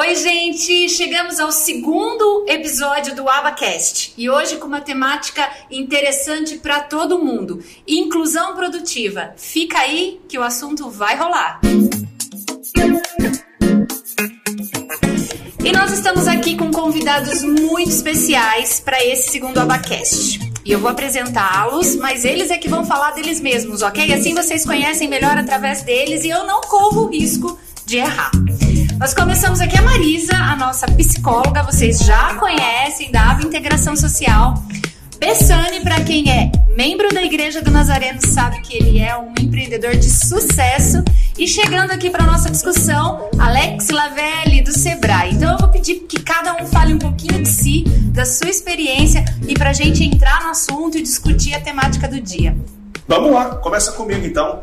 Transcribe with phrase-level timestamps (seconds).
[0.00, 0.88] Oi, gente!
[0.88, 7.62] Chegamos ao segundo episódio do AbaCast e hoje com uma temática interessante para todo mundo:
[7.86, 9.34] inclusão produtiva.
[9.36, 11.60] Fica aí que o assunto vai rolar.
[15.62, 20.40] E nós estamos aqui com convidados muito especiais para esse segundo AbaCast.
[20.64, 24.14] E eu vou apresentá-los, mas eles é que vão falar deles mesmos, ok?
[24.14, 28.30] Assim vocês conhecem melhor através deles e eu não corro o risco de errar.
[29.00, 34.62] Nós começamos aqui a Marisa, a nossa psicóloga, vocês já conhecem, da Ava Integração Social.
[35.18, 39.96] Bessane, para quem é membro da Igreja do Nazareno, sabe que ele é um empreendedor
[39.96, 41.02] de sucesso.
[41.38, 45.32] E chegando aqui para nossa discussão, Alex Lavelli, do Sebrae.
[45.32, 49.24] Então eu vou pedir que cada um fale um pouquinho de si, da sua experiência,
[49.48, 52.54] e para a gente entrar no assunto e discutir a temática do dia.
[53.08, 54.62] Vamos lá, começa comigo então.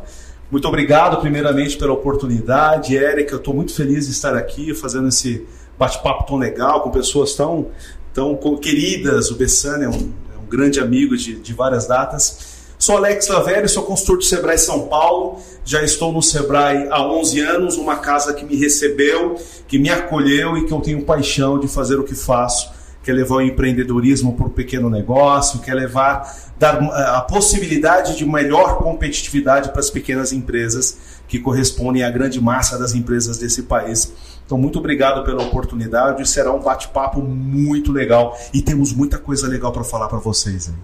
[0.49, 2.97] Muito obrigado, primeiramente, pela oportunidade.
[2.97, 5.45] Érica, eu estou muito feliz de estar aqui fazendo esse
[5.77, 7.67] bate-papo tão legal, com pessoas tão,
[8.13, 9.29] tão queridas.
[9.29, 12.55] O Bessane é um, é um grande amigo de, de várias datas.
[12.79, 15.41] Sou Alex Lavelli, sou consultor do Sebrae São Paulo.
[15.65, 19.35] Já estou no Sebrae há 11 anos, uma casa que me recebeu,
[19.67, 22.76] que me acolheu e que eu tenho paixão de fazer o que faço
[23.07, 28.25] quer levar o empreendedorismo para o pequeno negócio, quer levar dar eh, a possibilidade de
[28.25, 34.11] melhor competitividade para as pequenas empresas que correspondem à grande massa das empresas desse país.
[34.45, 36.27] Então, muito obrigado pela oportunidade.
[36.27, 40.67] Será um bate-papo muito legal e temos muita coisa legal para falar para vocês.
[40.67, 40.75] Hein?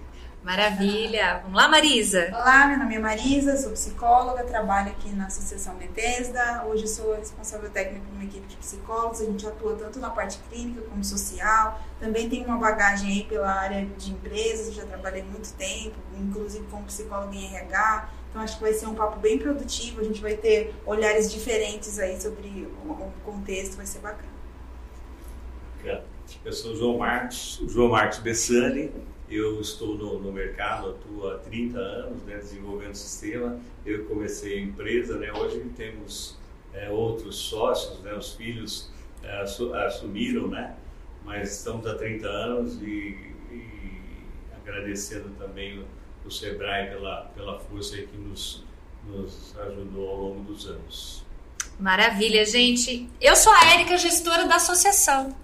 [0.43, 1.39] Maravilha.
[1.41, 2.27] Vamos lá, Marisa.
[2.33, 6.65] Olá, meu nome é Marisa, sou psicóloga, trabalho aqui na Associação Bethesda.
[6.67, 9.21] Hoje sou responsável técnico de uma equipe de psicólogos.
[9.21, 11.81] A gente atua tanto na parte clínica como social.
[11.97, 16.83] Também tenho uma bagagem aí pela área de empresas, já trabalhei muito tempo, inclusive como
[16.83, 18.09] psicóloga em RH.
[18.29, 20.01] Então acho que vai ser um papo bem produtivo.
[20.01, 24.33] A gente vai ter olhares diferentes aí sobre o contexto, vai ser bacana.
[26.43, 28.91] Eu sou o João Marcos, João Marcos Bessani,
[29.35, 33.59] eu estou no, no, mercado, atuo há 30 anos, né, desenvolvendo sistema.
[33.85, 36.37] Eu comecei a empresa, né, hoje temos
[36.73, 38.91] é, outros sócios, né, os filhos
[39.23, 39.41] é,
[39.85, 40.75] assumiram, né,
[41.23, 43.17] mas estamos há 30 anos e,
[43.51, 43.99] e
[44.57, 45.85] agradecendo também o,
[46.25, 48.63] o, Sebrae pela, pela força que nos,
[49.07, 51.23] nos ajudou ao longo dos anos.
[51.79, 53.09] Maravilha, gente.
[53.19, 55.42] Eu sou a Érica, gestora da associação.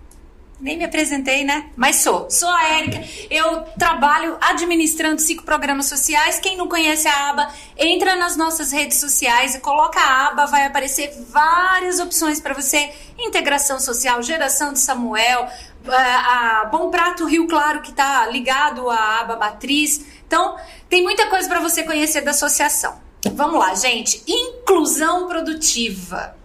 [0.60, 1.70] Nem me apresentei, né?
[1.76, 2.30] Mas sou.
[2.30, 3.02] Sou a Érica.
[3.30, 6.38] Eu trabalho administrando cinco programas sociais.
[6.40, 10.66] Quem não conhece a aba, entra nas nossas redes sociais e coloca a aba, vai
[10.66, 15.48] aparecer várias opções para você: integração social, geração de Samuel,
[15.86, 20.06] eh, a Bom Prato Rio Claro, que está ligado à aba matriz.
[20.28, 20.58] Então,
[20.90, 23.00] tem muita coisa para você conhecer da associação.
[23.34, 24.22] Vamos lá, gente.
[24.28, 26.39] Inclusão produtiva.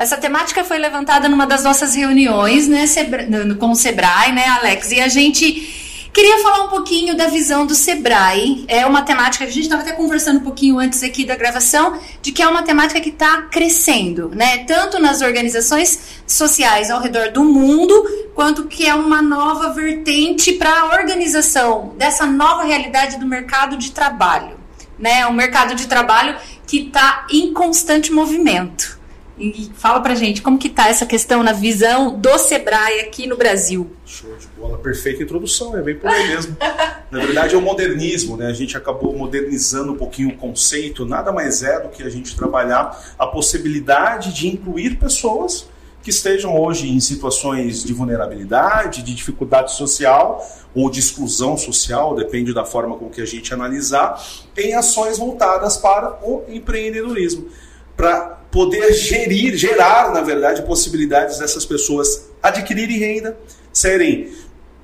[0.00, 2.86] Essa temática foi levantada numa das nossas reuniões, né,
[3.58, 4.92] com o Sebrae, né, Alex?
[4.92, 8.64] E a gente queria falar um pouquinho da visão do Sebrae.
[8.66, 12.32] É uma temática a gente estava até conversando um pouquinho antes aqui da gravação, de
[12.32, 14.64] que é uma temática que está crescendo, né?
[14.64, 17.92] Tanto nas organizações sociais ao redor do mundo,
[18.34, 23.90] quanto que é uma nova vertente para a organização dessa nova realidade do mercado de
[23.90, 24.58] trabalho,
[24.98, 25.26] né?
[25.26, 28.98] Um mercado de trabalho que está em constante movimento.
[29.74, 33.90] Fala pra gente como que tá essa questão na visão do Sebrae aqui no Brasil.
[34.04, 36.56] Show de bola, perfeita introdução, é bem por aí mesmo.
[37.10, 38.46] na verdade é o modernismo, né?
[38.48, 42.36] A gente acabou modernizando um pouquinho o conceito, nada mais é do que a gente
[42.36, 45.68] trabalhar a possibilidade de incluir pessoas
[46.02, 52.54] que estejam hoje em situações de vulnerabilidade, de dificuldade social ou de exclusão social, depende
[52.54, 54.22] da forma com que a gente analisar,
[54.56, 57.48] em ações voltadas para o empreendedorismo
[58.00, 63.38] para poder gerir, gerar, na verdade, possibilidades dessas pessoas adquirirem renda,
[63.70, 64.32] serem,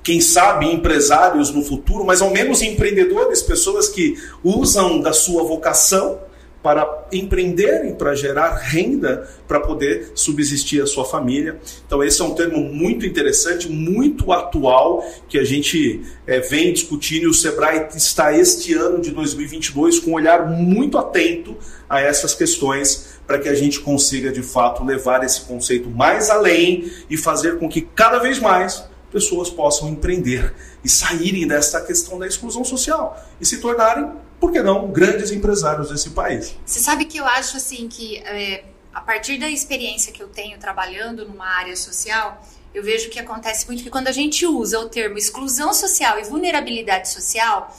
[0.02, 6.18] quem sabe, empresários no futuro, mas ao menos empreendedores, pessoas que usam da sua vocação
[6.66, 11.60] para empreenderem, para gerar renda, para poder subsistir a sua família.
[11.86, 17.22] Então, esse é um termo muito interessante, muito atual, que a gente é, vem discutindo
[17.22, 21.56] e o Sebrae está este ano de 2022 com um olhar muito atento
[21.88, 26.90] a essas questões para que a gente consiga de fato levar esse conceito mais além
[27.08, 28.82] e fazer com que cada vez mais
[29.12, 30.52] pessoas possam empreender
[30.82, 34.10] e saírem dessa questão da exclusão social e se tornarem,
[34.40, 36.54] por que não, grandes empresários desse país.
[36.64, 40.58] Você sabe que eu acho assim que é, a partir da experiência que eu tenho
[40.58, 42.42] trabalhando numa área social,
[42.74, 46.24] eu vejo que acontece muito que quando a gente usa o termo exclusão social e
[46.24, 47.74] vulnerabilidade social,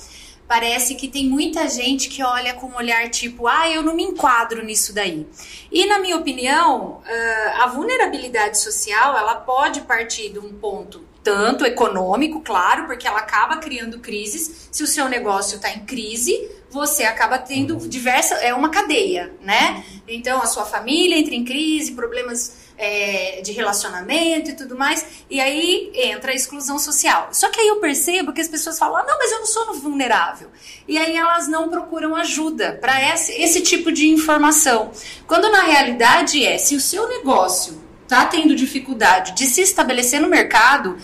[0.48, 4.04] parece que tem muita gente que olha com um olhar tipo, ah, eu não me
[4.04, 5.27] enquadro nisso daí.
[5.71, 11.65] E na minha opinião, ah, a vulnerabilidade social ela pode partir de um ponto tanto
[11.65, 14.69] econômico, claro, porque ela acaba criando crises.
[14.71, 18.41] Se o seu negócio está em crise, você acaba tendo diversas.
[18.41, 19.83] É uma cadeia, né?
[20.07, 25.41] Então a sua família entra em crise, problemas é, de relacionamento e tudo mais, e
[25.41, 27.27] aí entra a exclusão social.
[27.33, 29.73] Só que aí eu percebo que as pessoas falam: ah, não, mas eu não sou
[29.73, 30.50] vulnerável.
[30.88, 34.91] E aí elas não procuram ajuda para esse, esse tipo de informação.
[35.27, 40.30] Quando na realidade é, se o seu negócio está tendo dificuldade de se estabelecer no
[40.30, 40.98] mercado,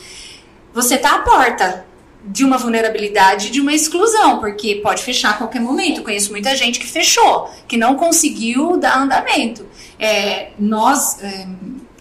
[0.73, 1.85] você está à porta
[2.25, 5.97] de uma vulnerabilidade, de uma exclusão, porque pode fechar a qualquer momento.
[5.97, 9.67] Eu conheço muita gente que fechou, que não conseguiu dar andamento.
[9.99, 11.45] É, nós, é,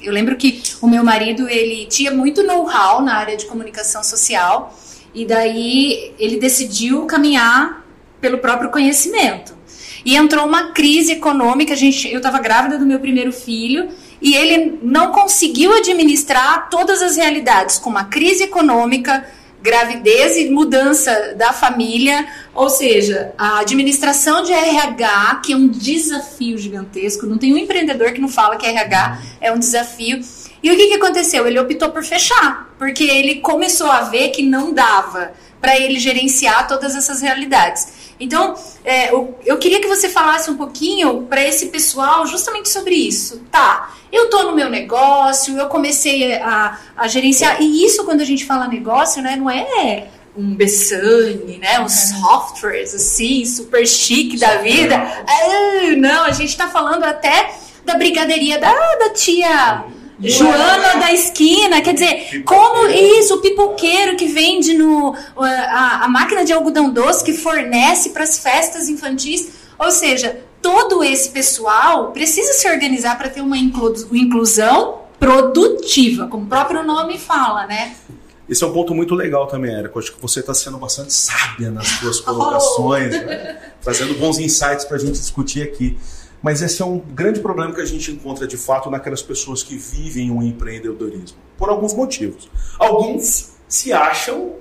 [0.00, 4.78] eu lembro que o meu marido ele tinha muito know-how na área de comunicação social
[5.12, 7.84] e daí ele decidiu caminhar
[8.20, 9.60] pelo próprio conhecimento.
[10.04, 11.72] E entrou uma crise econômica.
[11.72, 13.88] A gente, eu estava grávida do meu primeiro filho
[14.22, 19.26] e ele não conseguiu administrar todas as realidades, como a crise econômica,
[19.60, 26.56] gravidez e mudança da família, ou seja, a administração de RH, que é um desafio
[26.56, 30.20] gigantesco, não tem um empreendedor que não fala que RH é um desafio.
[30.62, 31.44] E o que, que aconteceu?
[31.46, 36.68] Ele optou por fechar, porque ele começou a ver que não dava para ele gerenciar
[36.68, 37.91] todas essas realidades.
[38.22, 38.54] Então,
[38.84, 43.42] é, eu, eu, queria que você falasse um pouquinho para esse pessoal justamente sobre isso.
[43.50, 47.60] Tá, eu tô no meu negócio, eu comecei a, a gerenciar.
[47.60, 51.80] E isso, quando a gente fala negócio, né, não é um Bessane, né?
[51.80, 54.94] Uns softwares assim, super chique da vida.
[54.94, 57.52] É, não, a gente está falando até
[57.84, 59.84] da brigadeiria da, da tia
[60.22, 66.44] Joana da esquina, quer dizer, como isso, o pipoqueiro que vende no a, a máquina
[66.44, 69.48] de algodão doce que fornece para as festas infantis,
[69.78, 76.48] ou seja, todo esse pessoal precisa se organizar para ter uma inclusão produtiva, como o
[76.48, 77.94] próprio nome fala, né?
[78.48, 79.98] Esse é um ponto muito legal também, Érico.
[79.98, 83.26] Acho que você está sendo bastante sábia nas suas colocações, oh.
[83.26, 83.72] né?
[83.80, 85.96] trazendo bons insights para a gente discutir aqui.
[86.42, 89.76] Mas esse é um grande problema que a gente encontra de fato naquelas pessoas que
[89.76, 92.50] vivem o empreendedorismo, por alguns motivos.
[92.78, 94.56] Alguns se acham,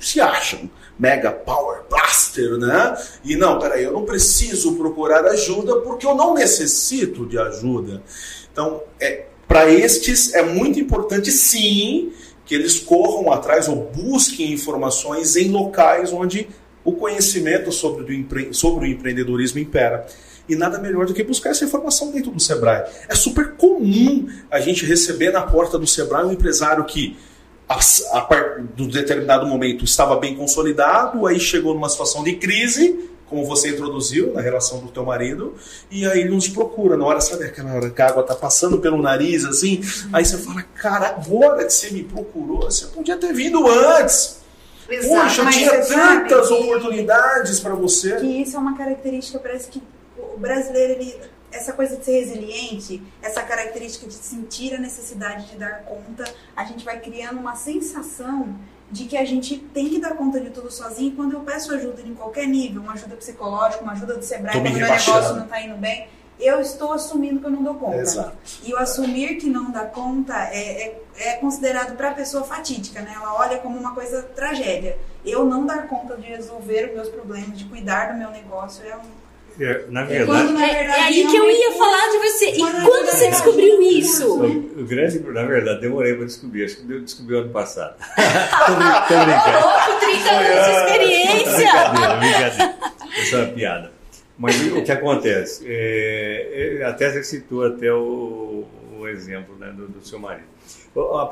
[0.00, 2.96] se acham mega power blaster, né?
[3.24, 8.02] E não, peraí, eu não preciso procurar ajuda porque eu não necessito de ajuda.
[8.52, 12.12] Então, é, para estes é muito importante sim
[12.44, 16.48] que eles corram atrás ou busquem informações em locais onde
[16.84, 18.54] o conhecimento sobre, empre...
[18.54, 20.06] sobre o empreendedorismo impera.
[20.48, 22.84] E nada melhor do que buscar essa informação dentro do Sebrae.
[23.08, 27.16] É super comum a gente receber na porta do Sebrae um empresário que,
[27.68, 27.78] a,
[28.12, 33.44] a partir de determinado momento, estava bem consolidado, aí chegou numa situação de crise, como
[33.44, 35.54] você introduziu na relação do teu marido,
[35.90, 36.96] e aí ele nos procura.
[36.96, 39.80] Na hora, sabe aquela hora que a água tá passando pelo nariz, assim,
[40.12, 44.46] aí você fala, cara, agora que você me procurou, você podia ter vindo antes.
[44.88, 48.16] Exato, Poxa, tinha tantas oportunidades para você.
[48.16, 49.82] Que isso é uma característica, parece que
[50.36, 51.18] o brasileiro, ele,
[51.50, 56.24] essa coisa de ser resiliente, essa característica de sentir a necessidade de dar conta,
[56.54, 58.54] a gente vai criando uma sensação
[58.90, 61.12] de que a gente tem que dar conta de tudo sozinho.
[61.12, 64.54] E quando eu peço ajuda em qualquer nível, uma ajuda psicológica, uma ajuda do Sebrae,
[64.54, 66.06] quando o meu negócio não está indo bem,
[66.38, 67.96] eu estou assumindo que eu não dou conta.
[67.96, 68.36] Exato.
[68.62, 73.00] E o assumir que não dá conta é, é, é considerado para a pessoa fatídica,
[73.00, 73.12] né?
[73.16, 74.98] Ela olha como uma coisa tragédia.
[75.24, 78.94] Eu não dar conta de resolver os meus problemas, de cuidar do meu negócio, é
[78.94, 79.25] um
[79.58, 82.50] é, na verdade, na verdade, é, aí que eu ia falar de você.
[82.50, 84.38] E quando você descobriu isso?
[84.38, 86.64] O, o, grande, na verdade, demorei para descobrir.
[86.64, 87.96] Acho que eu descobri ano passado.
[87.96, 88.72] tô,
[89.14, 89.66] tô brincando.
[89.66, 91.90] Louco, 30 anos de experiência.
[91.90, 92.74] Brincadeira, brincadeira.
[93.18, 93.92] Essa é uma piada.
[94.38, 95.64] Mas o que acontece?
[95.66, 98.64] É, é até você citou até o,
[99.06, 100.46] o exemplo né, do, do seu marido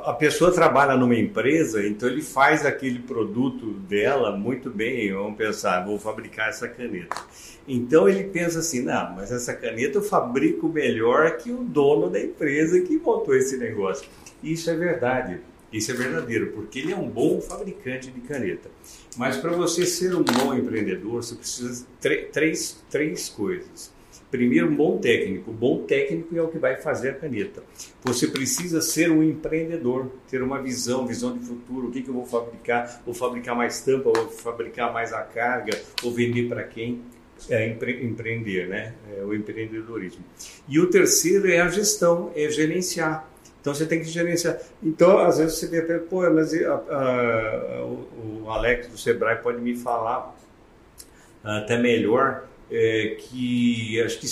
[0.04, 5.12] a, pessoa trabalha numa empresa, então ele faz aquele produto dela muito bem.
[5.12, 7.16] Vamos pensar, vou fabricar essa caneta.
[7.66, 12.20] Então ele pensa assim, não, mas essa caneta eu fabrico melhor que o dono da
[12.20, 14.06] empresa que montou esse negócio.
[14.42, 15.40] Isso é verdade,
[15.72, 18.68] isso é verdadeiro, porque ele é um bom fabricante de caneta.
[19.16, 23.93] Mas para você ser um bom empreendedor, você precisa de três, três coisas.
[24.34, 25.52] Primeiro, um bom técnico.
[25.52, 27.62] O bom técnico é o que vai fazer a caneta.
[28.02, 31.86] Você precisa ser um empreendedor, ter uma visão, visão de futuro.
[31.86, 33.00] O que, que eu vou fabricar?
[33.06, 37.00] Vou fabricar mais tampa, vou fabricar mais a carga, vou vender para quem?
[37.48, 38.94] É, empre empreender, né?
[39.16, 40.24] É, o empreendedorismo.
[40.68, 43.30] E o terceiro é a gestão, é gerenciar.
[43.60, 44.58] Então você tem que gerenciar.
[44.82, 49.60] Então, às vezes você vê, pô, mas a, a, o, o Alex do Sebrae pode
[49.60, 50.36] me falar
[51.44, 54.26] até melhor, é, que acho que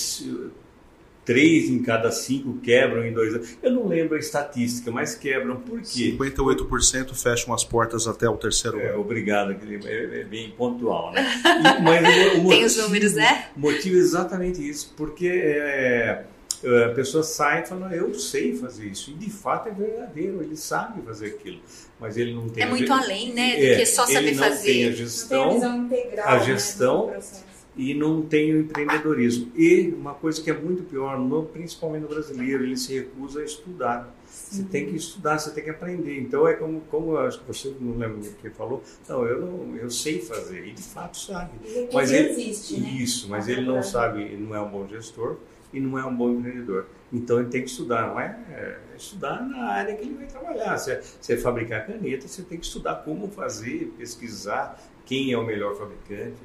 [1.24, 3.56] três em cada cinco quebram em dois anos.
[3.62, 5.56] Eu não lembro a estatística, mas quebram.
[5.56, 6.16] Por quê?
[6.18, 9.00] 58% fecham as portas até o terceiro é, ano.
[9.00, 11.22] Obrigado, é, é bem pontual, né?
[11.42, 13.46] E, mas o, o Tem os números, né?
[13.56, 16.24] O motivo é exatamente isso, porque é,
[16.64, 19.10] é, a pessoa sai e fala, eu sei fazer isso.
[19.10, 21.60] E de fato é verdadeiro, ele sabe fazer aquilo.
[22.00, 22.64] Mas ele não tem...
[22.64, 23.54] É muito a, além, né?
[23.54, 24.72] Do que só saber ele não fazer.
[24.72, 28.22] Tem a gestão, não tem a visão integral, a né, gestão do processo e não
[28.22, 29.50] tem o empreendedorismo.
[29.56, 33.44] E uma coisa que é muito pior, no, principalmente no brasileiro, ele se recusa a
[33.44, 34.14] estudar.
[34.26, 36.20] Você tem que estudar, você tem que aprender.
[36.20, 38.82] Então é como, como acho que você não lembra o que falou.
[39.08, 41.52] Não, eu não, eu sei fazer e de fato sabe.
[41.64, 42.88] E mas ele existe, né?
[42.90, 45.36] isso, mas ele não sabe, não é um bom gestor
[45.72, 46.86] e não é um bom empreendedor.
[47.10, 50.78] Então ele tem que estudar, não é, é estudar na área que ele vai trabalhar.
[50.78, 55.38] Se é, se é fabricar caneta, você tem que estudar como fazer, pesquisar quem é
[55.38, 56.36] o melhor fabricante.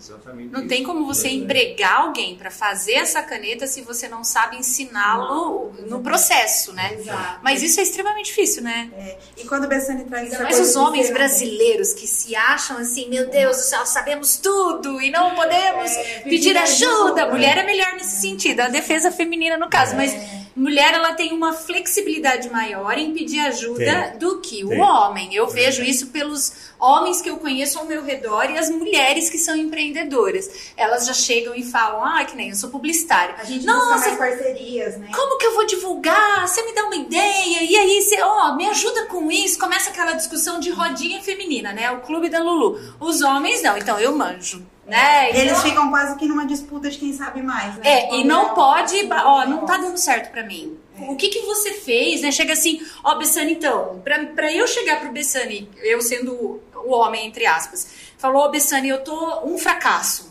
[0.00, 0.50] Exatamente.
[0.52, 0.68] Não isso.
[0.68, 5.72] tem como você É, empregar alguém para fazer essa caneta se você não sabe ensiná-lo
[5.88, 6.94] no processo, né?
[6.94, 7.40] Exato.
[7.42, 8.90] Mas isso é extremamente difícil, né?
[9.36, 12.78] E quando o Bessani traz essa Mas coisa os homens ser brasileiros que se acham
[12.78, 17.22] assim, meu Deus do céu, sabemos tudo e não podemos É, pedir pedir ajuda.
[17.22, 17.26] ajuda.
[17.30, 20.12] Mulher é melhor nesse sentido, a defesa feminina no caso, mas
[20.60, 23.78] mulher ela tem uma flexibilidade maior em pedir ajuda
[24.10, 24.18] Tem.
[24.18, 24.80] do que o Tem.
[24.80, 25.34] homem.
[25.34, 29.38] Eu vejo isso pelos homens que eu conheço ao meu redor e as mulheres que
[29.38, 30.72] são empreendedoras.
[30.76, 33.34] Elas já chegam e falam: "Ah, que nem eu sou publicitária.
[33.38, 35.08] A gente Nossa, busca mais parcerias, né?
[35.14, 36.46] como que eu vou divulgar?
[36.46, 37.62] Você me dá uma ideia?
[37.62, 39.58] E aí, você, ó, me ajuda com isso.
[39.58, 41.90] Começa aquela discussão de rodinha feminina, né?
[41.90, 42.78] O clube da Lulu.
[43.00, 45.30] Os homens não, então eu manjo, né?
[45.30, 47.82] Eles Então- ficam quase que numa disputa de quem sabe mais, né?
[47.84, 50.76] É, e Quando não é- pode, ó, não tá dando certo pra mim.
[51.08, 52.30] O que que você fez, né?
[52.30, 57.26] Chega assim, ó, Bessani, então, pra, pra eu chegar pro Bessani, eu sendo o homem,
[57.26, 60.29] entre aspas, falou, ó, Bessani, eu tô um fracasso.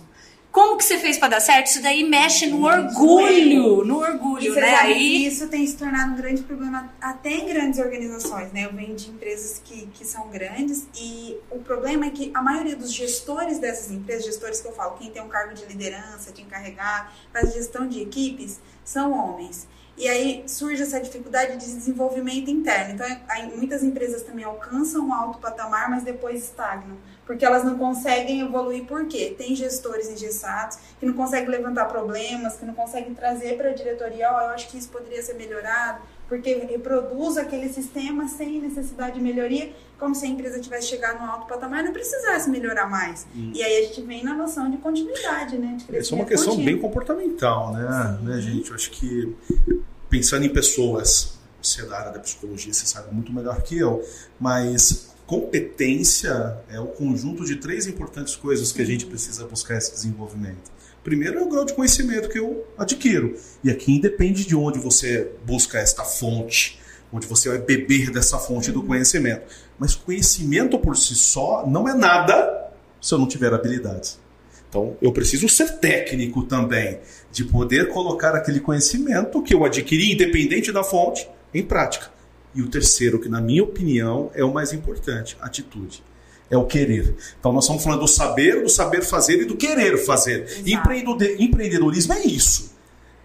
[0.52, 1.68] Como que você fez pra dar certo?
[1.68, 4.76] Isso daí mexe no orgulho, no E orgulho, você né?
[4.82, 8.66] Aí isso tem se tornado um grande problema até em grandes organizações, né?
[8.66, 12.76] Eu venho de empresas que, que são grandes e o problema é que a maioria
[12.76, 16.42] dos gestores dessas empresas, gestores que eu falo, quem tem um cargo de liderança, de
[16.42, 19.68] encarregar, faz gestão de equipes, são homens.
[20.00, 22.94] E aí surge essa dificuldade de desenvolvimento interno.
[22.94, 23.06] Então,
[23.54, 26.98] muitas empresas também alcançam um alto patamar, mas depois estagnam.
[27.30, 28.86] Porque elas não conseguem evoluir.
[28.86, 29.36] Por quê?
[29.38, 34.32] Tem gestores engessados que não conseguem levantar problemas, que não conseguem trazer para a diretoria,
[34.32, 39.22] ó, eu acho que isso poderia ser melhorado, porque reproduz aquele sistema sem necessidade de
[39.22, 43.28] melhoria, como se a empresa tivesse chegado no alto patamar e não precisasse melhorar mais.
[43.36, 45.78] E aí a gente vem na noção de continuidade, né?
[45.78, 46.66] De Essa é uma questão contínuo.
[46.66, 48.70] bem comportamental, né, né, gente?
[48.72, 49.36] Eu acho que
[50.10, 54.04] pensando em pessoas, você é da área da psicologia, você sabe muito melhor que eu,
[54.40, 59.92] mas competência é o conjunto de três importantes coisas que a gente precisa buscar esse
[59.92, 60.72] desenvolvimento.
[61.04, 63.36] Primeiro é o grau de conhecimento que eu adquiro.
[63.64, 66.80] E aqui independe de onde você busca esta fonte,
[67.14, 69.44] onde você vai beber dessa fonte do conhecimento.
[69.78, 74.18] Mas conhecimento por si só não é nada se eu não tiver habilidades.
[74.68, 80.72] Então, eu preciso ser técnico também, de poder colocar aquele conhecimento que eu adquiri, independente
[80.72, 82.18] da fonte, em prática.
[82.54, 86.04] E o terceiro, que na minha opinião é o mais importante, atitude.
[86.50, 87.16] É o querer.
[87.40, 90.64] Então, nós estamos falando do saber, do saber fazer e do querer fazer.
[90.66, 92.74] Empreendedorismo é isso.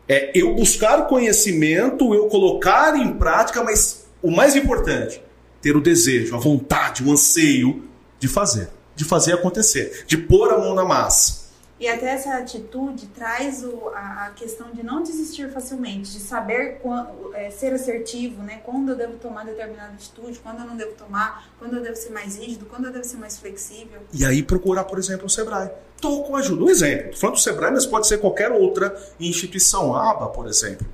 [0.07, 5.23] É eu buscar conhecimento, eu colocar em prática, mas o mais importante,
[5.63, 7.85] ter o desejo, a vontade, o anseio
[8.19, 11.44] de fazer, de fazer acontecer, de pôr a mão na massa.
[11.85, 16.79] E até essa atitude traz o- a, a questão de não desistir facilmente, de saber
[16.81, 18.63] quan- é, ser assertivo, né?
[18.65, 22.09] Quando eu devo tomar determinada atitude, quando eu não devo tomar, quando eu devo ser
[22.09, 24.01] mais rígido, quando eu devo ser mais flexível.
[24.15, 25.69] E aí procurar, por exemplo, o Sebrae.
[25.95, 26.65] Estou com ajuda.
[26.65, 27.11] Um exemplo.
[27.11, 29.95] Tô falando do Sebrae, mas pode ser qualquer outra instituição.
[29.95, 30.87] A aba, por exemplo.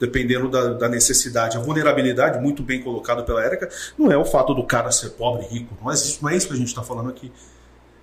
[0.00, 1.58] Dependendo da, da necessidade.
[1.58, 5.44] A vulnerabilidade, muito bem colocado pela Érica, não é o fato do cara ser pobre
[5.44, 5.76] rico.
[5.82, 7.30] Não é não é isso que a gente está falando aqui.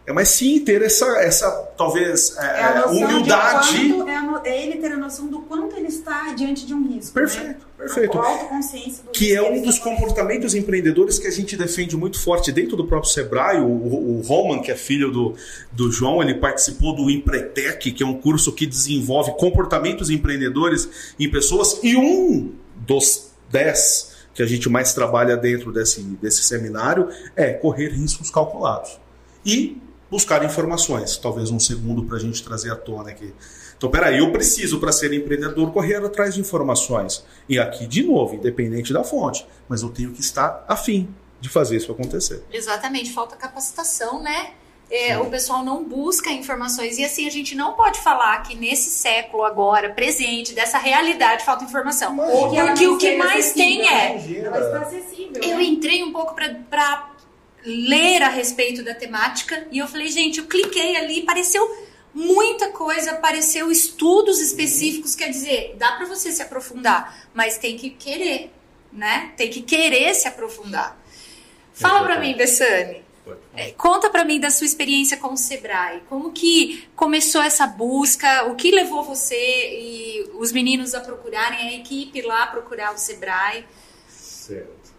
[0.07, 3.75] É mais sim ter essa, essa talvez, é, É humildade.
[3.75, 6.87] de quanto, é, é ele ter a noção do quanto ele está diante de um
[6.87, 7.13] risco.
[7.13, 7.57] Perfeito, né?
[7.75, 8.19] perfeito.
[8.19, 12.19] A autoconsciência do que é um dos está comportamentos empreendedores que a gente defende muito
[12.19, 13.59] forte dentro do próprio Sebrae.
[13.59, 15.33] O, o, o Roman, que é filho do,
[15.71, 21.29] do João, ele participou do Empretec, que é um curso que desenvolve comportamentos empreendedores em
[21.31, 27.53] pessoas, e um dos dez que a gente mais trabalha dentro desse, desse seminário é
[27.53, 28.99] correr riscos calculados.
[29.45, 29.81] E
[30.15, 31.17] buscar informações.
[31.17, 33.33] Talvez um segundo para a gente trazer à tona aqui.
[33.77, 37.25] Então, peraí, eu preciso, para ser empreendedor, correr atrás de informações.
[37.49, 39.45] E aqui, de novo, independente da fonte.
[39.67, 42.41] Mas eu tenho que estar afim de fazer isso acontecer.
[42.49, 44.51] Exatamente, falta capacitação, né?
[44.89, 46.97] É, o pessoal não busca informações.
[46.97, 51.65] E assim, a gente não pode falar que nesse século agora, presente, dessa realidade, falta
[51.65, 52.15] informação.
[52.55, 54.11] Ela Porque o que seja mais tem é.
[54.11, 54.47] Imagina.
[54.47, 55.43] Ela está acessível.
[55.43, 55.63] Eu né?
[55.63, 57.14] entrei um pouco pra
[57.65, 61.67] ler a respeito da temática e eu falei, gente, eu cliquei ali, pareceu
[62.13, 67.89] muita coisa, apareceu estudos específicos, quer dizer, dá pra você se aprofundar, mas tem que
[67.89, 68.51] querer,
[68.91, 69.33] né?
[69.35, 70.97] Tem que querer se aprofundar.
[71.73, 73.03] Fala pra mim, Bessane.
[73.55, 76.01] É, Conta pra mim da sua experiência com o Sebrae.
[76.07, 78.45] Como que começou essa busca?
[78.45, 83.65] O que levou você e os meninos a procurarem, a equipe lá procurar o Sebrae?
[84.07, 84.94] Certo.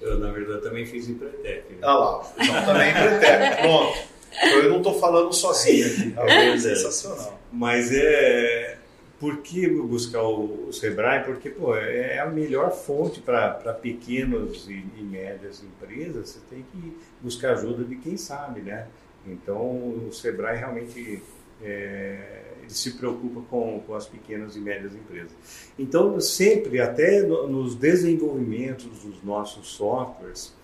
[0.00, 1.72] Eu, na verdade, também fiz Empretec.
[1.72, 1.78] Né?
[1.82, 3.62] Ah lá, então também pretende.
[3.62, 3.98] Pronto.
[4.36, 6.14] Então eu não estou falando sozinho aqui.
[6.18, 7.40] É sensacional.
[7.52, 8.78] Mas é.
[9.20, 11.24] Por que buscar o, o Sebrae?
[11.24, 16.30] Porque pô, é a melhor fonte para pequenos e, e médias empresas.
[16.30, 18.86] Você tem que buscar ajuda de quem sabe, né?
[19.26, 21.22] Então o Sebrae realmente
[21.62, 25.32] é, se preocupa com, com as pequenas e médias empresas.
[25.78, 30.54] Então sempre, até no- nos desenvolvimentos dos nossos softwares,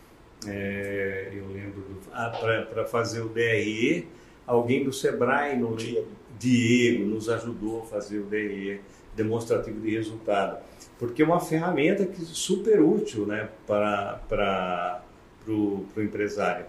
[0.47, 1.83] é, eu lembro
[2.73, 4.07] para fazer o DRE,
[4.47, 6.07] alguém do Sebrae, no, Diego.
[6.39, 8.81] Diego, nos ajudou a fazer o DRE,
[9.15, 10.59] demonstrativo de resultado.
[10.99, 15.03] Porque é uma ferramenta que é super útil né, para, para
[15.47, 16.65] o empresário.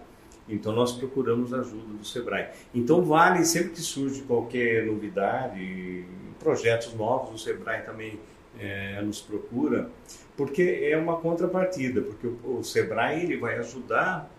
[0.48, 2.48] Então nós procuramos ajuda do Sebrae.
[2.74, 6.04] Então vale sempre que surge qualquer novidade,
[6.38, 8.18] projetos novos, o Sebrae também
[8.58, 9.88] eh, nos procura,
[10.36, 14.30] porque é uma contrapartida, porque o, o Sebrae ele vai ajudar,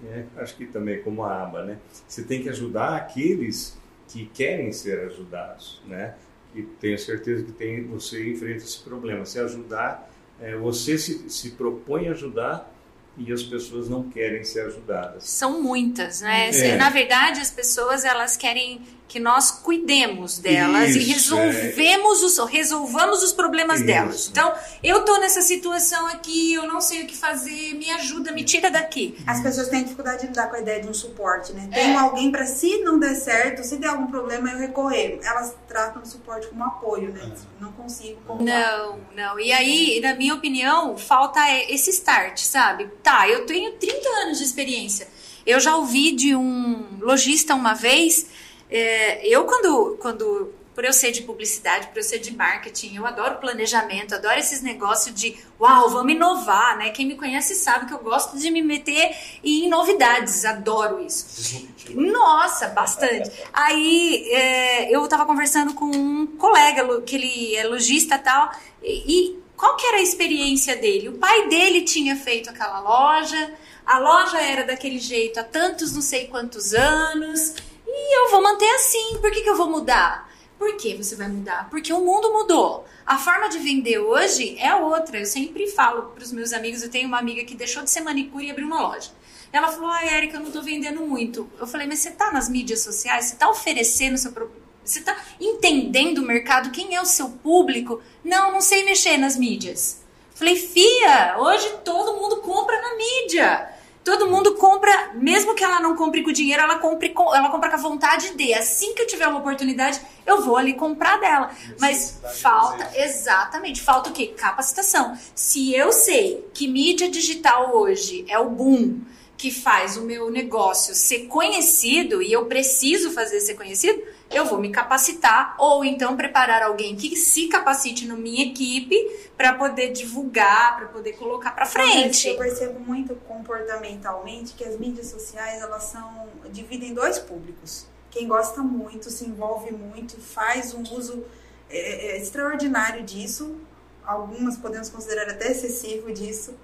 [0.00, 1.78] né, acho que também como a aba, né?
[2.06, 3.78] Você tem que ajudar aqueles
[4.08, 6.16] que querem ser ajudados, né?
[6.54, 9.24] E tenho certeza que tem, você enfrenta esse problema.
[9.24, 12.71] Se ajudar, eh, você se, se propõe a ajudar
[13.16, 15.24] e as pessoas não querem ser ajudadas.
[15.28, 16.50] São muitas, né?
[16.50, 16.76] É.
[16.76, 18.80] Na verdade, as pessoas elas querem
[19.12, 23.86] que nós cuidemos delas e Isso, resolvemos os, resolvamos os problemas Isso.
[23.86, 24.28] delas.
[24.30, 28.42] Então, eu tô nessa situação aqui, eu não sei o que fazer, me ajuda, me
[28.42, 29.14] tira daqui.
[29.26, 31.68] As pessoas têm dificuldade de lidar com a ideia de um suporte, né?
[31.72, 31.74] É.
[31.74, 35.20] Tem alguém para se não der certo, se der algum problema, eu recorrer.
[35.22, 37.30] Elas tratam o suporte como apoio, né?
[37.60, 39.38] Não consigo como Não, não.
[39.38, 42.86] E aí, na minha opinião, falta esse start, sabe?
[43.02, 45.06] Tá, eu tenho 30 anos de experiência.
[45.44, 48.26] Eu já ouvi de um lojista uma vez.
[48.72, 50.54] É, eu, quando, quando.
[50.74, 54.62] Por eu ser de publicidade, por eu ser de marketing, eu adoro planejamento, adoro esses
[54.62, 56.88] negócios de uau, vamos inovar, né?
[56.88, 61.60] Quem me conhece sabe que eu gosto de me meter em novidades, adoro isso.
[61.90, 63.30] Nossa, bastante.
[63.52, 68.50] Aí é, eu tava conversando com um colega que ele é lojista e tal,
[68.82, 71.10] e, e qual que era a experiência dele?
[71.10, 73.54] O pai dele tinha feito aquela loja,
[73.84, 77.54] a loja era daquele jeito há tantos não sei quantos anos,
[77.94, 80.30] e eu vou manter assim, por que, que eu vou mudar?
[80.58, 81.68] Por que você vai mudar?
[81.70, 82.86] Porque o mundo mudou.
[83.04, 85.18] A forma de vender hoje é outra.
[85.18, 88.00] Eu sempre falo para os meus amigos, eu tenho uma amiga que deixou de ser
[88.00, 89.10] manicure e abriu uma loja.
[89.52, 91.50] Ela falou, ah, Érica, eu não tô vendendo muito.
[91.58, 93.26] Eu falei, mas você tá nas mídias sociais?
[93.26, 94.32] Você tá oferecendo seu...
[94.32, 94.50] pro-
[94.84, 96.70] Você tá entendendo o mercado?
[96.70, 98.00] Quem é o seu público?
[98.24, 100.00] Não, não sei mexer nas mídias.
[100.34, 103.68] Falei, fia, hoje todo mundo compra na mídia.
[104.04, 107.70] Todo mundo compra, mesmo que ela não compre com dinheiro, ela, compre com, ela compra
[107.70, 108.52] com a vontade de.
[108.52, 111.50] Assim que eu tiver uma oportunidade, eu vou ali comprar dela.
[111.78, 114.28] Mas falta, exatamente, falta o quê?
[114.36, 115.16] Capacitação.
[115.34, 119.00] Se eu sei que mídia digital hoje é o boom
[119.36, 124.00] que faz o meu negócio ser conhecido e eu preciso fazer ser conhecido,
[124.32, 128.96] eu vou me capacitar ou então preparar alguém que se capacite na minha equipe
[129.36, 132.28] para poder divulgar, para poder colocar para frente.
[132.28, 137.86] Eu percebo muito comportamentalmente que as mídias sociais elas são dividem em dois públicos.
[138.10, 141.24] Quem gosta muito, se envolve muito, faz um uso
[141.70, 143.56] é, é, extraordinário disso.
[144.04, 146.54] Algumas podemos considerar até excessivo disso.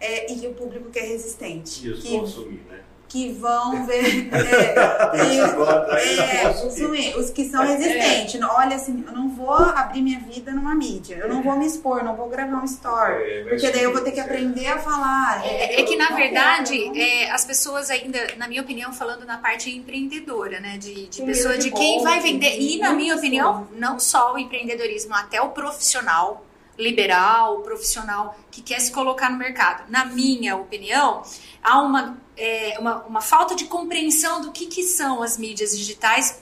[0.00, 1.86] É, e o público que é resistente.
[1.86, 2.82] E os que, consumir, né?
[3.16, 4.28] Que vão ver.
[4.30, 8.40] É, e- é, consumir, os que são resistentes.
[8.42, 11.16] Olha, assim, eu não vou abrir minha vida numa mídia.
[11.16, 13.14] Eu não vou me expor, não vou gravar um story.
[13.22, 14.30] É, Porque daí eu vou ter que certo.
[14.30, 15.42] aprender a falar.
[15.46, 19.38] É, é que, na Não verdade, é, as pessoas ainda, na minha opinião, falando na
[19.38, 20.76] parte empreendedora, né?
[20.76, 22.60] De, de pessoa de quem vai vender.
[22.60, 26.44] E, na minha opinião, não só o empreendedorismo, até o profissional
[26.78, 29.84] liberal, o profissional que quer se colocar no mercado.
[29.88, 31.22] Na minha opinião,
[31.62, 36.40] há uma, é, uma, uma falta de compreensão do que, que são as mídias digitais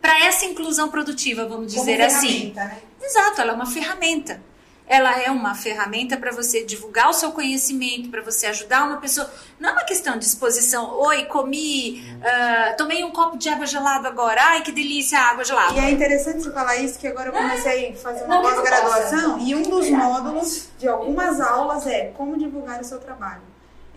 [0.00, 2.52] para essa inclusão produtiva, vamos Como dizer assim.
[2.54, 2.78] né?
[3.02, 4.40] Exato, ela é uma ferramenta.
[4.86, 9.30] ela é uma ferramenta para você divulgar o seu conhecimento, para você ajudar uma pessoa.
[9.58, 10.98] Não é uma questão de exposição.
[10.98, 14.40] Oi, comi, uh, tomei um copo de água gelada agora.
[14.42, 15.74] Ai, que delícia, água gelada.
[15.74, 19.54] E é interessante você falar isso, que agora eu comecei a fazer uma pós-graduação e
[19.54, 23.42] um dos módulos de algumas aulas é como divulgar o seu trabalho.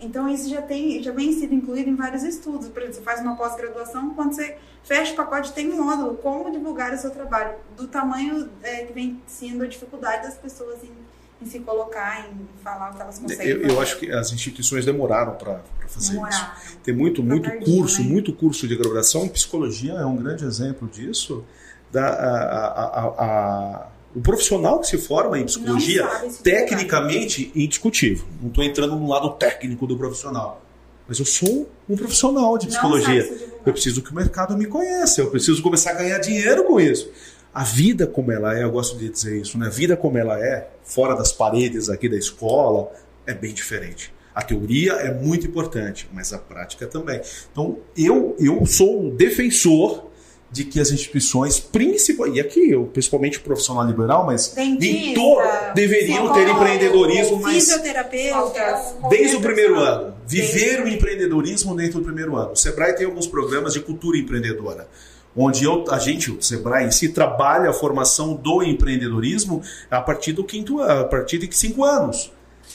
[0.00, 2.68] Então isso já tem, já vem sido incluído em vários estudos.
[2.68, 6.50] Por exemplo, você faz uma pós-graduação, quando você fecha o pacote, tem um módulo, como
[6.50, 10.90] divulgar o seu trabalho, do tamanho é, que vem sendo a dificuldade das pessoas em,
[11.40, 13.46] em, se colocar, em falar o que elas conseguem.
[13.46, 16.52] Eu, eu acho que as instituições demoraram para fazer demoraram.
[16.58, 16.78] isso.
[16.82, 18.08] Tem muito, muito curso, né?
[18.08, 19.28] muito curso de graduação.
[19.28, 21.44] Psicologia é um grande exemplo disso.
[21.90, 26.06] Da, a, a, a, o profissional que se forma em psicologia,
[26.42, 28.24] tecnicamente, indiscutível.
[28.40, 30.62] Não estou entrando no lado técnico do profissional.
[31.06, 33.28] Mas eu sou um profissional de psicologia.
[33.66, 35.20] Eu preciso que o mercado me conheça.
[35.20, 37.10] Eu preciso começar a ganhar dinheiro com isso.
[37.52, 39.66] A vida como ela é, eu gosto de dizer isso, né?
[39.66, 42.90] A vida como ela é, fora das paredes aqui da escola,
[43.26, 44.12] é bem diferente.
[44.34, 47.20] A teoria é muito importante, mas a prática também.
[47.52, 50.10] Então, eu, eu sou um defensor
[50.54, 56.48] de que as instituições, principal, e aqui eu, principalmente profissional liberal, mas Dentista, deveriam ter
[56.48, 57.68] empreendedorismo, mas
[59.10, 62.52] desde o primeiro ano, viver o empreendedorismo dentro do primeiro ano.
[62.52, 64.86] O Sebrae tem alguns programas de cultura empreendedora
[65.36, 70.32] onde eu, a gente, o Sebrae em si, trabalha a formação do empreendedorismo a partir
[70.32, 72.30] do quinto a partir de cinco anos.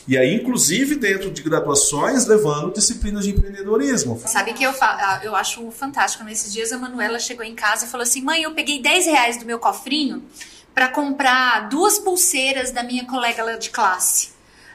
[0.09, 4.19] E aí, inclusive, dentro de graduações, levando disciplinas de empreendedorismo.
[4.25, 6.23] Sabe que eu, ah, eu acho fantástico.
[6.23, 9.37] Nesses dias, a Manuela chegou em casa e falou assim: mãe, eu peguei 10 reais
[9.37, 10.23] do meu cofrinho
[10.73, 14.29] para comprar duas pulseiras da minha colega lá de classe.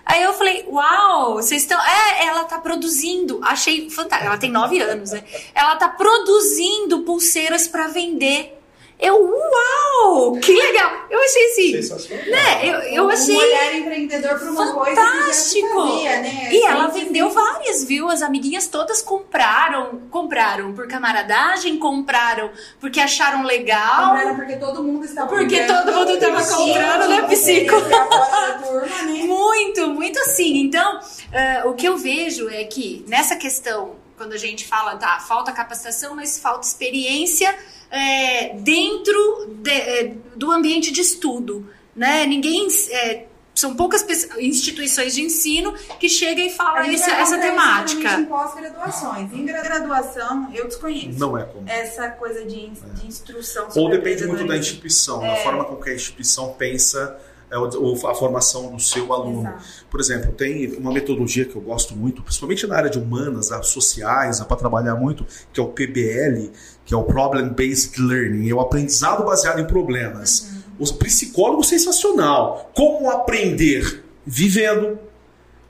[0.06, 1.80] Aí eu falei, uau, vocês estão.
[1.80, 3.40] É, ela tá produzindo.
[3.42, 4.28] Achei fantástico.
[4.28, 5.24] Ela tem nove anos, né?
[5.52, 8.62] Ela tá produzindo pulseiras para vender.
[8.98, 10.38] Eu, uau!
[10.40, 11.06] Que legal!
[11.10, 11.72] Eu achei assim.
[11.72, 12.26] Sensacional.
[12.26, 12.68] Né?
[12.68, 13.34] Eu, eu achei.
[13.34, 15.68] Um olhar empreendedor para uma fantástico.
[15.70, 16.48] coisa fazia, né?
[16.52, 18.08] E ela vendeu várias, viu?
[18.08, 20.02] As amiguinhas todas compraram.
[20.10, 24.10] Compraram por camaradagem, compraram porque acharam legal.
[24.10, 27.76] Compraram porque todo mundo estava Porque todo mundo estava comprando, né, psico?
[27.80, 29.24] Né?
[29.26, 30.62] Muito, muito assim.
[30.62, 35.18] Então, uh, o que eu vejo é que nessa questão, quando a gente fala, tá,
[35.20, 37.54] falta capacitação, mas falta experiência
[37.90, 41.68] é, dentro de, é, do ambiente de estudo.
[41.94, 42.26] Né?
[42.26, 42.66] Ninguém.
[42.90, 44.04] É, são poucas
[44.38, 48.14] instituições de ensino que chegam e falam essa, essa temática.
[48.14, 49.32] Em pós-graduações.
[49.32, 51.20] Em graduação, eu desconheço.
[51.20, 51.68] Não é como.
[51.68, 53.68] Essa coisa de, de instrução.
[53.76, 55.28] Ou depende muito da instituição, é.
[55.28, 59.48] da forma com que a instituição pensa é a formação do seu aluno.
[59.48, 59.64] Exato.
[59.90, 64.40] Por exemplo, tem uma metodologia que eu gosto muito, principalmente na área de humanas, sociais,
[64.40, 66.50] para trabalhar muito, que é o PBL,
[66.84, 70.50] que é o Problem Based Learning, é o aprendizado baseado em problemas.
[70.78, 70.86] Uhum.
[70.86, 72.70] O psicólogo sensacional.
[72.74, 74.02] Como aprender?
[74.26, 74.98] Vivendo,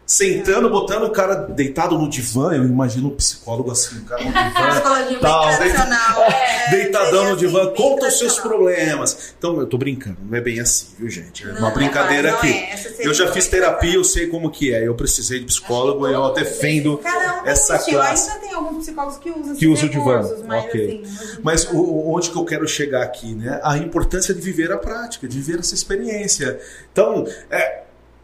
[0.07, 4.31] sentando, botando o cara deitado no divã, eu imagino um psicólogo assim, o cara no
[5.09, 5.49] divã, tal,
[6.31, 9.35] é, deitadão no divã, conta os seus problemas.
[9.38, 11.49] Então, eu tô brincando, não é bem assim, viu, gente?
[11.49, 12.53] É uma brincadeira não, não aqui.
[12.53, 12.95] É.
[12.99, 14.87] Eu já fiz terapia, eu sei como que é.
[14.87, 18.31] Eu precisei de psicólogo, eu defendo um essa classe.
[18.31, 20.23] Ainda tem alguns psicólogos que usam que usa o divã.
[20.47, 21.03] Mas, ok.
[21.05, 23.61] Assim, mas o, onde que eu quero chegar aqui, né?
[23.62, 26.61] A importância de viver a prática, de viver essa experiência.
[26.93, 27.83] Então, é,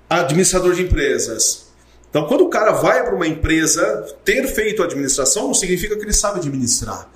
[0.08, 1.69] administrador de empresas,
[2.10, 6.12] então, quando o cara vai para uma empresa, ter feito administração não significa que ele
[6.12, 7.08] sabe administrar.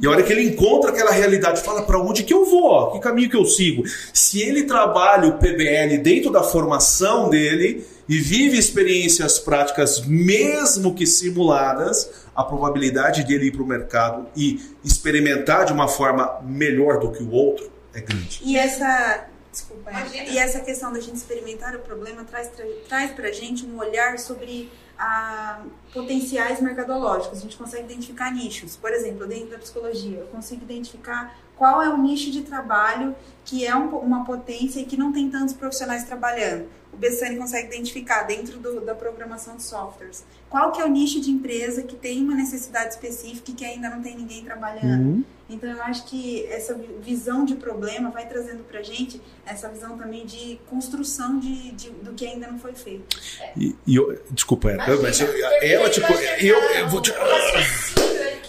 [0.00, 3.00] E a hora que ele encontra aquela realidade, fala para onde que eu vou, que
[3.00, 3.84] caminho que eu sigo.
[4.12, 11.06] Se ele trabalha o PBL dentro da formação dele e vive experiências práticas, mesmo que
[11.06, 17.10] simuladas, a probabilidade dele ir para o mercado e experimentar de uma forma melhor do
[17.10, 18.40] que o outro é grande.
[18.44, 19.26] E essa
[19.56, 19.90] Desculpa.
[20.12, 24.18] E essa questão da gente experimentar o problema traz, tra traz pra gente um olhar
[24.18, 25.62] sobre a,
[25.94, 27.38] potenciais mercadológicos.
[27.38, 28.76] A gente consegue identificar nichos.
[28.76, 33.16] Por exemplo, dentro da psicologia, eu consigo identificar qual é o nicho de trabalho
[33.46, 36.68] que é um, uma potência e que não tem tantos profissionais trabalhando.
[36.96, 41.20] O Bessani consegue identificar dentro do, da programação de softwares qual que é o nicho
[41.20, 45.04] de empresa que tem uma necessidade específica e que ainda não tem ninguém trabalhando.
[45.04, 45.24] Uhum.
[45.48, 50.26] Então eu acho que essa visão de problema vai trazendo para gente essa visão também
[50.26, 53.16] de construção de, de, do que ainda não foi feito.
[53.56, 55.28] E, e eu, desculpa, Imagina, mas eu,
[55.62, 57.12] ela tipo, eu, eu vou te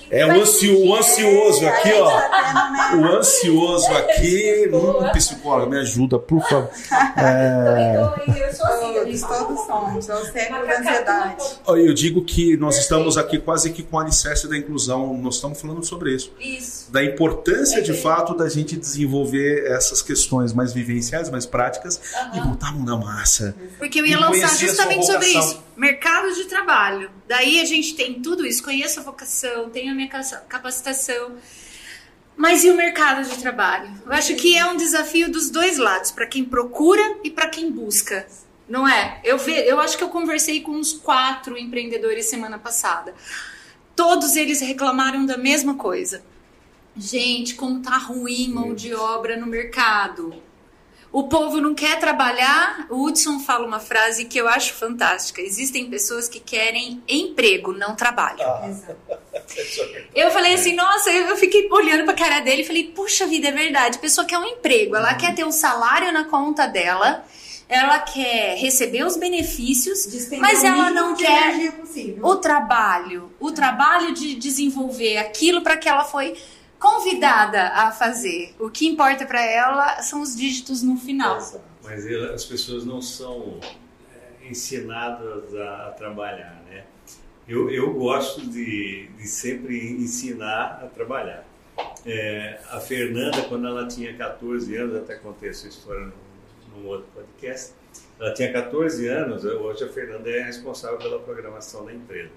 [0.10, 2.96] É o, ansio, o ansioso aqui, ó.
[2.96, 4.72] O ansioso aqui.
[4.74, 6.70] Hum, psicóloga, me ajuda, por favor.
[7.18, 7.98] É...
[8.38, 10.10] Eu sou assim, todos, todos somos.
[10.10, 11.46] É o século da ansiedade.
[11.68, 15.18] Eu digo que nós estamos aqui quase que com o alicerce da inclusão.
[15.18, 16.32] Nós estamos falando sobre isso.
[16.40, 16.92] Isso.
[16.92, 22.00] Da importância, de fato, da gente desenvolver essas questões mais vivenciais, mais práticas
[22.34, 23.56] e botar a mão na massa.
[23.78, 25.64] Porque eu ia lançar justamente sobre isso.
[25.76, 27.10] Mercado de trabalho.
[27.28, 28.64] Daí a gente tem tudo isso.
[28.64, 30.10] Conheço a vocação, tenho a minha
[30.48, 31.34] capacitação.
[32.38, 33.90] Mas e o mercado de trabalho?
[34.06, 37.72] Eu acho que é um desafio dos dois lados, para quem procura e para quem
[37.72, 38.28] busca.
[38.70, 39.20] Não é?
[39.24, 43.16] Eu, ve, eu acho que eu conversei com uns quatro empreendedores semana passada.
[43.96, 46.24] Todos eles reclamaram da mesma coisa.
[46.96, 50.36] Gente, como tá ruim mão de obra no mercado.
[51.12, 52.86] O povo não quer trabalhar.
[52.90, 55.42] O Hudson fala uma frase que eu acho fantástica.
[55.42, 58.42] Existem pessoas que querem emprego, não trabalho.
[58.42, 58.70] Ah.
[60.14, 63.52] Eu falei assim, nossa, eu fiquei olhando pra cara dele e falei, puxa vida, é
[63.52, 63.98] verdade.
[63.98, 65.18] A pessoa quer um emprego, ela uhum.
[65.18, 67.24] quer ter um salário na conta dela,
[67.70, 70.08] ela quer receber os benefícios,
[70.40, 71.72] mas ela não quer
[72.22, 76.36] o trabalho, o trabalho de desenvolver aquilo para que ela foi
[76.80, 78.56] convidada a fazer.
[78.60, 81.40] O que importa para ela são os dígitos no final.
[81.84, 83.60] Mas as pessoas não são
[84.14, 86.84] é, ensinadas a, trabalhar, né?
[87.48, 91.46] Eu, eu gosto de, de sempre ensinar a trabalhar.
[92.06, 97.08] É, a Fernanda, quando ela tinha 14 anos, até contei essa história num, num outro
[97.14, 97.74] podcast,
[98.20, 102.32] ela tinha 14 anos, hoje a Fernanda é responsável pela programação da empresa.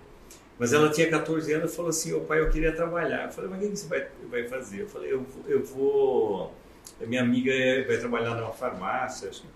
[0.60, 3.24] Mas ela tinha 14 anos e falou assim: Ô pai, eu queria trabalhar.
[3.24, 4.82] Eu falei: Mas o que você vai, vai fazer?
[4.82, 6.54] Eu falei: Eu, eu vou.
[7.00, 7.50] Minha amiga
[7.86, 9.48] vai trabalhar numa farmácia, acho que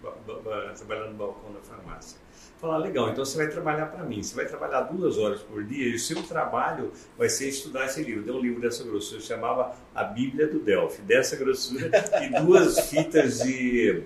[0.76, 2.18] trabalhar no balcão da farmácia.
[2.58, 4.22] Falar, legal, então você vai trabalhar para mim.
[4.22, 8.02] Você vai trabalhar duas horas por dia e o seu trabalho vai ser estudar esse
[8.02, 8.22] livro.
[8.22, 11.90] Deu um livro dessa grossura, chamava A Bíblia do Delphi, dessa grossura,
[12.22, 14.04] e duas fitas de,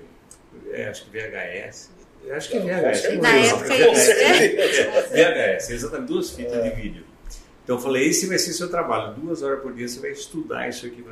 [0.72, 1.90] é, acho que VHS,
[2.32, 3.20] Acho que é VHS.
[3.20, 6.70] Na época VHS, é, VHS, exatamente, duas fitas é.
[6.70, 7.04] de vídeo.
[7.64, 10.68] Então eu falei, esse vai ser seu trabalho, duas horas por dia você vai estudar
[10.68, 11.04] isso aqui.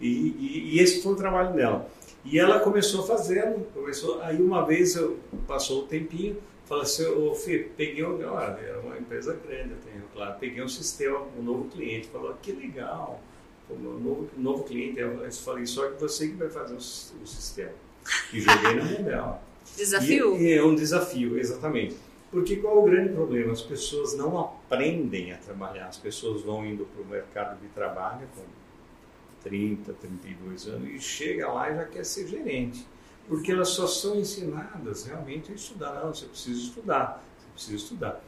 [0.00, 1.88] E, e, e esse foi o trabalho dela.
[2.24, 7.34] E ela começou fazendo, começou, aí uma vez eu, passou o tempinho, falei assim, ô
[7.34, 8.26] Fê, peguei, olha,
[8.58, 12.50] era uma empresa grande, eu tenho, claro, peguei um sistema, um novo cliente, falou, que
[12.50, 13.22] legal,
[13.70, 17.72] um novo, novo cliente, eu falei, só que você que vai fazer o, o sistema.
[18.32, 19.42] E joguei na mão dela.
[19.76, 20.36] Desafio?
[20.36, 21.96] E é um desafio, exatamente.
[22.30, 23.52] Porque qual é o grande problema?
[23.52, 25.86] As pessoas não aprendem a trabalhar.
[25.86, 28.42] As pessoas vão indo para o mercado de trabalho com
[29.42, 32.86] 30, 32 anos e chega lá e já quer ser gerente.
[33.28, 35.94] Porque elas só são ensinadas realmente a estudar.
[35.94, 38.24] Não, você precisa estudar, você precisa estudar.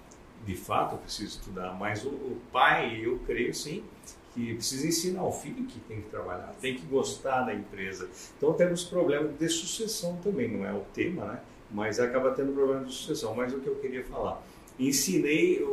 [0.46, 3.85] De fato, eu preciso estudar, mas o, o pai, eu creio sim,
[4.34, 8.08] que precisa ensinar o filho que tem que trabalhar, tem que gostar da empresa.
[8.36, 11.40] Então temos problema de sucessão também, não é o tema, né?
[11.70, 13.34] Mas acaba tendo problema de sucessão.
[13.34, 14.42] Mas o que eu queria falar,
[14.78, 15.64] ensinei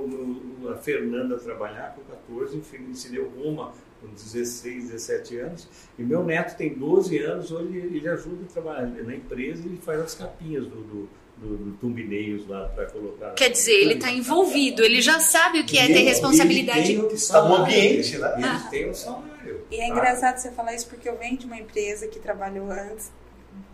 [0.69, 6.23] a Fernanda a trabalhar com 14, ensinei o Roma com 16, 17 anos, e meu
[6.23, 10.65] neto tem 12 anos, hoje ele ajuda a trabalhar na empresa e faz as capinhas
[10.65, 13.31] do, do do, do lá para colocar.
[13.33, 16.93] Quer dizer, ele está envolvido, ele já sabe o que é ter responsabilidade.
[16.93, 18.33] Ele está no ambiente, né?
[18.37, 18.67] Ele ah.
[18.69, 19.65] tem o salário.
[19.69, 23.11] E é engraçado você falar isso porque eu venho de uma empresa que trabalhou antes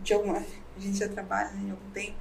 [0.02, 0.38] de alguma.
[0.38, 2.16] A gente já trabalha em algum tempo.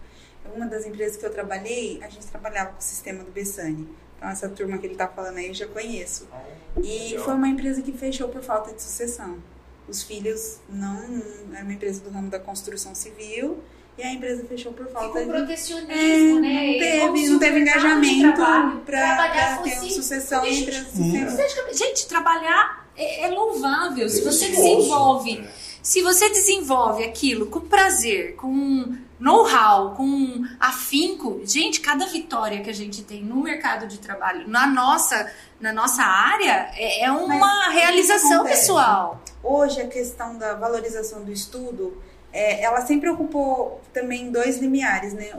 [0.56, 3.88] Uma das empresas que eu trabalhei, a gente trabalhava com o sistema do Bessani.
[4.18, 6.28] Então, essa turma que ele está falando aí eu já conheço.
[6.32, 6.44] Ah,
[6.84, 9.38] e foi uma empresa que fechou por falta de sucessão.
[9.88, 11.22] Os filhos não.
[11.54, 13.64] Era uma empresa do ramo da construção civil
[13.98, 17.00] e a empresa fechou por falta de protecionismo, é, né?
[17.00, 18.34] Não teve, não teve engajamento
[18.86, 21.14] para ter uma sucessão entre as hum.
[21.74, 24.08] Gente, trabalhar é, é louvável.
[24.10, 25.52] Se você desenvolve, né?
[25.84, 32.74] se você desenvolve aquilo com prazer, com know-how, com afinco, gente, cada vitória que a
[32.74, 38.44] gente tem no mercado de trabalho, na nossa, na nossa área, é, é uma realização
[38.44, 39.22] pessoal.
[39.44, 42.02] Hoje a questão da valorização do estudo
[42.34, 45.32] é, ela sempre ocupou também dois limiares, né?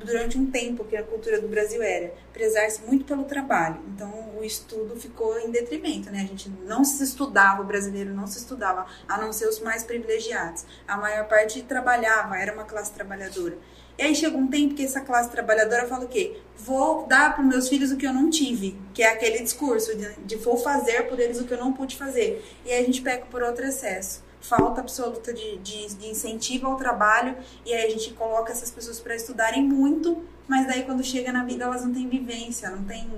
[0.00, 3.80] Durante um tempo que a cultura do Brasil era prezar-se muito pelo trabalho.
[3.94, 6.22] Então o estudo ficou em detrimento, né?
[6.22, 9.84] A gente não se estudava, o brasileiro não se estudava, a não ser os mais
[9.84, 10.66] privilegiados.
[10.86, 13.56] A maior parte trabalhava, era uma classe trabalhadora.
[13.96, 16.40] E aí chegou um tempo que essa classe trabalhadora fala o quê?
[16.58, 20.12] Vou dar para meus filhos o que eu não tive, que é aquele discurso de,
[20.14, 22.44] de vou fazer por eles o que eu não pude fazer.
[22.66, 26.76] E aí a gente peca por outro excesso falta absoluta de, de, de, incentivo ao
[26.76, 31.32] trabalho e aí a gente coloca essas pessoas para estudarem muito, mas daí quando chega
[31.32, 33.08] na vida elas não têm vivência, não têm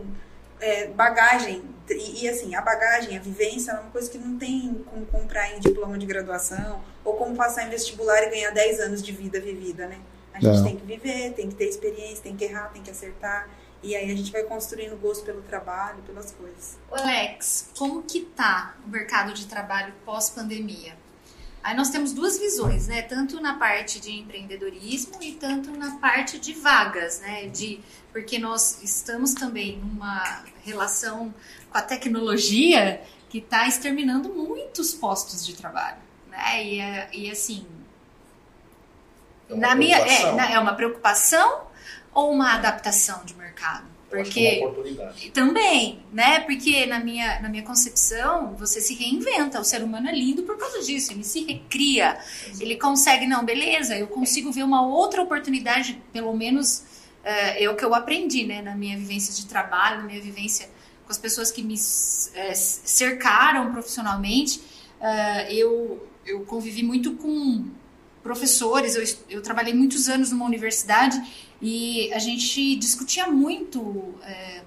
[0.60, 1.64] é, bagagem.
[1.90, 5.52] E, e, assim, a bagagem, a vivência é uma coisa que não tem como comprar
[5.52, 9.40] em diploma de graduação ou como passar em vestibular e ganhar 10 anos de vida
[9.40, 9.98] vivida, né?
[10.32, 10.64] A gente Não.
[10.64, 13.48] tem que viver, tem que ter experiência, tem que errar, tem que acertar.
[13.82, 16.76] E aí a gente vai construindo gosto pelo trabalho, pelas coisas.
[16.90, 21.05] Alex, como que tá o mercado de trabalho pós-pandemia?
[21.66, 23.02] Aí nós temos duas visões, né?
[23.02, 27.48] Tanto na parte de empreendedorismo e tanto na parte de vagas, né?
[27.48, 27.80] De,
[28.12, 31.34] porque nós estamos também numa relação
[31.68, 35.98] com a tecnologia que está exterminando muitos postos de trabalho,
[36.30, 36.64] né?
[36.64, 37.66] E, é- e assim,
[39.50, 41.66] É na minha, é, é uma preocupação
[42.14, 43.95] ou uma adaptação de mercado?
[44.16, 46.40] É Porque também, né?
[46.40, 49.60] Porque na minha, na minha concepção, você se reinventa.
[49.60, 51.12] O ser humano é lindo por causa disso.
[51.12, 52.18] Ele se recria.
[52.60, 56.84] Ele consegue, não, beleza, eu consigo ver uma outra oportunidade, pelo menos
[57.24, 58.62] é, é o que eu aprendi, né?
[58.62, 60.68] Na minha vivência de trabalho, na minha vivência
[61.04, 61.76] com as pessoas que me
[62.34, 64.60] é, cercaram profissionalmente.
[65.00, 67.64] é, eu, eu convivi muito com
[68.22, 71.16] professores, eu, eu trabalhei muitos anos numa universidade
[71.60, 74.62] e a gente discutia muito é,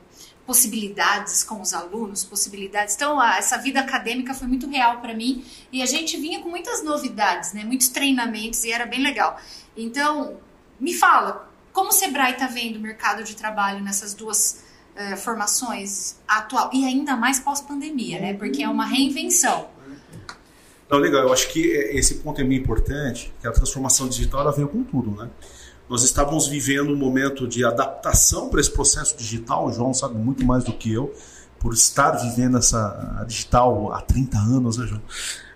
[0.46, 2.96] possibilidades com os alunos, possibilidades.
[2.96, 6.50] Então, a- essa vida acadêmica foi muito real para mim e a gente vinha com
[6.50, 7.64] muitas novidades, né?
[7.64, 9.40] Muitos treinamentos e era bem legal.
[9.78, 10.38] Então,
[10.80, 14.64] me fala, como o Sebrae está vendo o mercado de trabalho nessas duas
[14.96, 18.34] eh, formações atual e ainda mais pós-pandemia, né?
[18.34, 19.70] Porque é uma reinvenção.
[20.90, 21.22] Não, legal.
[21.22, 24.68] Eu acho que é- esse ponto é bem importante, que a transformação digital ela veio
[24.68, 25.30] com tudo, né?
[25.90, 29.68] Nós estávamos vivendo um momento de adaptação para esse processo digital.
[29.68, 31.12] O João sabe muito mais do que eu,
[31.60, 35.02] por estar vivendo essa digital há 30 anos, né, João?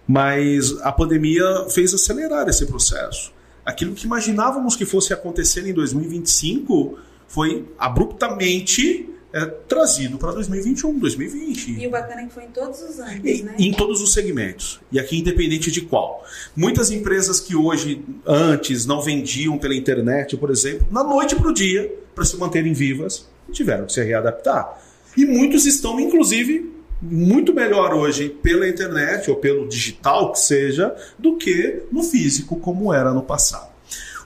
[0.08, 3.32] Mas a pandemia fez acelerar esse processo.
[3.64, 11.80] Aquilo que imaginávamos que fosse acontecer em 2025 foi abruptamente é, trazido para 2021, 2020.
[11.82, 13.56] E o bacana é que foi em todos os anos, E- né?
[13.58, 14.80] Em todos os segmentos.
[14.92, 16.24] E aqui, independente de qual.
[16.56, 21.54] Muitas empresas que hoje, antes, não vendiam pela internet, por exemplo, na noite para o
[21.54, 24.80] dia, para se manterem vivas, tiveram que se readaptar.
[25.18, 31.36] E muitos estão, inclusive, muito melhor hoje pela internet ou pelo digital, que seja, do
[31.38, 33.73] que no físico, como era no passado.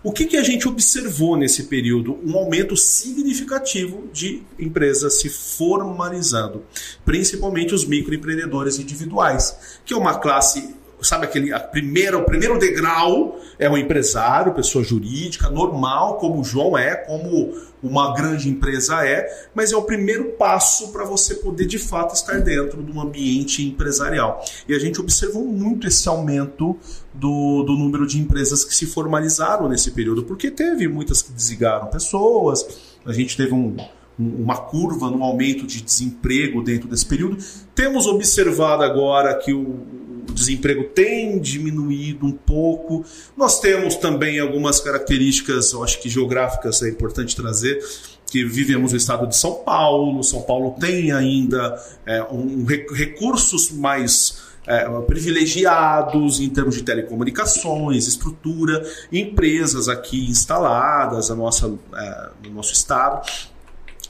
[0.04, 2.20] O que, que a gente observou nesse período?
[2.24, 6.64] Um aumento significativo de empresas se formalizando,
[7.04, 13.40] principalmente os microempreendedores individuais, que é uma classe, sabe aquele a primeira, o primeiro degrau
[13.60, 19.28] é um empresário, pessoa jurídica, normal, como o João é, como uma grande empresa é,
[19.54, 23.64] mas é o primeiro passo para você poder de fato estar dentro de um ambiente
[23.64, 24.44] empresarial.
[24.68, 26.76] E a gente observou muito esse aumento
[27.14, 31.88] do, do número de empresas que se formalizaram nesse período, porque teve muitas que desligaram
[31.88, 32.66] pessoas,
[33.06, 33.78] a gente teve um,
[34.20, 37.38] um- uma curva no aumento de desemprego dentro desse período.
[37.76, 40.07] Temos observado agora que o, o
[40.38, 43.04] desemprego tem diminuído um pouco.
[43.36, 47.84] Nós temos também algumas características, eu acho que geográficas é importante trazer,
[48.30, 50.24] que vivemos no estado de São Paulo.
[50.24, 58.06] São Paulo tem ainda é, um, re- recursos mais é, privilegiados em termos de telecomunicações,
[58.06, 63.26] estrutura, empresas aqui instaladas a nossa, é, no nosso estado,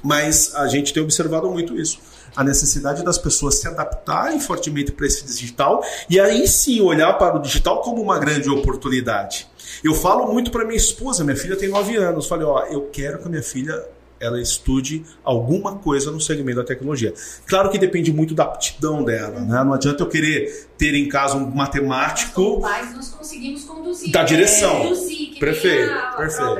[0.01, 1.99] mas a gente tem observado muito isso.
[2.37, 7.35] A necessidade das pessoas se adaptarem fortemente para esse digital e aí sim olhar para
[7.35, 9.47] o digital como uma grande oportunidade.
[9.83, 13.19] Eu falo muito para minha esposa, minha filha tem 9 anos, falei, ó, eu quero
[13.19, 13.83] que a minha filha
[14.19, 17.13] ela estude alguma coisa no segmento da tecnologia.
[17.45, 19.63] Claro que depende muito da aptidão dela, né?
[19.63, 22.61] Não adianta eu querer ter em casa um matemático.
[22.61, 24.11] pais, nós conseguimos conduzir.
[24.11, 24.83] Da direção.
[24.83, 26.57] Conduzir, que Perfeito, perfeito.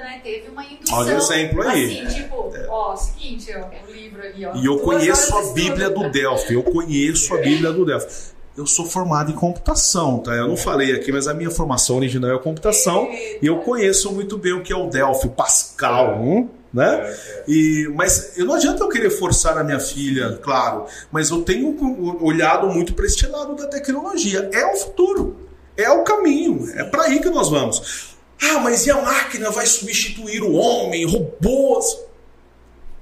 [0.00, 0.20] Né?
[0.22, 0.98] Teve uma indução.
[0.98, 2.00] Olha o exemplo aí.
[2.06, 4.54] Assim, tipo, ó, seguinte, ó, o livro ali, ó.
[4.54, 6.54] E eu conheço a Bíblia do Delphi.
[6.54, 8.38] Eu conheço a Bíblia do Delphi.
[8.56, 10.32] Eu sou formado em computação, tá?
[10.32, 13.08] Eu não falei aqui, mas a minha formação original é computação
[13.40, 17.16] e eu conheço muito bem o que é o Delphi, o Pascal, hum, né?
[17.46, 21.76] E, mas eu não adianta eu querer forçar a minha filha, claro, mas eu tenho
[22.20, 24.50] olhado muito para este lado da tecnologia.
[24.52, 25.36] É o futuro,
[25.76, 28.17] é o caminho, é para aí que nós vamos.
[28.40, 31.98] Ah, mas e a máquina vai substituir o homem, robôs?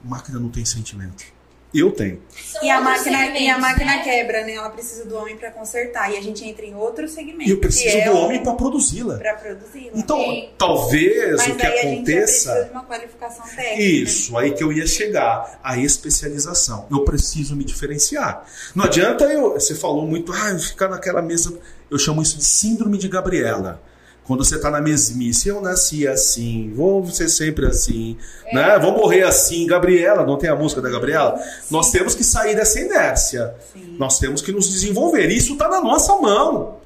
[0.05, 1.37] A máquina não tem sentimento.
[1.75, 2.22] Eu tenho.
[2.62, 4.03] E a, máquina, e a máquina né?
[4.03, 4.55] quebra, né?
[4.55, 6.11] Ela precisa do homem para consertar.
[6.11, 7.51] E a gente entra em outro segmento.
[7.51, 9.18] E eu preciso é do homem para produzi-la.
[9.18, 9.90] pra produzi-la.
[9.94, 10.49] Então, Sim.
[10.57, 12.64] talvez Mas o que aí a gente aconteça.
[12.64, 13.83] de uma qualificação técnica.
[13.83, 16.87] Isso, aí que eu ia chegar, a especialização.
[16.90, 18.46] Eu preciso me diferenciar.
[18.75, 19.53] Não adianta eu.
[19.53, 21.59] Você falou muito, ah, ficar naquela mesa.
[21.90, 23.83] Eu chamo isso de síndrome de Gabriela.
[24.27, 28.16] Quando você tá na mesmice, eu nasci assim, vou ser sempre assim,
[28.52, 28.77] né?
[28.79, 29.66] Vou morrer assim.
[29.66, 31.40] Gabriela, não tem a música da Gabriela?
[31.70, 33.54] Nós temos que sair dessa inércia.
[33.72, 33.96] Sim.
[33.98, 35.29] Nós temos que nos desenvolver.
[35.29, 36.77] Isso tá na nossa mão.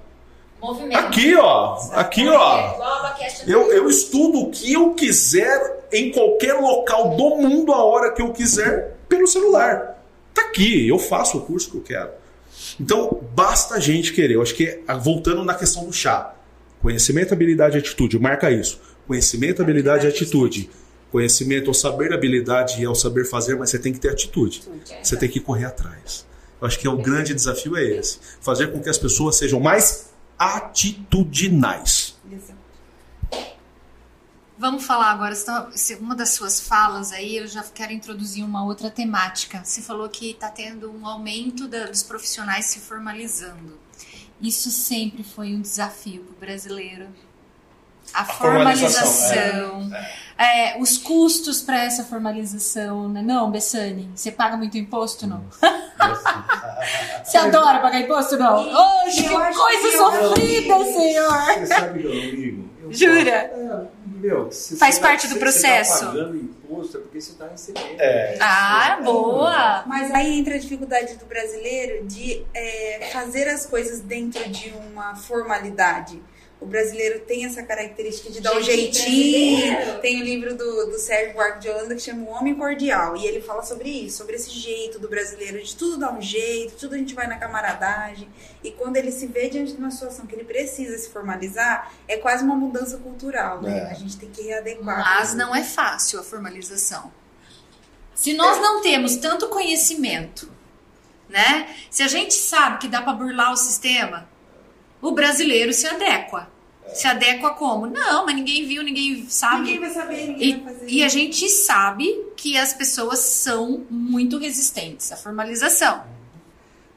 [0.61, 0.99] Movimento.
[0.99, 1.79] Aqui, ó.
[1.93, 2.75] Aqui, ó.
[2.77, 8.13] Do Eu, eu estudo o que eu quiser em qualquer local do mundo a hora
[8.13, 9.99] que eu quiser pelo celular.
[10.35, 12.11] Tá aqui, eu faço o curso que eu quero.
[12.79, 14.35] Então, basta a gente querer.
[14.35, 16.35] Eu acho que, ah, voltando na questão do chá,
[16.81, 18.81] conhecimento, habilidade e atitude, marca isso.
[19.07, 20.71] Conhecimento, habilidade e atitude.
[21.11, 24.63] Conhecimento é o saber, habilidade é o saber fazer, mas você tem que ter atitude.
[25.03, 26.25] Você tem que correr atrás.
[26.61, 28.19] Eu acho que é o grande desafio é esse.
[28.41, 32.17] Fazer com que as pessoas sejam mais atitudinais.
[34.59, 35.35] Vamos falar agora,
[36.01, 39.63] uma das suas falas aí, eu já quero introduzir uma outra temática.
[39.65, 43.79] Você falou que está tendo um aumento da- dos profissionais se formalizando.
[44.41, 47.07] Isso sempre foi um desafio para o brasileiro.
[48.13, 49.91] A, formalização, formalização,
[50.37, 53.23] é, os custos para essa formalização, né?
[53.23, 55.45] Não, Bessani, você paga muito imposto, não?
[57.23, 58.57] Você adora pagar imposto, não?
[59.05, 61.43] Oxe, que coisa que eu- sofrida, senhor!
[61.59, 62.71] Você sabe que eu não ligo?
[62.91, 63.51] Jura?
[63.53, 63.87] falo, é,
[64.21, 65.93] meu, se Faz você parte tá- do se processo.
[65.93, 68.01] Você tá pagando imposto é porque você está recebendo.
[68.01, 68.37] É.
[68.41, 69.83] Ah, boa!
[69.87, 75.15] Mas aí entra a dificuldade do brasileiro de é, fazer as coisas dentro de uma
[75.17, 76.23] formalidade.
[76.61, 78.93] O brasileiro tem essa característica de dar um jeitinho.
[78.93, 80.01] brasileiro.
[80.01, 83.17] Tem o livro do, do Sérgio Buarque de Holanda que chama O Homem Cordial.
[83.17, 86.77] E ele fala sobre isso, sobre esse jeito do brasileiro, de tudo dar um jeito,
[86.77, 88.29] tudo a gente vai na camaradagem.
[88.63, 92.19] E quando ele se vê diante de uma situação que ele precisa se formalizar, é
[92.19, 93.63] quase uma mudança cultural.
[93.63, 93.79] Né?
[93.79, 93.91] É.
[93.91, 94.99] A gente tem que readequar.
[94.99, 97.11] Mas não é fácil a formalização.
[98.15, 100.53] Se nós não temos tanto conhecimento,
[101.27, 101.75] né?
[101.91, 104.29] Se a gente sabe que dá para burlar o sistema,
[105.03, 106.49] o brasileiro se adequa.
[106.93, 107.87] Se adequa como?
[107.87, 109.63] Não, mas ninguém viu, ninguém sabe.
[109.63, 110.87] Ninguém vai saber, ninguém E, vai fazer.
[110.89, 116.03] e a gente sabe que as pessoas são muito resistentes à formalização.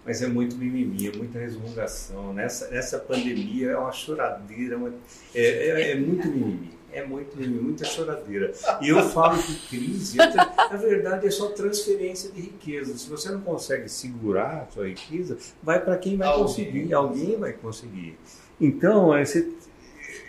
[0.05, 2.33] Mas é muito mimimi, é muita resmungação.
[2.33, 4.93] Nessa, nessa pandemia é uma choradeira, uma-
[5.33, 6.73] é, é, é muito mimimi.
[6.93, 8.53] É muito muita choradeira.
[8.81, 12.95] E eu falo que crise, é na verdade, é só transferência de riqueza.
[12.97, 16.43] Se você não consegue segurar a sua riqueza, vai para quem vai Alguém.
[16.45, 16.93] conseguir.
[16.93, 18.17] Alguém vai conseguir.
[18.61, 19.49] Então, é, você-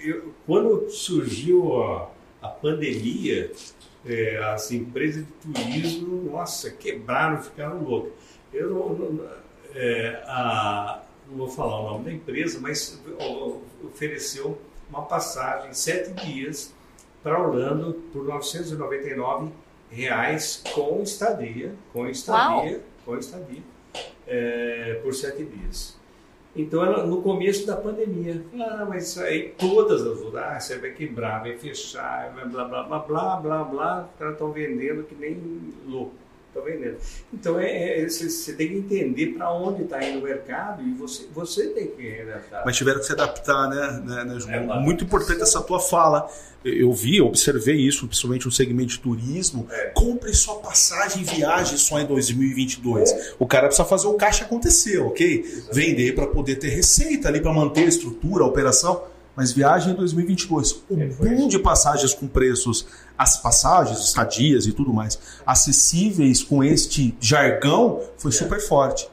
[0.03, 2.11] eu- quando surgiu a,
[2.41, 3.53] a pandemia,
[4.07, 8.13] é, as empresas de turismo, nossa, quebraram, ficaram loucas.
[8.53, 9.25] Eu não, não-
[9.75, 13.01] é, a- não vou falar o nome da empresa, mas
[13.83, 14.59] ofereceu
[14.89, 16.73] uma passagem sete dias
[17.23, 19.51] para Orlando por 999
[19.91, 23.63] reais com estadia, com estadia, com estadia,
[24.27, 25.97] é, por sete dias.
[26.57, 30.91] Então, ela, no começo da pandemia, ah, mas isso aí, todas as ah, você vai
[30.91, 35.17] quebrar, vai fechar, vai blá, blá, blá, blá, blá, blá, os caras estão vendendo que
[35.17, 35.37] nem
[35.85, 36.15] louco,
[36.55, 36.97] estão vendendo.
[37.33, 41.27] Então, é, é, você, tem que entender para onde está indo o mercado e você,
[41.35, 42.63] você tem que adaptar.
[42.65, 44.39] Mas tiveram que se adaptar, né, né, né?
[44.49, 44.81] É, claro.
[44.81, 46.29] Muito importante essa tua fala.
[46.65, 49.67] Eu- vi, eu observei isso, principalmente no segmento de turismo.
[49.71, 49.91] É.
[49.95, 53.35] Compre sua passagem e viagem só em 2022.
[53.39, 55.45] O cara precisa fazer o caixa acontecer, ok?
[55.71, 59.14] Vender para poder ter receita ali para manter a estrutura, a operação.
[59.37, 60.73] Mas viagem em 2022.
[60.73, 61.49] O É, boom isso.
[61.49, 62.87] de passagens com preços,
[63.19, 68.35] as passagens, estadias e tudo mais, acessíveis com este jargão, foi É.
[68.35, 69.09] super forte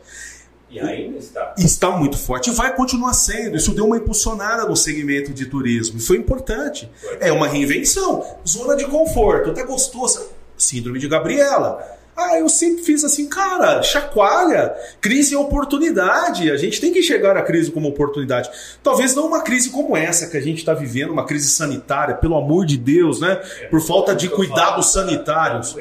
[0.70, 1.54] E ainda está.
[1.58, 3.58] está muito forte e vai continuar sendo.
[3.58, 6.90] Isso deu uma impulsionada no segmento de turismo foi importante.
[7.20, 8.24] É uma reinvenção.
[8.48, 10.28] Zona de conforto, tá gostoso.
[10.56, 11.84] Síndrome de Gabriela.
[12.16, 14.74] Ah, eu sempre fiz assim, cara, chacoalha.
[15.00, 16.52] Crise é oportunidade.
[16.52, 18.50] A gente tem que enxergar a crise como oportunidade.
[18.84, 22.36] Talvez não uma crise como essa que a gente está vivendo, uma crise sanitária, pelo
[22.38, 23.36] amor de Deus, né?
[23.70, 25.76] Por falta de cuidados sanitários.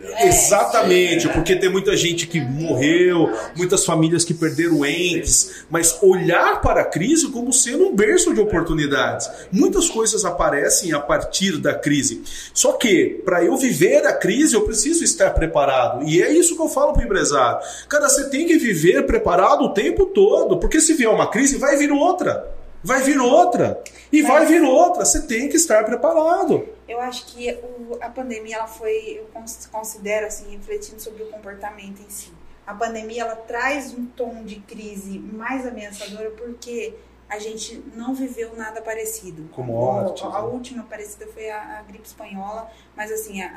[0.00, 6.60] Que- Exatamente, porque tem muita gente que morreu, muitas famílias que perderam entes, mas olhar
[6.60, 9.28] para a crise como sendo um berço de oportunidades.
[9.52, 12.22] Muitas coisas aparecem a partir da crise.
[12.54, 16.04] Só que, para eu viver a crise, eu preciso estar preparado.
[16.08, 17.60] E é isso que eu falo para o empresário.
[17.88, 21.76] Cara, você tem que viver preparado o tempo todo, porque se vier uma crise, vai
[21.76, 22.48] vir outra.
[22.82, 23.80] Vai vir outra.
[24.12, 25.04] E vai vir outra.
[25.04, 26.64] Você tem que estar preparado.
[26.88, 31.26] Eu acho que o- a pandemia ela foi, eu cons- considero assim, refletindo sobre o
[31.26, 32.32] comportamento em si.
[32.66, 36.94] A pandemia ela traz um tom de crise mais ameaçadora porque
[37.28, 39.48] a gente não viveu nada parecido.
[39.52, 40.48] Com mortes, A, a né?
[40.48, 43.48] última parecida foi a, a gripe espanhola, mas assim, a,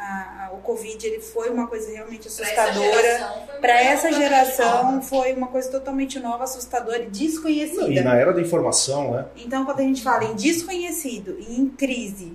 [0.50, 3.48] a- o Covid ele foi uma coisa realmente assustadora.
[3.62, 7.88] Para essa geração foi uma coisa totalmente nova, assustadora e desconhecida.
[7.90, 9.26] E na era da informação, né?
[9.36, 12.34] Então, quando a gente fala em desconhecido e em crise,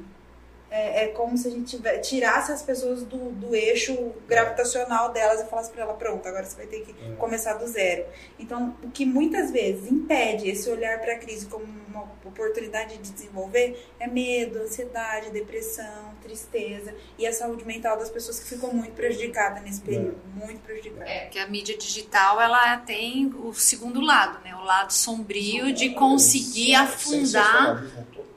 [0.76, 5.40] é, é como se a gente tiver- tirasse as pessoas do, do eixo gravitacional delas
[5.40, 7.14] e falasse para ela: pronto, agora você vai ter que É.
[7.16, 8.04] começar do zero.
[8.38, 13.12] Então, o que muitas vezes impede esse olhar para a crise como uma oportunidade de
[13.12, 18.92] desenvolver é medo, ansiedade, depressão, tristeza e a saúde mental das pessoas que ficam muito
[18.94, 21.08] prejudicadas nesse período muito prejudicadas.
[21.08, 24.52] É, que a mídia digital ela tem o segundo lado, né?
[24.56, 27.84] O lado sombrio de conseguir afundar.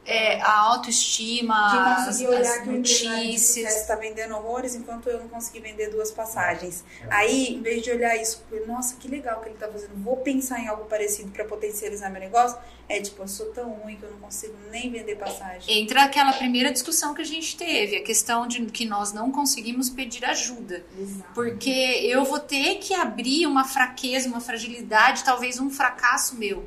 [0.08, 3.76] É, a autoestima, de conseguir olhar as que notícias.
[3.76, 6.86] está vendendo horrores enquanto eu não consegui vender duas passagens.
[7.10, 10.60] Aí, em vez de olhar isso, nossa, que legal que ele está fazendo, vou pensar
[10.60, 14.12] em algo parecido para potencializar meu negócio, é tipo, eu sou tão ruim que eu
[14.12, 15.82] não consigo nem vender passagem.
[15.82, 19.90] Entra aquela primeira discussão que a gente teve, a questão de que nós não conseguimos
[19.90, 20.86] pedir ajuda.
[21.34, 26.66] Porque eu vou ter que abrir uma fraqueza, uma fragilidade, talvez um fracasso meu.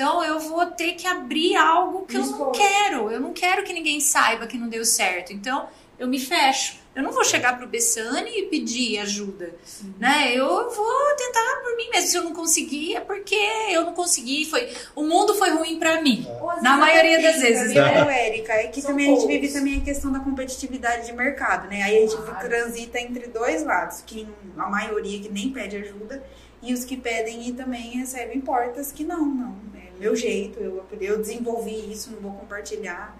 [0.00, 3.10] Então eu vou ter que abrir algo que eu não quero.
[3.10, 5.30] Eu não quero que ninguém saiba que não deu certo.
[5.30, 6.80] Então eu me fecho.
[6.96, 9.54] Eu não vou chegar pro Bessani e pedir ajuda,
[9.98, 10.32] né?
[10.34, 12.08] Eu vou tentar por mim mesmo.
[12.08, 13.36] Se eu não conseguir, é porque
[13.70, 14.46] eu não consegui.
[14.46, 16.26] Foi o mundo foi ruim pra mim.
[16.50, 18.26] Às Na maioria das vezes, viu, né?
[18.26, 18.54] Érica?
[18.54, 19.34] É que São também a gente poucos.
[19.38, 21.82] vive também a questão da competitividade de mercado, né?
[21.82, 22.48] Aí a gente Claro.
[22.48, 24.26] transita entre dois lados, que
[24.56, 26.24] a maioria que nem pede ajuda
[26.62, 29.70] e os que pedem e também recebem portas que não, não.
[29.76, 33.16] É meu jeito, eu, eu desenvolvi isso, não vou compartilhar.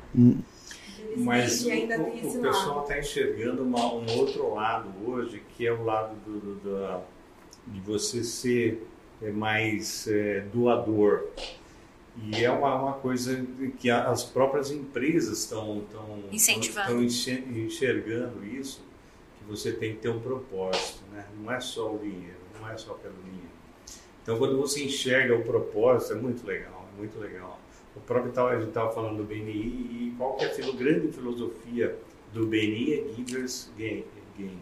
[1.16, 4.88] Mas Infelizmente, o, ainda o- tem esse o pessoal está enxergando uma- um outro lado
[5.06, 7.00] hoje, que é o lado do, do- da-
[7.66, 8.86] de você ser
[9.22, 11.26] é, mais é, doador.
[12.22, 13.46] E é uma, uma coisa
[13.78, 15.84] que as próprias empresas estão
[16.32, 17.02] Incentivando.
[17.02, 18.82] enxergando isso,
[19.38, 21.24] que você tem que ter um propósito, né?
[21.38, 23.49] não é só o dinheiro, não é só pelo dinheiro.
[24.22, 27.58] Então, quando você enxerga o propósito, é muito legal, é muito legal.
[27.96, 30.74] O próprio tal, a gente estava falando do BNI e qual que é a filo-
[30.74, 31.96] grande filosofia
[32.32, 34.04] do BNI é givers gain,
[34.38, 34.58] gain.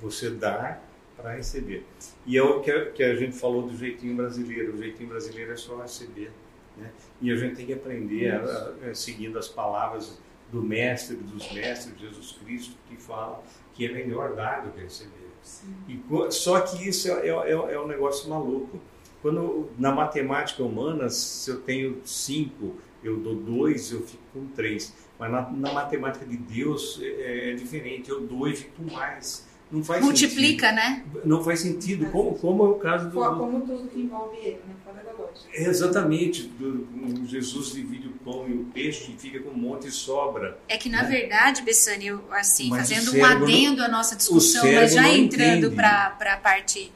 [0.00, 0.82] Você dar
[1.16, 1.84] para receber.
[2.26, 4.74] E é o que a, que a gente falou do jeitinho brasileiro.
[4.74, 6.30] O jeitinho brasileiro é só receber.
[6.76, 6.90] Né?
[7.20, 10.20] E a gente tem que aprender, a- a- seguindo as palavras
[10.50, 13.42] do mestre dos mestres, Jesus Cristo, que fala
[13.74, 15.17] que é melhor dar do que receber.
[15.88, 18.78] E só que isso é, é, é- é um negócio maluco.
[19.22, 24.94] Quando na matemática humana, se eu tenho cinco, eu dou dois, eu fico com três.
[25.18, 28.08] Mas na, na matemática de Deus é, é diferente.
[28.10, 29.47] Eu dou e fico com mais.
[29.70, 31.02] Não faz Multiplica, né?
[31.04, 31.20] sentido.
[31.28, 32.10] Não faz sentido.
[32.10, 34.74] Como, como é o caso do, Como tudo que envolve ele, né?
[34.84, 35.48] Fora da lógica.
[35.52, 36.44] Exatamente.
[36.44, 39.90] Do- do- Jesus divide o pão e o peixe e fica com um monte e
[39.90, 40.58] sobra.
[40.68, 44.94] É que na verdade, Bessani, eu, assim, Mas fazendo um adendo à nossa discussão, mas
[44.94, 46.90] já não entrando para a parte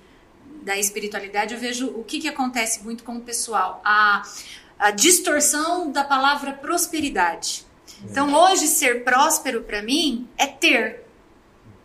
[0.63, 3.83] da espiritualidade, eu vejo o que, que acontece muito com o pessoal.
[3.85, 4.23] A,
[4.79, 7.67] a distorção da palavra prosperidade.
[8.05, 11.05] Então, hoje, ser próspero para mim é ter,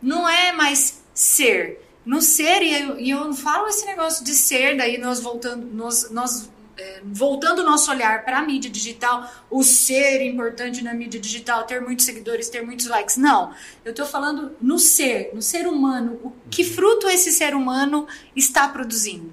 [0.00, 1.84] não é mais ser.
[2.04, 5.66] No ser, e eu, e eu não falo esse negócio de ser, daí nós voltando,
[5.74, 10.94] nós, nós é, voltando o nosso olhar para a mídia digital, o ser importante na
[10.94, 13.16] mídia digital, ter muitos seguidores, ter muitos likes.
[13.16, 13.52] Não,
[13.84, 16.20] eu estou falando no ser, no ser humano.
[16.22, 19.32] O que fruto esse ser humano está produzindo?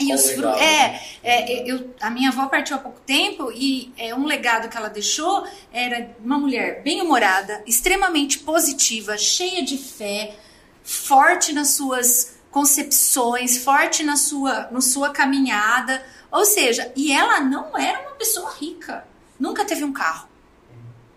[0.00, 1.00] E os legado, é, né?
[1.22, 4.88] é, eu, a minha avó partiu há pouco tempo e é, um legado que ela
[4.88, 10.34] deixou era uma mulher bem-humorada, extremamente positiva, cheia de fé,
[10.82, 16.02] forte nas suas concepções, forte na sua, na sua caminhada.
[16.30, 19.06] Ou seja, e ela não era uma pessoa rica,
[19.38, 20.28] nunca teve um carro.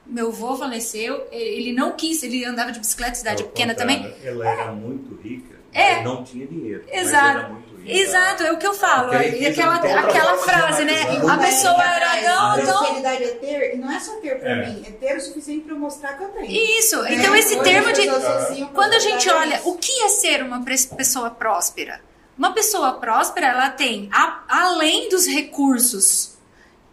[0.05, 4.15] Meu avô faleceu, ele não quis, ele andava de bicicleta, cidade Ao pequena também.
[4.23, 6.01] Ela era muito rica, É.
[6.03, 6.85] não tinha dinheiro.
[6.87, 7.57] Exato.
[7.87, 9.13] Exato, é o que eu falo.
[9.13, 11.01] E aquela, outra aquela forma de frase, né?
[11.29, 12.65] A pessoa era não, A não.
[12.77, 14.65] prosperidade é ter, e não é só ter pra É.
[14.69, 16.51] mim, é ter o suficiente pra eu mostrar que eu tenho.
[16.51, 17.01] Isso.
[17.03, 17.15] Né?
[17.15, 19.69] Então esse Hoje termo de quando a gente olha isso.
[19.69, 22.01] o que é ser uma pessoa próspera,
[22.37, 26.35] uma pessoa próspera ela tem a- além dos recursos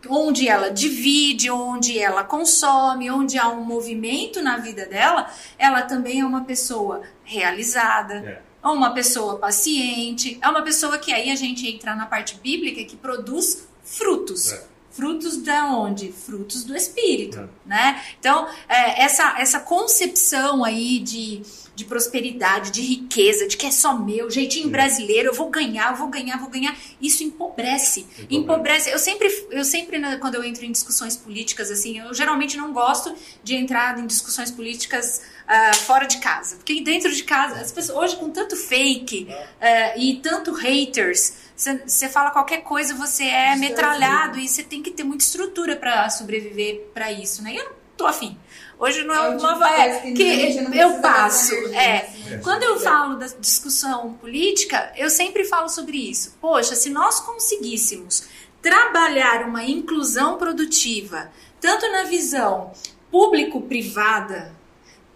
[0.09, 5.27] onde ela divide, onde ela consome, onde há um movimento na vida dela,
[5.59, 8.39] ela também é uma pessoa realizada, É.
[8.65, 12.83] é uma pessoa paciente, é uma pessoa que aí a gente entra na parte bíblica
[12.85, 14.53] que produz frutos.
[14.53, 14.65] É.
[14.91, 16.13] Frutos da onde?
[16.13, 17.49] Frutos do Espírito, É.
[17.67, 18.03] né?
[18.19, 21.43] Então, é, essa, essa concepção aí de
[21.75, 25.97] de prosperidade, de riqueza, de que é só meu, jeitinho brasileiro, eu vou ganhar, eu
[25.97, 26.77] vou ganhar, vou ganhar.
[27.01, 28.01] Isso empobrece.
[28.01, 28.35] Empobrece.
[28.35, 28.91] empobrece.
[28.91, 33.15] Eu sempre, eu sempre quando eu entro em discussões políticas, assim, eu geralmente não gosto
[33.43, 36.57] de entrar em discussões políticas uh, fora de casa.
[36.57, 42.09] Porque dentro de casa, as pessoas, hoje com tanto fake uh, e tanto haters, você
[42.09, 46.89] fala qualquer coisa, você é metralhado e você tem que ter muita estrutura para sobreviver
[46.93, 47.55] para isso, né?
[47.55, 48.37] E eu não tô afim.
[48.85, 51.55] Hoje não é, é uma é, que, que eu passo.
[51.73, 52.03] É.
[52.03, 52.41] Assim.
[52.43, 56.37] Quando eu falo da discussão política, eu sempre falo sobre isso.
[56.39, 58.25] Poxa, se nós conseguíssemos
[58.61, 61.33] trabalhar uma inclusão produtiva,
[61.63, 62.73] tanto na visão
[63.11, 64.55] público-privada,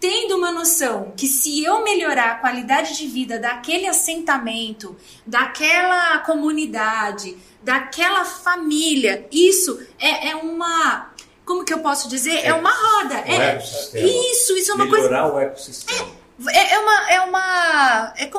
[0.00, 4.96] tendo uma noção que se eu melhorar a qualidade de vida daquele assentamento,
[5.26, 11.07] daquela comunidade, daquela família, isso é, é uma
[11.48, 12.44] como que eu posso dizer?
[12.44, 13.14] É, é uma roda.
[13.20, 13.56] É,
[13.94, 15.34] isso, isso é uma Melhorar coisa.
[15.34, 16.10] o ecossistema.
[16.50, 17.10] É, é uma.
[17.10, 18.30] É uma é,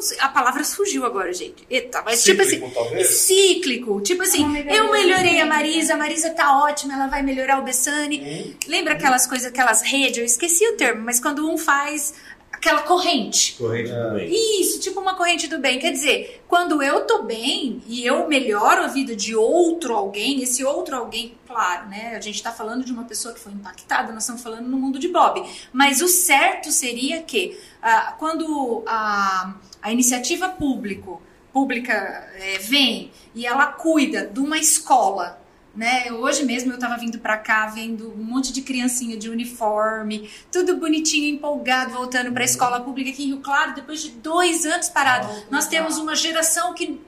[0.00, 1.66] sei, a palavra fugiu agora, gente.
[1.68, 2.74] Eita, mas cíclico, tipo assim.
[2.74, 3.06] Talvez?
[3.08, 4.00] Cíclico.
[4.00, 8.22] Tipo assim, eu melhorei a Marisa, a Marisa tá ótima, ela vai melhorar o Bessani.
[8.22, 8.54] Hum.
[8.66, 10.16] Lembra aquelas coisas, aquelas redes?
[10.16, 12.14] Eu esqueci o termo, mas quando um faz
[12.62, 13.54] aquela corrente.
[13.54, 14.30] Corrente do bem.
[14.60, 15.80] Isso, tipo uma corrente do bem.
[15.80, 20.64] Quer dizer, quando eu tô bem e eu melhoro a vida de outro alguém, esse
[20.64, 22.14] outro alguém, claro, né?
[22.14, 25.00] A gente tá falando de uma pessoa que foi impactada, nós estamos falando no mundo
[25.00, 25.42] de Bob.
[25.72, 31.20] Mas o certo seria que ah, quando a, a iniciativa público,
[31.52, 31.92] pública
[32.36, 35.41] é, vem e ela cuida de uma escola
[35.74, 36.12] né?
[36.12, 40.76] Hoje mesmo eu estava vindo para cá vendo um monte de criancinha de uniforme, tudo
[40.76, 44.88] bonitinho, empolgado, voltando para a escola pública aqui em Rio Claro, depois de dois anos
[44.88, 45.28] parado.
[45.50, 47.00] Nós temos uma geração que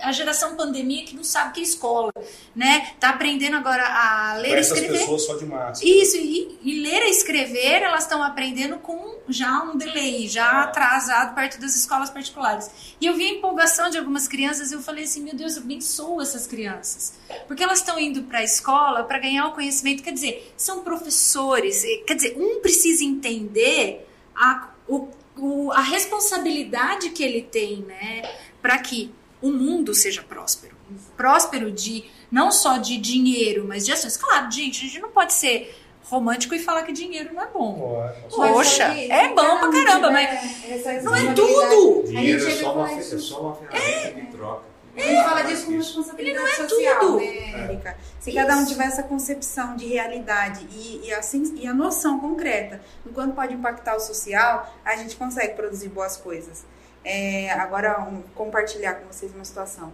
[0.00, 2.12] a geração pandemia que não sabe o que é escola,
[2.54, 2.92] né?
[2.98, 4.98] Tá aprendendo agora a ler e escrever.
[4.98, 5.90] pessoas só de máscara.
[5.90, 11.34] Isso e, e ler e escrever, elas estão aprendendo com já um delay, já atrasado
[11.34, 12.70] perto das escolas particulares.
[13.00, 16.22] E eu vi a empolgação de algumas crianças e eu falei assim, meu Deus, abençoa
[16.22, 17.14] essas crianças,
[17.46, 20.02] porque elas estão indo indo para a escola para ganhar o conhecimento.
[20.02, 21.82] Quer dizer, são professores.
[22.06, 24.06] Quer dizer, um precisa entender
[24.36, 28.22] a, o, o, a responsabilidade que ele tem, né,
[28.60, 30.76] para que o mundo seja próspero.
[31.16, 34.16] Próspero de não só de dinheiro, mas de ações.
[34.16, 38.12] Claro, gente, a gente não pode ser romântico e falar que dinheiro não é bom.
[38.28, 42.04] Poxa, é bom pra caramba, mas não é tudo.
[42.06, 44.71] Dinheiro é só uma, é só uma ferramenta de troca.
[44.94, 47.16] A gente fala disso com responsabilidade é social, tudo.
[47.16, 47.96] né, Erika?
[48.20, 48.38] Se Isso.
[48.38, 53.10] cada um tiver essa concepção de realidade e, e, assim, e a noção concreta do
[53.10, 56.64] quanto pode impactar o social, a gente consegue produzir boas coisas.
[57.04, 59.92] É, agora, um, compartilhar com vocês uma situação.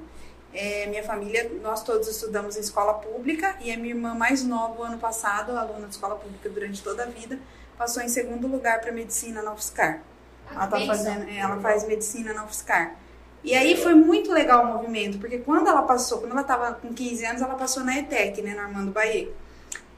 [0.52, 4.86] É, minha família, nós todos estudamos em escola pública e a minha irmã mais nova,
[4.86, 7.38] ano passado, aluna de escola pública durante toda a vida,
[7.76, 10.02] passou em segundo lugar para medicina na UFSCar.
[10.50, 12.96] Ela, tá fazendo, ela faz medicina na UFSCar.
[13.44, 16.92] E aí foi muito legal o movimento, porque quando ela passou, quando ela estava com
[16.92, 19.28] 15 anos, ela passou na ETEC, né, no Armando Bahia.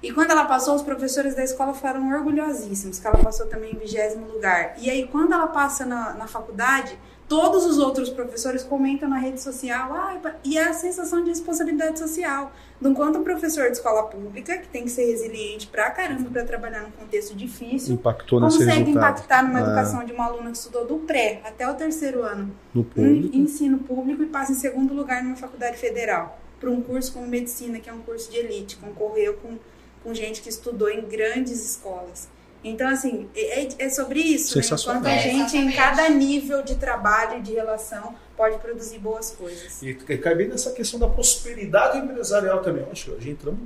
[0.03, 3.77] E quando ela passou, os professores da escola foram orgulhosíssimos, que ela passou também em
[3.77, 4.75] vigésimo lugar.
[4.79, 6.99] E aí, quando ela passa na, na faculdade,
[7.31, 11.97] todos os outros professores comentam na rede social, ah, e é a sensação de responsabilidade
[11.97, 12.51] social.
[12.81, 16.45] Do quanto o professor de escola pública, que tem que ser resiliente pra caramba para
[16.45, 19.63] trabalhar num contexto difícil, Impactou consegue impactar numa ah.
[19.63, 23.37] educação de uma aluna que estudou do pré até o terceiro ano no público.
[23.37, 27.29] Em ensino público e passa em segundo lugar numa faculdade federal, para um curso como
[27.29, 29.57] medicina, que é um curso de elite, concorreu com,
[30.03, 32.29] com gente que estudou em grandes escolas.
[32.63, 34.65] Então, assim, é, é sobre isso, né?
[34.65, 39.83] Enquanto a gente, em cada nível de trabalho e de relação, pode produzir boas coisas.
[39.83, 42.87] E, e cai bem nessa questão da prosperidade empresarial também.
[42.91, 43.61] Acho que a gente entramos.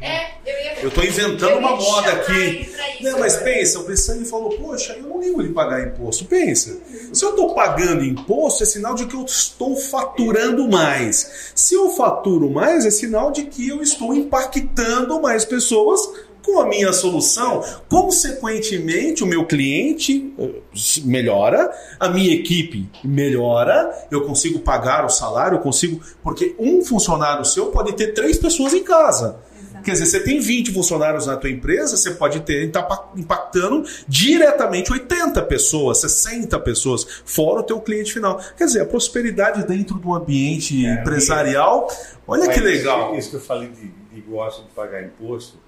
[0.00, 0.82] É, eu ia.
[0.82, 2.62] Eu estou inventando uma moda aqui.
[2.62, 6.24] Isso, não, mas pensa, o Bessani falou, poxa, eu não ligo de pagar imposto.
[6.24, 6.76] Pensa,
[7.12, 11.52] se eu estou pagando imposto, é sinal de que eu estou faturando mais.
[11.54, 16.66] Se eu faturo mais, é sinal de que eu estou impactando mais pessoas com a
[16.66, 20.60] minha solução, consequentemente, o meu cliente eh,
[21.04, 26.00] melhora, a minha equipe melhora, eu consigo pagar o salário, eu consigo.
[26.22, 29.40] Porque um funcionário seu pode ter três pessoas em casa.
[29.82, 34.92] Quer dizer, você tem 20 funcionários na tua empresa, você pode ter tá impactando diretamente
[34.92, 38.40] 80 pessoas, 60 pessoas, fora o teu cliente final.
[38.56, 41.88] Quer dizer, a prosperidade dentro do ambiente é, empresarial,
[42.26, 43.10] olha que legal.
[43.10, 45.58] Isso, isso que eu falei de, de gosto de pagar imposto,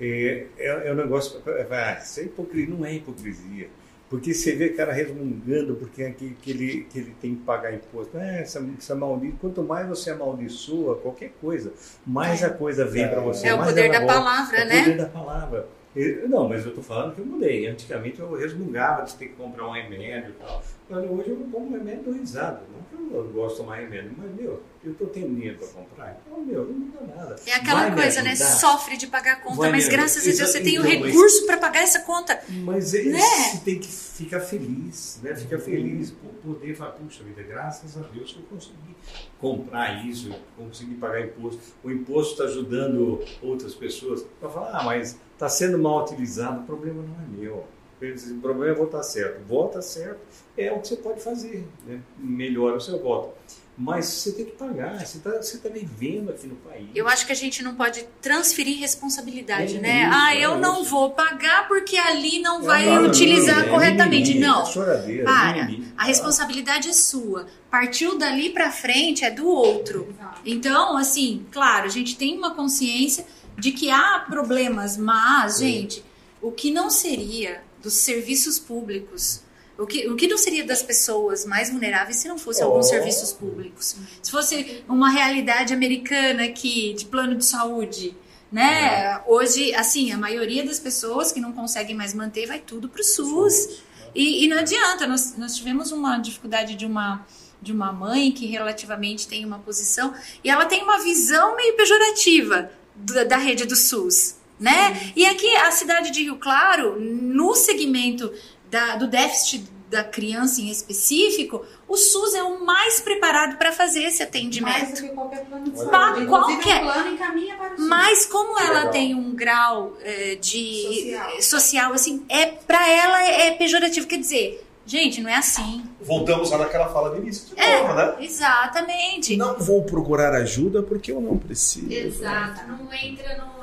[0.00, 1.40] é, é, é um negócio.
[1.70, 3.68] Ah, isso é hipocrisia, não é hipocrisia.
[4.10, 7.72] Porque você vê cara resmungando porque é que, que, ele, que ele tem que pagar
[7.72, 8.16] imposto.
[8.16, 9.36] É, essa, essa maldita.
[9.40, 11.72] Quanto mais você amaldiçoa qualquer coisa,
[12.06, 12.46] mais é.
[12.46, 13.48] a coisa vem para você.
[13.48, 14.80] É o poder da palavra, é né?
[14.80, 15.66] O poder da palavra.
[15.96, 17.66] Eu- Não, mas eu tô falando que eu mudei.
[17.66, 20.62] Antigamente eu resmungava de ter que comprar um remédio e tal.
[20.88, 22.60] Mas hoje eu não compro remédio risado.
[22.70, 26.20] Não que eu gosto de tomar remédio, mas, meu, eu tô tendo dinheiro para comprar.
[26.26, 27.36] Então, meu, não muda nada.
[27.46, 28.36] É aquela Vai coisa, né?
[28.36, 30.24] Sofre de pagar a conta, Vai mas graças a.
[30.26, 32.38] Deus você tem o Então, mas- recurso para pagar essa conta.
[32.64, 33.18] Mas é, Né?
[33.18, 35.34] você tem que ficar feliz, né?
[35.34, 38.94] Ficar feliz por poder falar, puxa vida, graças a Deus que eu consegui
[39.40, 41.60] comprar isso, eu consegui pagar imposto.
[41.82, 44.24] O imposto está ajudando outras pessoas.
[44.40, 47.64] Para falar, ah, mas está sendo mal utilizado, o problema não é meu.
[48.00, 49.42] O problema é votar certo.
[49.46, 50.20] Vota certo
[50.56, 52.00] é o que você pode fazer, né?
[52.18, 53.34] melhora o seu voto.
[53.76, 56.86] Mas você tem que pagar, você está você tá vivendo aqui no país.
[56.94, 60.02] Eu acho que a gente não pode transferir responsabilidade, É né?
[60.04, 60.90] isso, ah, é eu não isso.
[60.90, 64.28] vou pagar porque ali não É vai utilizar é corretamente.
[64.28, 64.62] mimimi, não.
[64.62, 65.64] É choradeira, Para.
[65.64, 65.92] mimimi.
[65.96, 67.46] A responsabilidade é sua.
[67.68, 70.14] Partiu dali pra frente é do outro.
[70.44, 73.26] Então, assim, claro, a gente tem uma consciência
[73.58, 76.04] de que há problemas, mas, gente,
[76.40, 79.42] o que não seria dos serviços públicos,
[79.78, 82.88] o que, o que não seria das pessoas mais vulneráveis se não fosse alguns Oh.
[82.90, 83.96] serviços públicos?
[84.22, 88.16] Se fosse uma realidade americana aqui, de plano de saúde,
[88.50, 89.20] né?
[89.26, 93.82] Hoje, assim, a maioria das pessoas que não conseguem mais manter vai tudo pro SUS.
[94.14, 97.26] E, e não adianta, nós, nós tivemos uma dificuldade de uma,
[97.60, 100.14] de uma mãe que relativamente tem uma posição
[100.44, 105.12] e ela tem uma visão meio pejorativa da, da rede do SUS, né?
[105.16, 108.32] E aqui a cidade de Rio Claro, no segmento
[108.70, 114.02] da- do déficit da criança em específico, o SUS é o mais preparado para fazer
[114.02, 114.94] esse Mais atendimento.
[114.94, 116.26] do que qualquer plano de Mas saúde.
[116.26, 117.86] Qualquer- plano encaminha para o SUS.
[117.88, 118.90] Mas como ela Legal.
[118.90, 121.42] tem um grau eh, de Social.
[121.42, 125.84] social, assim, é para ela é, é pejorativo, quer dizer, gente, não é assim.
[126.00, 127.82] Voltamos lá naquela fala do início de É.
[127.82, 128.14] novo, né?
[128.20, 129.36] Exatamente.
[129.36, 131.92] Não vou procurar ajuda porque eu não preciso.
[131.92, 133.53] Exato, não entra no,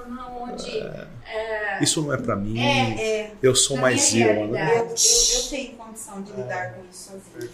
[0.41, 0.83] onde
[1.81, 2.59] Isso não é pra mim.
[2.59, 4.71] É, Eu sou mais eu, né?
[4.71, 7.49] Eu, eu, eu tenho condição de lidar com isso sozinho.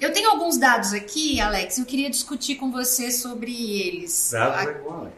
[0.00, 4.30] Eu tenho alguns dados aqui, Alex, eu queria discutir com você sobre eles.
[4.30, 5.10] Dados é igual, né?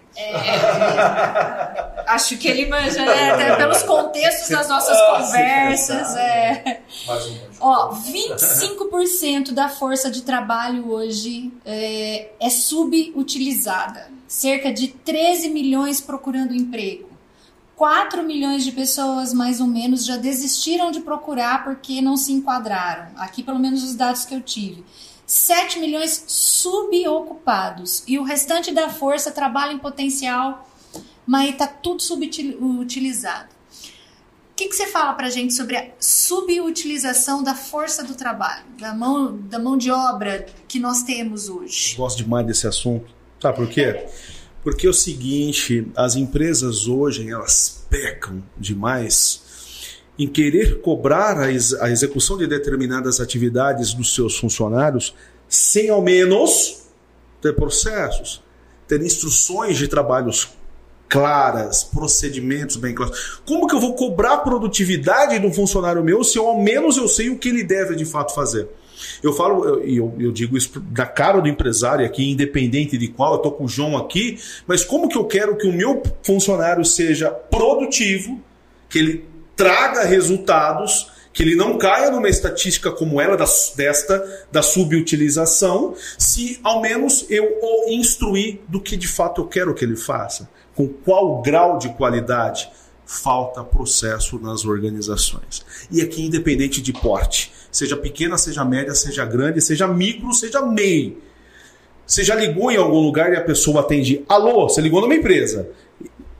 [2.06, 3.30] Acho que ele manja, né?
[3.30, 6.16] Até pelos contextos das nossas Ah, conversas.
[6.16, 6.80] É.
[7.06, 14.08] Mais um Ó, 25% da força de trabalho hoje é, é subutilizada.
[14.30, 17.10] Cerca de 13 milhões procurando emprego.
[17.74, 23.08] 4 milhões de pessoas, mais ou menos, já desistiram de procurar porque não se enquadraram.
[23.16, 24.84] Aqui, pelo menos, os dados que eu tive.
[25.26, 28.04] 7 milhões subocupados.
[28.06, 30.64] E o restante da força trabalha em potencial,
[31.26, 33.48] mas está tudo subutilizado.
[34.52, 38.94] O que, que você fala pra gente sobre a subutilização da força do trabalho, da
[38.94, 41.96] mão, da mão de obra que nós temos hoje?
[41.96, 43.18] Gosto demais desse assunto.
[43.40, 44.06] Sabe por quê?
[44.62, 49.48] Porque é o seguinte, as empresas hoje elas pecam demais
[50.18, 55.14] em querer cobrar a, ex a execução de determinadas atividades dos seus funcionários
[55.48, 56.82] sem ao menos
[57.40, 58.42] ter processos,
[58.86, 60.50] ter instruções de trabalhos
[61.08, 63.40] claras, procedimentos bem claros.
[63.46, 67.08] Como que eu vou cobrar a produtividade do funcionário meu se eu, ao menos eu
[67.08, 68.68] sei o que ele deve de fato fazer?
[69.22, 73.34] Eu falo, e eu, eu, digo isso da cara do empresário aqui, independente de qual,
[73.34, 76.84] eu tô com o João aqui, mas como que eu quero que o meu funcionário
[76.84, 78.40] seja produtivo,
[78.88, 79.24] que ele
[79.56, 83.46] traga resultados, que ele não caia numa estatística como ela, da,
[83.76, 89.74] desta, da subutilização, se ao menos eu o instruir do que de fato eu quero
[89.74, 92.70] que ele faça, com qual grau de qualidade
[93.10, 95.66] falta processo nas organizações.
[95.90, 101.18] E aqui, independente de porte, seja pequena, seja média, seja grande, seja micro, seja MEI.
[102.06, 105.68] Você já ligou em algum lugar e a pessoa atende, alô, você ligou numa empresa.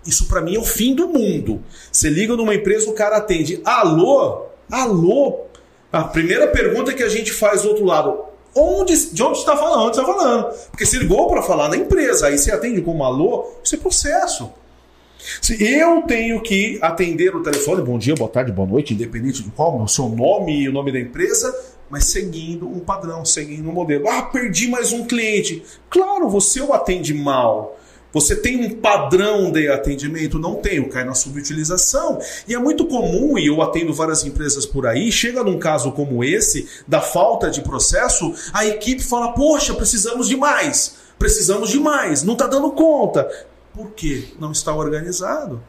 [0.07, 1.61] Isso para mim é o fim do mundo.
[1.91, 5.47] Você liga numa empresa, o cara atende, alô, alô.
[5.91, 8.17] A primeira pergunta que a gente faz do outro lado,
[8.55, 9.87] onde, de onde está falando?
[9.87, 10.55] Onde está falando?
[10.71, 14.53] Porque você ligou para falar na empresa, aí você atende como alô, isso é processo.
[15.41, 19.51] Se eu tenho que atender o telefone, bom dia, boa tarde, boa noite, independente de
[19.51, 21.55] qual, o seu nome e o nome da empresa,
[21.89, 24.09] mas seguindo um padrão, seguindo um modelo.
[24.09, 25.63] Ah, perdi mais um cliente.
[25.89, 27.77] Claro, você o atende mal.
[28.13, 30.39] Você tem um padrão de atendimento?
[30.39, 32.19] Não tenho, cai na subutilização.
[32.49, 36.25] E é muito comum, e eu atendo várias empresas por aí, chega num caso como
[36.25, 42.23] esse, da falta de processo, a equipe fala: Poxa, precisamos de mais, precisamos de mais,
[42.23, 43.29] não está dando conta.
[43.81, 44.29] Por quê?
[44.39, 45.63] Não está organizado.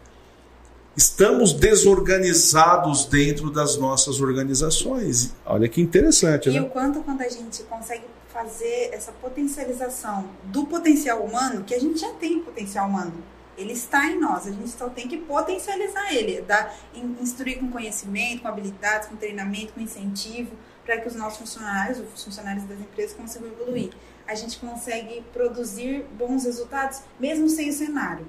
[0.97, 5.34] Estamos desorganizados dentro das nossas organizações.
[5.45, 6.62] Olha que interessante, E né?
[6.62, 8.03] o quanto quando a gente consegue
[8.34, 13.14] fazer essa potencialização do potencial humano, que a gente já tem potencial humano.
[13.57, 16.76] Ele está em nós, a gente só tem que potencializar ele, dar,
[17.22, 20.51] instruir com conhecimento, com habilidades, com treinamento, com incentivo,
[20.86, 23.91] para que os nossos funcionários, os funcionários das empresas consigam evoluir.
[24.32, 28.25] A gente consegue produzir bons resultados mesmo sem o cenário.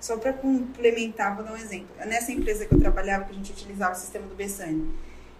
[0.00, 1.86] Só para complementar, vou dar um exemplo.
[2.04, 4.92] Nessa empresa que eu trabalhava, que a gente utilizava o sistema do Bessani,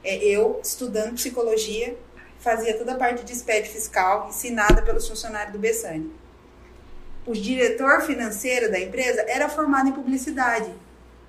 [0.04, 1.98] é, eu, estudando psicologia,
[2.38, 6.08] fazia toda a parte de SPED fiscal, ensinada pelos funcionários do Bessani.
[7.26, 10.72] O diretor financeiro da empresa era formado em publicidade.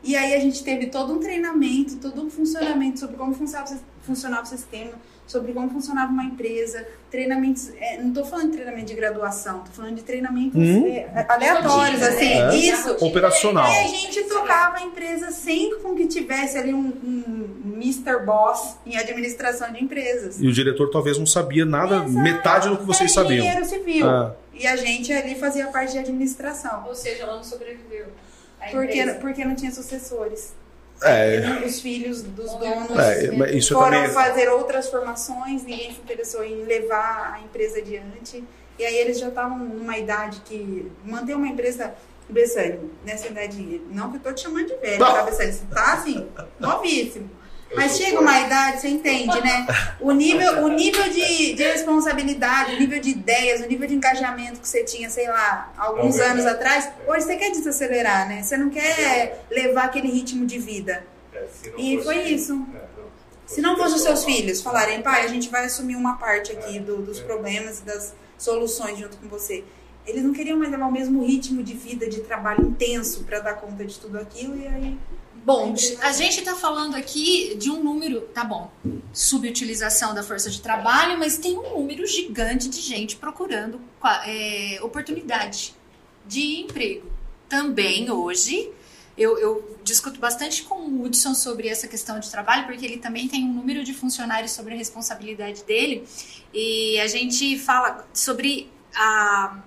[0.03, 4.43] E aí a gente teve todo um treinamento, todo um funcionamento sobre como funcionava, funcionava
[4.43, 4.93] o sistema,
[5.27, 9.73] sobre como funcionava uma empresa, treinamentos, é, não estou falando de treinamento de graduação, estou
[9.73, 10.87] falando de treinamentos hum?
[10.87, 12.55] é, aleatórios, assim, é.
[12.55, 13.05] isso.
[13.05, 13.69] Operacional.
[13.69, 18.25] E a gente tocava a empresa sem com que tivesse ali um, um Mr.
[18.25, 20.41] Boss em administração de empresas.
[20.41, 22.11] E o diretor talvez não sabia nada, Exato.
[22.11, 23.45] metade do que vocês é sabiam.
[23.45, 24.09] Engenheiro civil.
[24.09, 24.33] Ah.
[24.53, 26.85] E a gente ali fazia parte de administração.
[26.87, 28.07] Ou seja, ela não sobreviveu.
[28.71, 30.53] Porque, porque não tinha sucessores.
[31.01, 31.61] É.
[31.65, 34.09] Os filhos dos donos é, foram também...
[34.09, 38.43] fazer outras formações, ninguém se interessou em levar a empresa adiante.
[38.79, 41.93] E aí eles já estavam numa idade que manter uma empresa
[42.29, 45.53] Bessane, nessa idade, não que eu tô te chamando de velho, tá, Bessane?
[45.53, 46.27] Você tá assim,
[46.59, 47.29] novíssimo.
[47.75, 49.67] Mas chega uma idade, você entende, né?
[49.99, 54.59] O nível, o nível de, de responsabilidade, o nível de ideias, o nível de engajamento
[54.59, 58.41] que você tinha, sei lá, alguns anos atrás, hoje você quer desacelerar, né?
[58.41, 61.05] Você não quer levar aquele ritmo de vida.
[61.33, 61.45] É,
[61.77, 62.65] e foi isso.
[62.73, 62.87] É,
[63.45, 66.79] se não fosse os seus filhos falarem, pai, a gente vai assumir uma parte aqui
[66.79, 69.63] do, dos problemas e das soluções junto com você.
[70.05, 73.55] Eles não queriam mais levar o mesmo ritmo de vida, de trabalho intenso para dar
[73.55, 74.97] conta de tudo aquilo e aí
[75.47, 78.69] Bom, a gente está falando aqui de um número, tá bom,
[79.13, 83.79] subutilização da força de trabalho, mas tem um número gigante de gente procurando
[84.25, 85.73] é, oportunidade
[86.27, 87.09] de emprego.
[87.47, 88.69] Também hoje,
[89.17, 93.29] eu, eu, discuto bastante com o Hudson sobre essa questão de trabalho, porque ele também
[93.29, 96.05] tem um número de funcionários sobre a responsabilidade dele,
[96.53, 99.63] e a gente fala sobre a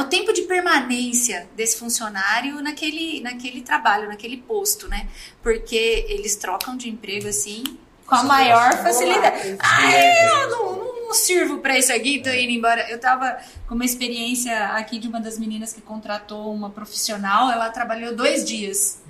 [0.00, 5.08] o tempo de permanência desse funcionário naquele, naquele trabalho, naquele posto, né?
[5.42, 7.62] Porque eles trocam de emprego assim
[8.06, 9.56] com a maior facilidade.
[9.60, 12.90] Ah, eu não, não sirvo para isso aqui, tô indo embora.
[12.90, 17.70] Eu tava com uma experiência aqui de uma das meninas que contratou uma profissional, ela
[17.70, 19.02] trabalhou dois dias.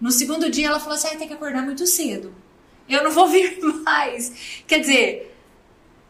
[0.00, 2.34] No segundo dia ela falou assim: ah, tem que acordar muito cedo.
[2.88, 4.62] Eu não vou vir mais.
[4.66, 5.29] Quer dizer,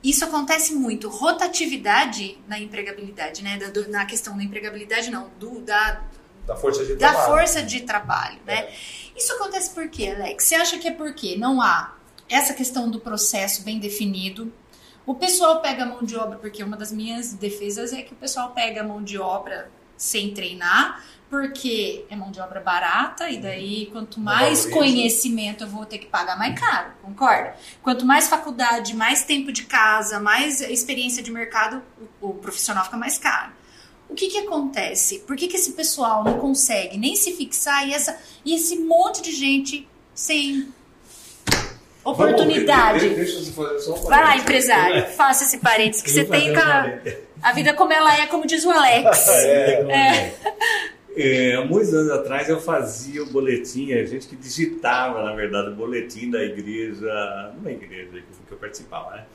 [0.03, 1.09] isso acontece muito.
[1.09, 3.59] Rotatividade na empregabilidade, né?
[3.59, 6.03] Da, na questão da empregabilidade, não, do, da,
[6.47, 7.27] da força de da trabalho.
[7.31, 8.61] força de trabalho, né?
[8.61, 8.75] É.
[9.17, 10.45] Isso acontece por quê, Alex?
[10.45, 11.95] Você acha que é porque não há
[12.29, 14.53] essa questão do processo bem definido?
[15.05, 18.17] O pessoal pega a mão de obra, porque uma das minhas defesas é que o
[18.17, 23.39] pessoal pega a mão de obra sem treinar, porque é mão de obra barata e
[23.39, 27.55] daí quanto mais conhecimento eu vou ter que pagar mais caro, concorda?
[27.81, 31.81] Quanto mais faculdade, mais tempo de casa, mais experiência de mercado,
[32.21, 33.53] o, o profissional fica mais caro.
[34.09, 35.21] O que que acontece?
[35.21, 39.23] Por que, que esse pessoal não consegue nem se fixar e, essa, e esse monte
[39.23, 40.69] de gente sem
[42.05, 43.09] oportunidade?
[43.09, 46.57] Vamos, deixa, eu fazer só um Vai lá, empresário, faça esse parênteses que você tem
[46.57, 46.99] a,
[47.41, 49.29] a vida como ela é, como diz o Alex.
[49.31, 49.93] é.
[49.93, 50.35] é.
[51.17, 55.75] É, muitos anos atrás eu fazia o boletim, a gente que digitava, na verdade, o
[55.75, 59.27] boletim da igreja, numa igreja que eu participava, né?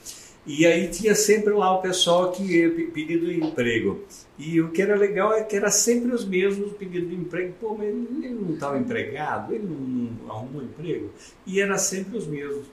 [0.47, 4.03] E aí tinha sempre lá o pessoal que pedindo emprego.
[4.37, 7.53] E o que era legal é que era sempre os mesmos pedindo de emprego.
[7.59, 11.09] Pô, mas ele não estava empregado, ele não, não arrumou emprego.
[11.47, 12.67] E era sempre os mesmos.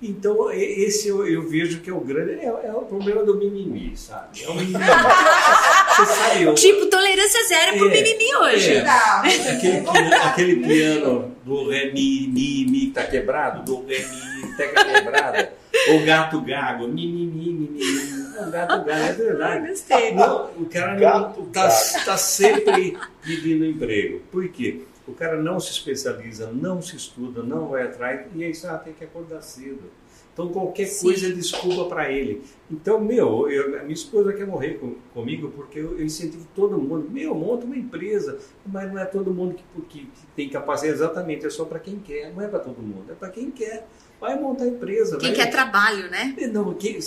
[0.00, 2.32] Então, esse eu, eu, vejo que é o grande.
[2.32, 4.42] É, é, o problema do mimimi, sabe?
[4.42, 4.74] É o mimimi.
[4.76, 8.74] Você sabe, eu, tipo, tolerância zero é, pro mimimi hoje.
[8.74, 14.84] É, aquele, aquele piano do ré, mi, mi, mi tá quebrado, do ré, mi, tá
[14.84, 15.48] quebrado.
[15.88, 18.38] O gato gago, mi, mi, mi, mi, mi.
[18.38, 19.68] O gato gago, é verdade.
[19.68, 20.12] Gostei.
[20.12, 21.68] Não, o cara não, tá,
[22.04, 24.20] tá sempre pedindo emprego.
[24.30, 24.82] Por quê?
[25.06, 28.92] O cara não se especializa, não se estuda, não vai atrás e aí ah, tem
[28.92, 29.84] que acordar cedo.
[30.32, 31.06] Então qualquer Sim.
[31.06, 32.42] coisa é desculpa para ele.
[32.70, 37.08] Então, meu, eu, minha esposa quer morrer com, comigo porque eu, eu, incentivo todo mundo.
[37.10, 40.98] Meu, monta uma empresa, mas não é todo mundo que, que, que tem capacidade.
[40.98, 43.86] Exatamente, é só para quem quer, não é para todo mundo, é para quem quer
[44.20, 45.18] vai montar empresa.
[45.18, 45.44] Quem vai...
[45.44, 46.34] quer trabalho, né?
[46.52, 47.00] Não, que...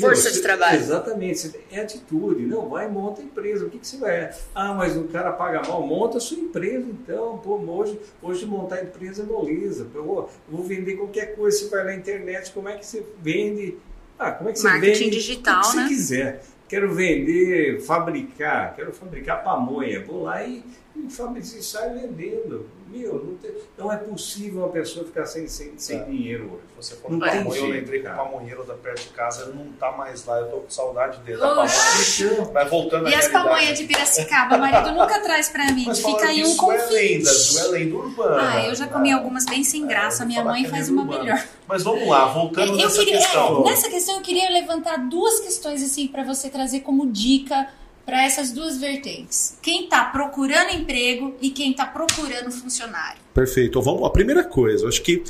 [0.00, 0.78] Força não, de trabalho.
[0.78, 2.44] Exatamente, é atitude.
[2.46, 3.66] Não, vai monta empresa.
[3.66, 4.30] O que, que você vai.
[4.54, 7.38] Ah, mas o cara paga mal, monta a sua empresa então.
[7.38, 9.86] Pô, hoje, hoje montar empresa é moleza.
[9.92, 11.58] Vou, vou vender qualquer coisa.
[11.58, 13.76] Você vai na internet, como é que você vende?
[14.18, 15.16] Ah, como é que você Marketing vende?
[15.16, 15.82] digital, o que né?
[15.82, 16.42] você quiser.
[16.68, 20.04] quero vender, fabricar, quero fabricar pamonha.
[20.04, 20.62] Vou lá e,
[20.96, 22.68] e, e saio vendendo.
[22.90, 26.04] Meu, não, tem, não, é possível uma pessoa ficar sem, sem, sem é.
[26.04, 26.62] dinheiro hoje.
[26.76, 29.92] Você falou não pamonha, eu lembrei que o pamonheiro da perto de casa não tá
[29.92, 31.38] mais lá, eu tô com saudade dele.
[32.52, 36.26] Vai voltando E as pamonhas de Piracicaba, o marido nunca traz pra mim, Mas fica
[36.26, 36.82] aí um conflito.
[36.82, 38.50] É lenda, isso é lenda urbana.
[38.50, 41.22] Ah, eu já comi algumas bem sem graça, é, minha mãe faz uma urbana.
[41.22, 41.44] melhor.
[41.68, 43.60] Mas vamos lá, voltando eu nessa queria, questão.
[43.60, 47.68] É, nessa questão eu queria levantar duas questões assim para você trazer como dica
[48.04, 49.56] para essas duas vertentes.
[49.62, 53.20] Quem está procurando emprego e quem está procurando funcionário.
[53.32, 53.80] Perfeito.
[53.80, 55.22] Vamos, a primeira coisa, acho que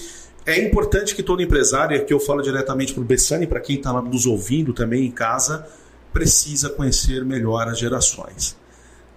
[0.47, 3.93] é importante que todo empresário, aqui eu falo diretamente para o Bessani, para quem está
[4.01, 5.67] nos ouvindo também em casa,
[6.13, 8.57] precisa conhecer melhor as gerações.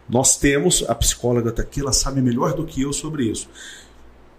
[0.09, 3.47] Nós temos, a psicóloga está aqui, ela sabe melhor do que eu sobre isso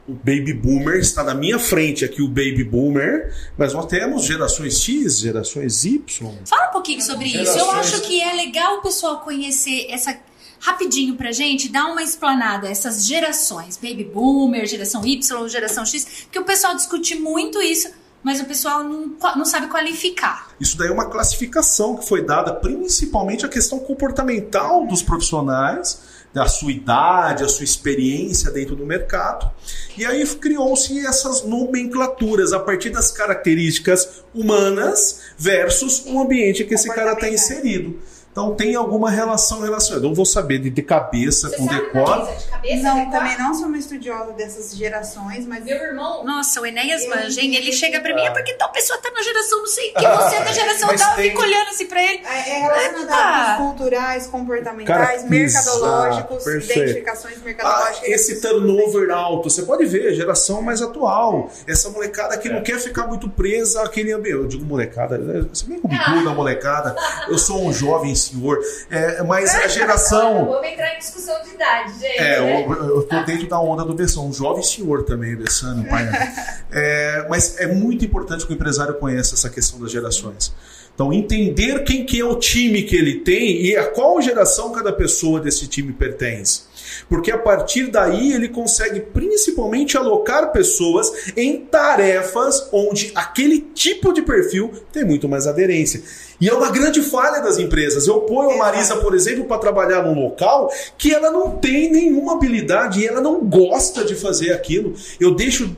[0.07, 4.81] o baby boomer está na minha frente aqui o baby boomer, mas nós temos gerações
[4.81, 6.35] X, gerações Y.
[6.45, 7.57] Fala um pouquinho sobre gerações...
[7.57, 7.65] isso.
[7.65, 10.17] Eu acho que é legal o pessoal conhecer essa
[10.61, 16.39] rapidinho pra gente, dar uma explanada essas gerações, baby boomer, geração Y, geração X, porque
[16.39, 17.91] o pessoal discute muito isso,
[18.23, 20.49] mas o pessoal não, não sabe qualificar.
[20.59, 26.49] Isso daí é uma classificação que foi dada principalmente a questão comportamental dos profissionais da
[26.49, 29.49] sua idade, a sua experiência dentro do mercado.
[29.97, 36.93] E aí criou-se essas nomenclaturas a partir das características humanas versus o ambiente que esse
[36.93, 38.01] cara está inserido.
[38.35, 40.05] Então tem alguma relação relacionada.
[40.05, 42.27] Eu não vou saber de, de cabeça, Você com decor.
[42.37, 43.13] De cabeça, não, decor?
[43.13, 45.65] também não sou uma estudiosa dessas gerações, mas.
[45.65, 46.25] Meu irmão.
[46.25, 47.55] Nossa, o Enéas manja, hein?
[47.55, 50.01] Ele chega pra mim, é porque tal pessoa tá na geração, não sei o que,
[50.01, 51.27] você é da geração tal, tem...
[51.27, 52.23] eu fico olhando assim pra ele.
[52.25, 58.01] É, é relacionado a culturais, comportamentais, Cara, mercadológicos, identificações mercadológicas.
[58.03, 61.53] Ah, esse turnover alto, você pode ver, geração mais atual.
[61.69, 62.53] Essa molecada que é.
[62.53, 64.35] não quer ficar muito presa àquele ambiente.
[64.35, 65.21] Eu digo molecada,
[65.53, 66.97] você vem com o da molecada.
[67.29, 68.59] Eu sou um jovem senhor.
[68.91, 70.47] É, mas a geração.
[70.51, 72.19] Vamos entrar em discussão de idade, gente.
[72.19, 74.27] É, eu, eu tô dentro da onda do Bessão.
[74.27, 76.09] Um jovem senhor também, Bessano, pai.
[76.77, 80.53] É, mas é muito importante que o empresário conheça essa questão das gerações.
[80.93, 84.93] Então, entender quem que é o time que ele tem e a qual geração cada
[84.93, 86.63] pessoa desse time pertence.
[87.09, 94.23] Porque a partir daí ele consegue principalmente alocar pessoas em tarefas onde aquele tipo de
[94.23, 96.03] perfil tem muito mais aderência.
[96.41, 98.07] E é uma grande falha das empresas.
[98.07, 102.35] Eu ponho a Marisa, por exemplo, para trabalhar num local que ela não tem nenhuma
[102.35, 104.95] habilidade e ela não gosta de fazer aquilo.
[105.21, 105.77] Eu deixo,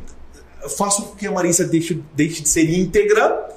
[0.77, 3.49] faço com que a Marisa deixe, deixe de ser íntegra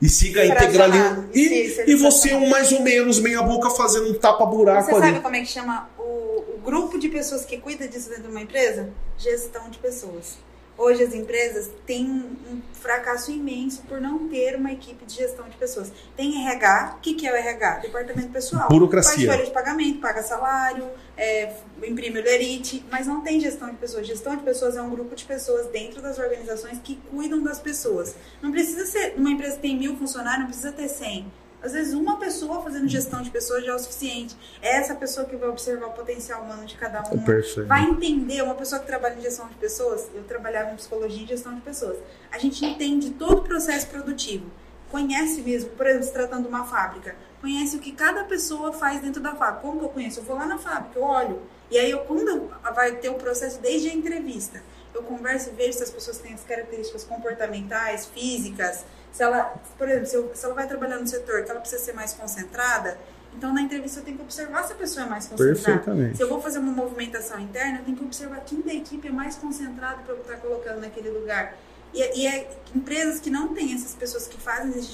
[0.00, 1.26] e siga a integralidade.
[1.34, 5.00] E, e você, um mais ou menos, meia boca, fazendo um tapa-buraco ali.
[5.00, 6.37] Você sabe como é que chama o
[6.68, 8.90] grupo de pessoas que cuida disso dentro de uma empresa?
[9.16, 10.36] Gestão de pessoas.
[10.76, 15.56] Hoje as empresas têm um fracasso imenso por não ter uma equipe de gestão de
[15.56, 15.90] pessoas.
[16.14, 17.78] Tem RH, o que, que é o RH?
[17.78, 18.68] Departamento pessoal.
[18.68, 19.14] Burocracia.
[19.14, 20.84] Faz folha de pagamento, paga salário,
[21.16, 24.06] é, imprime o lerite, mas não tem gestão de pessoas.
[24.06, 28.14] Gestão de pessoas é um grupo de pessoas dentro das organizações que cuidam das pessoas.
[28.42, 31.26] Não precisa ser, uma empresa que tem mil funcionários, não precisa ter cem
[31.60, 34.36] às vezes, uma pessoa fazendo gestão de pessoas já é o suficiente.
[34.62, 37.18] É essa pessoa que vai observar o potencial humano de cada um.
[37.66, 38.42] Vai entender.
[38.42, 41.60] Uma pessoa que trabalha em gestão de pessoas, eu trabalhava em psicologia e gestão de
[41.60, 41.98] pessoas.
[42.30, 44.46] A gente entende todo o processo produtivo.
[44.90, 49.02] Conhece mesmo, por exemplo, se tratando de uma fábrica, conhece o que cada pessoa faz
[49.02, 49.60] dentro da fábrica.
[49.60, 50.20] Como que eu conheço?
[50.20, 51.42] Eu vou lá na fábrica, eu olho.
[51.70, 54.62] E aí, eu, quando vai ter o processo desde a entrevista,
[54.94, 59.88] eu converso e vejo se as pessoas têm as características comportamentais, físicas, se ela, por
[59.88, 62.98] exemplo, se, eu, se ela vai trabalhar no setor que ela precisa ser mais concentrada,
[63.36, 65.54] então na entrevista eu tenho que observar se a pessoa é mais concentrada.
[65.54, 66.16] Perfeitamente.
[66.16, 69.12] Se eu vou fazer uma movimentação interna, eu tenho que observar quem da equipe é
[69.12, 71.54] mais concentrado para eu estar colocando naquele lugar.
[71.94, 74.92] E, e é, empresas que não têm essas pessoas que fazem esse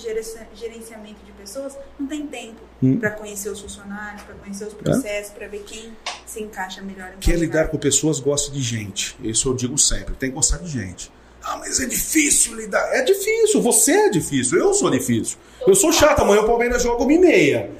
[0.54, 2.98] gerenciamento de pessoas, não tem tempo hum.
[2.98, 5.34] para conhecer os funcionários, para conhecer os processos, é.
[5.34, 7.12] para ver quem se encaixa melhor.
[7.16, 9.16] Em Quer lidar com pessoas, gosta de gente.
[9.22, 10.14] Isso eu digo sempre.
[10.14, 11.10] Tem que gostar de gente.
[11.44, 12.88] Ah, mas é difícil lidar.
[12.94, 15.36] É difícil, você é difícil, eu sou difícil.
[15.66, 17.70] Eu sou chato, amanhã o Palmeiras joga uma e meia.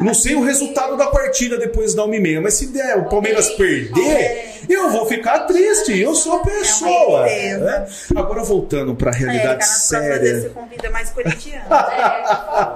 [0.00, 3.08] Não sei o resultado da partida depois da uma e meia, mas se der o
[3.08, 5.98] Palmeiras perder, eu vou ficar triste.
[5.98, 7.24] Eu sou a pessoa.
[7.24, 7.86] Né?
[8.14, 10.40] Agora voltando para a realidade Érica, séria.
[10.40, 11.64] Você convida mais corintiano.
[11.66, 12.22] é,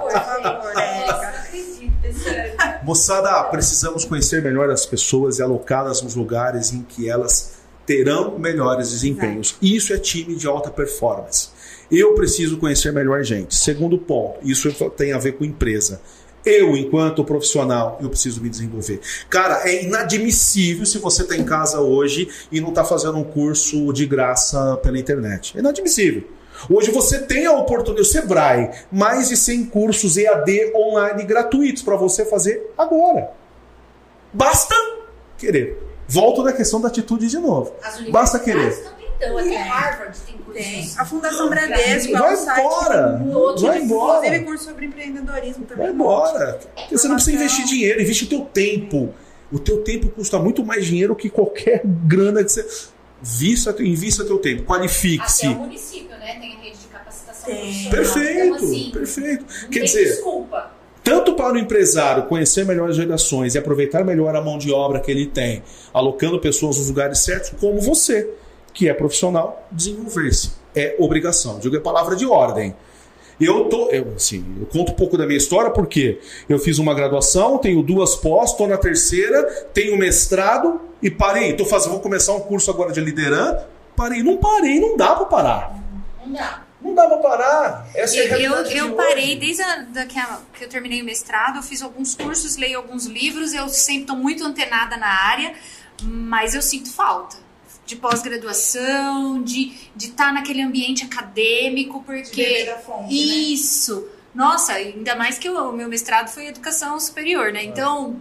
[0.01, 1.29] por favor, por favor,
[2.83, 7.58] Moçada, precisamos conhecer melhor as pessoas e alocá-las nos lugares em que elas
[7.89, 9.55] terão melhores desempenhos.
[9.59, 11.49] Isso é time de alta performance.
[11.89, 13.55] Eu preciso conhecer melhor gente.
[13.55, 15.99] Segundo ponto, isso tem a ver com empresa.
[16.45, 19.01] Eu, enquanto profissional, eu preciso me desenvolver.
[19.27, 23.91] Cara, é inadmissível se você está em casa hoje e não está fazendo um curso
[23.91, 25.57] de graça pela internet.
[25.57, 26.25] É inadmissível.
[26.69, 31.95] Hoje você tem a oportunidade, o Sebrae, mais de 100 cursos EAD online gratuitos para
[31.95, 33.31] você fazer agora.
[34.31, 34.75] Basta
[35.39, 35.88] querer.
[36.09, 37.73] Volto na questão da atitude de novo.
[37.83, 38.75] As Basta querer.
[39.19, 39.57] dão, até.
[39.57, 40.97] Harvard tem cursos.
[40.99, 43.17] A Fundação Bradesco é Vai embora.
[43.59, 44.17] Vai embora.
[44.27, 45.85] Inclusive curso sobre empreendedorismo também.
[45.85, 46.59] Vai embora.
[46.75, 49.13] Porque você não precisa investir dinheiro, investe o teu tempo.
[49.51, 52.65] O teu tempo custa muito mais dinheiro que qualquer grana que você.
[53.21, 55.45] Vista, invista teu tempo, Até qualifique-se.
[55.47, 56.39] o município, né?
[56.39, 57.89] Tem a rede de capacitação Tem.
[57.89, 57.91] profissional.
[57.91, 59.45] Perfeito, Então, assim, perfeito.
[59.69, 60.71] Quer dizer, desculpa.
[61.09, 64.99] Tanto para o empresário conhecer melhor as gerações e aproveitar melhor a mão de obra
[64.99, 68.29] que ele tem, alocando pessoas nos lugares certos, como você,
[68.71, 70.51] que é profissional, desenvolver-se.
[70.75, 71.57] É obrigação.
[71.57, 72.75] Digo, é palavra de ordem.
[73.41, 76.93] Eu tô, eu, assim, eu conto um pouco da minha história porque eu fiz uma
[76.93, 79.41] graduação, tenho duas pós, estou na terceira,
[79.73, 81.53] tenho mestrado e parei.
[81.53, 83.67] Tô fazendo, vou começar um curso agora de liderança.
[83.95, 85.75] Parei, não parei, não dá para parar.
[86.23, 86.68] Não dá.
[86.81, 87.87] Não dá para parar.
[87.93, 88.95] Essa é a Eu, de eu hoje.
[88.95, 93.05] parei desde a, daquela, que eu terminei o mestrado, eu fiz alguns cursos, leio alguns
[93.05, 95.53] livros, eu sempre estou muito antenada na área,
[96.01, 97.37] mas eu sinto falta
[97.85, 103.13] de pós-graduação, de estar naquele ambiente acadêmico, De porque da fonte, né?
[103.13, 104.07] isso.
[104.33, 107.63] Nossa, ainda mais que o meu mestrado foi em educação superior, né?
[107.63, 108.15] Então,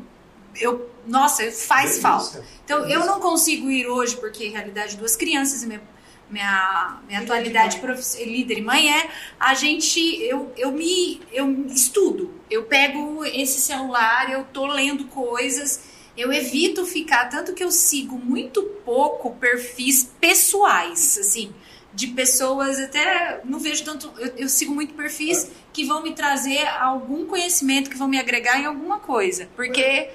[0.59, 2.03] eu, nossa, faz Delícia.
[2.03, 2.45] falta.
[2.65, 5.83] Então, eu não consigo ir hoje, porque, na realidade, duas crianças e minha,
[6.31, 7.95] minha, minha Líder atualidade de mãe.
[7.95, 9.09] profi- líder e mãe é
[9.39, 15.81] a gente, eu, eu me, eu estudo, eu pego esse celular, eu tô lendo coisas,
[16.17, 21.53] eu evito ficar, tanto que eu sigo muito pouco perfis pessoais, assim,
[21.95, 26.67] de pessoas, até não vejo tanto, eu, eu sigo muito perfis que vão me trazer
[26.81, 30.11] algum conhecimento, que vão me agregar em alguma coisa, porque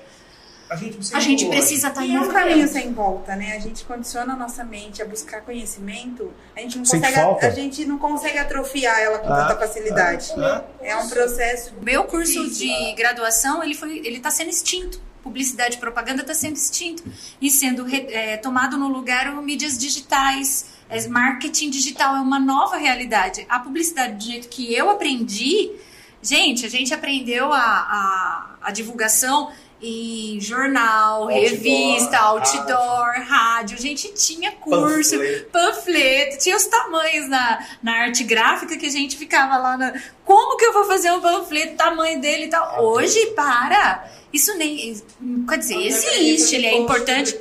[0.73, 3.55] A gente precisa, a gente precisa estar E em um caminho sem volta, né?
[3.55, 7.47] A gente condiciona a nossa mente a buscar conhecimento, a gente não Sente consegue, falta?
[7.47, 10.31] a gente não consegue atrofiar ela com Ah, tanta facilidade.
[10.37, 11.73] ah, É um processo.
[11.81, 12.67] Meu curso Difícil.
[12.67, 14.99] de graduação, ele foi, ele está sendo extinto.
[15.21, 17.01] Publicidade e propaganda está sendo extinto
[17.39, 22.75] e sendo é, tomado no lugar o mídias digitais, é, marketing digital é uma nova
[22.75, 23.45] realidade.
[23.47, 25.71] A publicidade do jeito que eu aprendi,
[26.21, 29.49] gente, a gente aprendeu a, a, a divulgação
[29.85, 33.77] em jornal, Outdoor, revista, outdoor, rádio.
[33.77, 35.49] A gente tinha curso, Panfleto.
[35.51, 39.93] panfleto, tinha os tamanhos na, na arte gráfica que a gente ficava lá na.
[40.23, 42.85] Como que eu vou fazer um panfleto, tamanho dele e Ah, tal?
[42.85, 44.09] Hoje, para!
[44.31, 44.99] Isso nem.
[45.47, 47.37] Quer dizer, existe, ele é importante.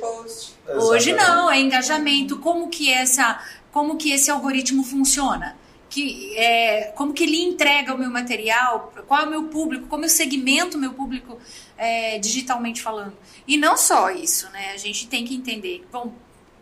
[0.75, 2.37] Hoje não, é engajamento.
[2.39, 3.39] Como que essa,
[3.71, 5.55] como que esse algoritmo funciona?
[5.93, 8.91] Que é, como que ele entrega o meu material?
[9.07, 9.85] Qual é o meu público?
[9.87, 11.37] Como eu segmento o meu público
[11.77, 13.13] é, digitalmente falando?
[13.47, 14.71] E não só isso, né?
[14.73, 15.85] A gente tem que entender.
[15.91, 16.11] Bom,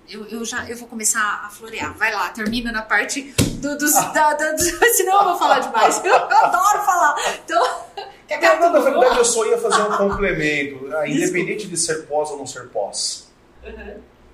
[0.10, 1.94] eu, eu já eu vou começar a florear.
[1.98, 3.22] Vai lá, termina na parte
[3.62, 4.60] do, dos, da, da, do-
[4.96, 6.04] senão eu vou falar demais.
[6.04, 7.16] Eu adoro falar.
[7.46, 7.64] Então,
[8.28, 10.94] quer Não, não, na verdade, eu só ia fazer um complemento.
[10.94, 13.32] Ah, Independente de ser pós ou não ser pós.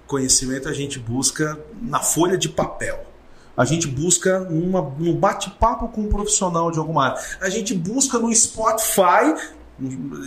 [0.08, 3.06] Conhecimento a gente busca na folha de papel.
[3.58, 7.22] A gente busca numa, num bate-papo com um profissional de alguma área.
[7.42, 9.34] A gente busca no Spotify,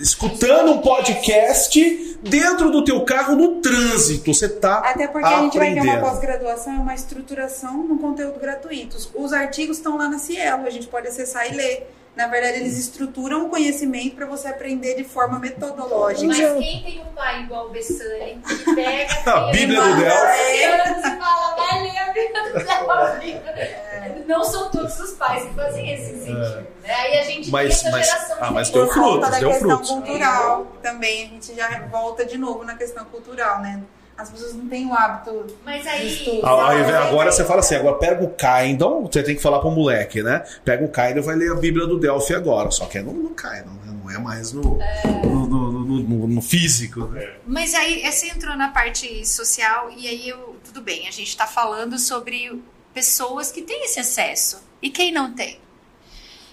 [0.03, 4.35] escutando um podcast dentro do teu carro no trânsito.
[4.35, 6.11] Você tá Até porque a gente vai ter uma aprendendo.
[6.11, 8.97] pós-graduação, é uma estruturação no conteúdo gratuito.
[9.15, 11.95] Os artigos estão lá na Cielo, a gente pode acessar e ler.
[12.21, 16.27] Na verdade, eles estruturam o conhecimento para você aprender de forma metodológica.
[16.27, 20.65] Mas quem tem um pai igual o Bessani, que pega A Bíblia do Delphi.
[20.65, 22.53] anos e fala, vai ler a Bíblia do
[23.25, 24.23] Delphi.
[24.27, 26.67] Não são todos os pais que fazem esse sentido.
[26.83, 26.95] Né?
[26.95, 29.69] Aí a gente Mas- tem essa mas- geração ah, que mas deu frutos, deu questão
[29.69, 29.91] frutos.
[29.91, 33.81] cultural também, a gente já volta de novo na questão cultural, né?
[34.21, 36.13] As pessoas não têm o hábito Mas aí.
[36.13, 36.45] Estudo.
[36.47, 39.71] Ah, aí, agora você fala assim, agora pega o Kindle, você tem que falar pro
[39.71, 40.45] moleque, né?
[40.65, 43.13] Pega o Kindle e vai ler a Bíblia do Delphi agora, só que é no,
[43.13, 43.93] no Kindle, né?
[44.03, 44.79] não é mais no,
[45.25, 47.05] no, no- no- no- no físico.
[47.07, 47.31] Né?
[47.47, 50.57] Mas aí você entrou na parte social e aí eu.
[50.65, 52.61] Tudo bem, a gente tá falando sobre
[52.93, 54.63] pessoas que têm esse acesso.
[54.83, 55.59] E quem não tem?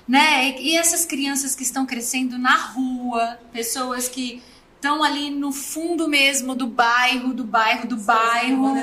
[0.08, 0.56] Né?
[0.60, 4.42] E essas crianças que estão crescendo na rua, pessoas que
[4.78, 8.76] estão ali no fundo mesmo do bairro, do bairro, do bairro.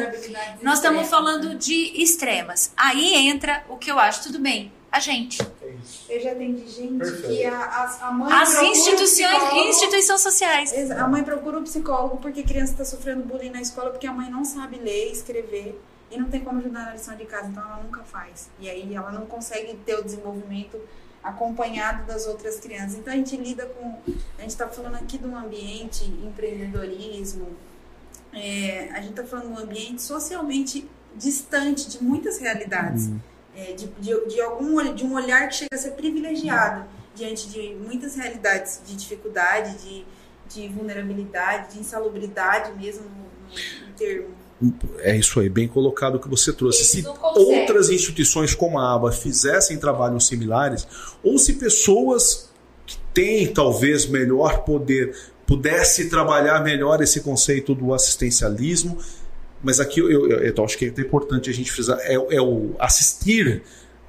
[0.63, 2.73] Nós estamos falando de extremas.
[2.77, 5.41] Aí entra o que eu acho, tudo bem, a gente.
[6.09, 7.29] Eu já atendi gente Perfeito.
[7.29, 10.91] que a, a, a mãe As instituições, psicólogo- instituições sociais.
[10.91, 14.13] A mãe procura o psicólogo porque a criança está sofrendo bullying na escola porque a
[14.13, 15.81] mãe não sabe ler, escrever
[16.11, 18.49] e não tem como ajudar na lição de casa, então ela nunca faz.
[18.61, 20.79] E aí ela não consegue ter o desenvolvimento
[21.25, 22.99] acompanhado das outras crianças.
[22.99, 23.99] Então a gente lida com.
[24.39, 27.49] A gente está falando aqui de um ambiente empreendedorismo,
[28.33, 33.11] é, a gente está falando de um ambiente socialmente distante de muitas realidades.
[33.57, 36.85] é, de, de, de, algum, de um olhar que chega a ser privilegiado
[37.15, 40.05] diante de muitas realidades de dificuldade, de,
[40.49, 44.35] de vulnerabilidade, de insalubridade mesmo no, no termo.
[44.99, 46.85] É isso aí, bem colocado o que você trouxe.
[46.85, 47.05] se
[47.35, 50.87] outras instituições como a ABA fizessem trabalhos similares,
[51.23, 52.49] ou se pessoas
[52.87, 55.15] que têm talvez melhor poder
[55.47, 58.99] pudesse trabalhar melhor esse conceito do assistencialismo,
[59.63, 62.75] mas aqui eu, eu, eu acho que é importante a gente frisar, é, é o
[62.79, 63.63] assistir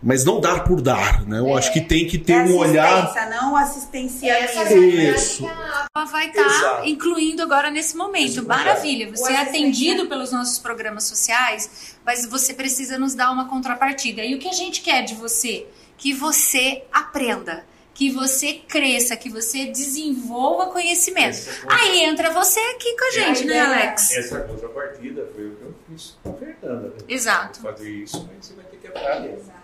[0.06, 1.40] mas não dar por dar, né?
[1.40, 3.12] Eu é, acho que tem que ter é um olhar.
[3.28, 4.72] não assistencialismo.
[4.72, 5.46] Isso.
[5.46, 8.38] Ela vai estar tá incluindo agora nesse momento.
[8.38, 9.10] Esse Maravilha.
[9.10, 14.24] Você é atendido pelos nossos programas sociais, mas você precisa nos dar uma contrapartida.
[14.24, 15.66] E o que a gente quer de você?
[15.98, 17.66] Que você aprenda
[17.96, 21.38] que você cresça, que você desenvolva conhecimento.
[21.66, 24.12] Aí entra você aqui com a gente, né, Alex?
[24.12, 26.90] Essa contrapartida foi o que eu fiz com a Fernanda.
[26.90, 26.96] Né?
[27.08, 27.62] Exato.
[27.62, 29.36] Fazer isso, mas você vai ter que aprender.
[29.36, 29.55] Exato.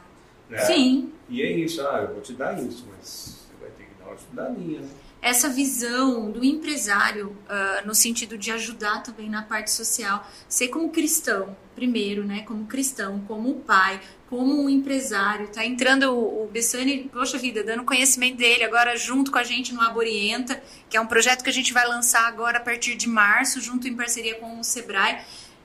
[0.52, 0.60] Né?
[0.66, 1.14] Sim.
[1.30, 4.08] E é isso, ah, eu vou te dar isso, mas você vai ter que dar
[4.08, 4.90] uma estudadinha, né?
[5.22, 10.90] Essa visão do empresário uh, no sentido de ajudar também na parte social, ser como
[10.90, 12.42] cristão, primeiro, né?
[12.42, 17.86] Como cristão, como pai, como um empresário, tá entrando o, o Bessani, poxa vida, dando
[17.86, 21.54] conhecimento dele agora junto com a gente no Aborienta, que é um projeto que a
[21.54, 25.22] gente vai lançar agora a partir de março, junto em parceria com o Sebrae.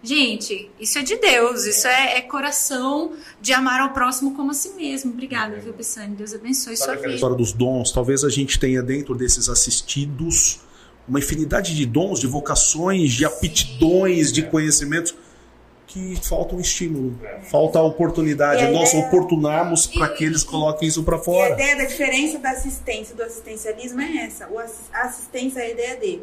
[0.07, 4.55] Gente, isso é de Deus, isso é, é, coração de amar ao próximo como a
[4.55, 5.13] si mesmo.
[5.13, 6.15] Obrigada, viu, Bessane?
[6.15, 7.15] Deus abençoe Sabe sua vida.
[7.15, 10.61] história dos dons, talvez a gente tenha dentro desses assistidos
[11.09, 15.13] uma infinidade de dons, de vocações, de aptidões, de conhecimentos
[15.89, 17.19] que falta um estímulo,
[17.51, 19.07] falta a oportunidade, a nós ideia...
[19.07, 21.49] oportunarmos para que eles coloquem isso para fora.
[21.49, 24.49] E a ideia da diferença da assistência do assistencialismo é essa.
[24.93, 26.21] a assistência é a ideia de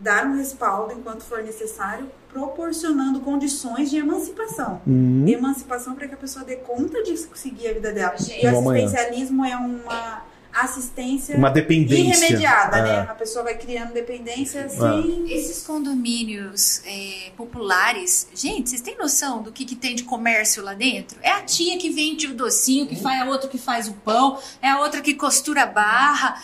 [0.00, 4.80] dar um respaldo enquanto for necessário, proporcionando condições de emancipação.
[4.86, 5.24] Uhum.
[5.26, 8.16] Emancipação para que a pessoa dê conta de seguir a vida dela.
[8.16, 8.44] Gente.
[8.44, 12.88] E o assistencialismo é uma assistência uma dependência irremediada, né?
[12.88, 12.92] é.
[12.92, 13.06] né?
[13.08, 15.26] A pessoa vai criando dependência assim.
[15.28, 15.32] É.
[15.32, 20.74] Esses condomínios é, populares, gente, vocês têm noção do que, que tem de comércio lá
[20.74, 21.18] dentro?
[21.22, 24.38] É a tia que vende o docinho, que faz a outra que faz o pão,
[24.60, 26.42] é a outra que costura a barra.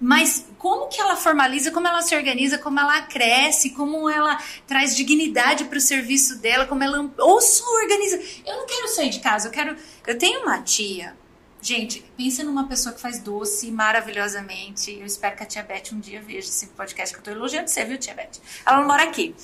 [0.00, 4.94] Mas como que ela formaliza, como ela se organiza, como ela cresce, como ela traz
[4.94, 8.20] dignidade para o serviço dela, como ela ou só organiza.
[8.44, 9.76] Eu não quero sair de casa, eu quero.
[10.06, 11.16] Eu tenho uma tia.
[11.62, 14.92] Gente, pensa numa pessoa que faz doce maravilhosamente.
[14.92, 17.68] Eu espero que a tia Beth um dia veja esse podcast que eu tô elogiando
[17.68, 18.38] você, viu, tia Beth?
[18.64, 19.34] Ela não mora aqui.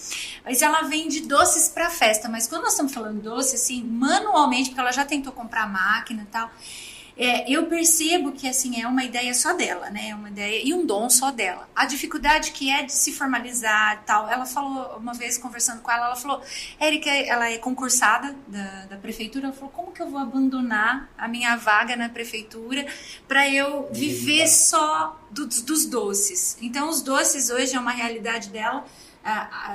[0.45, 2.29] Mas ela vende doces para festa.
[2.29, 6.27] Mas quando nós estamos falando doce, assim, manualmente, porque ela já tentou comprar máquina e
[6.27, 6.51] tal
[7.17, 10.11] é, eu percebo que assim é uma ideia só dela, né?
[10.11, 11.69] É uma ideia e um dom só dela.
[11.75, 14.29] A dificuldade que é de se formalizar tal.
[14.31, 16.41] Ela falou uma vez conversando com ela, ela falou,
[16.81, 19.49] Érica, ela é concursada da, da prefeitura.
[19.49, 22.87] Ela falou, como que eu vou abandonar a minha vaga na prefeitura
[23.29, 26.57] para eu viver só do, dos doces?
[26.61, 28.85] Então, os doces hoje é uma realidade dela.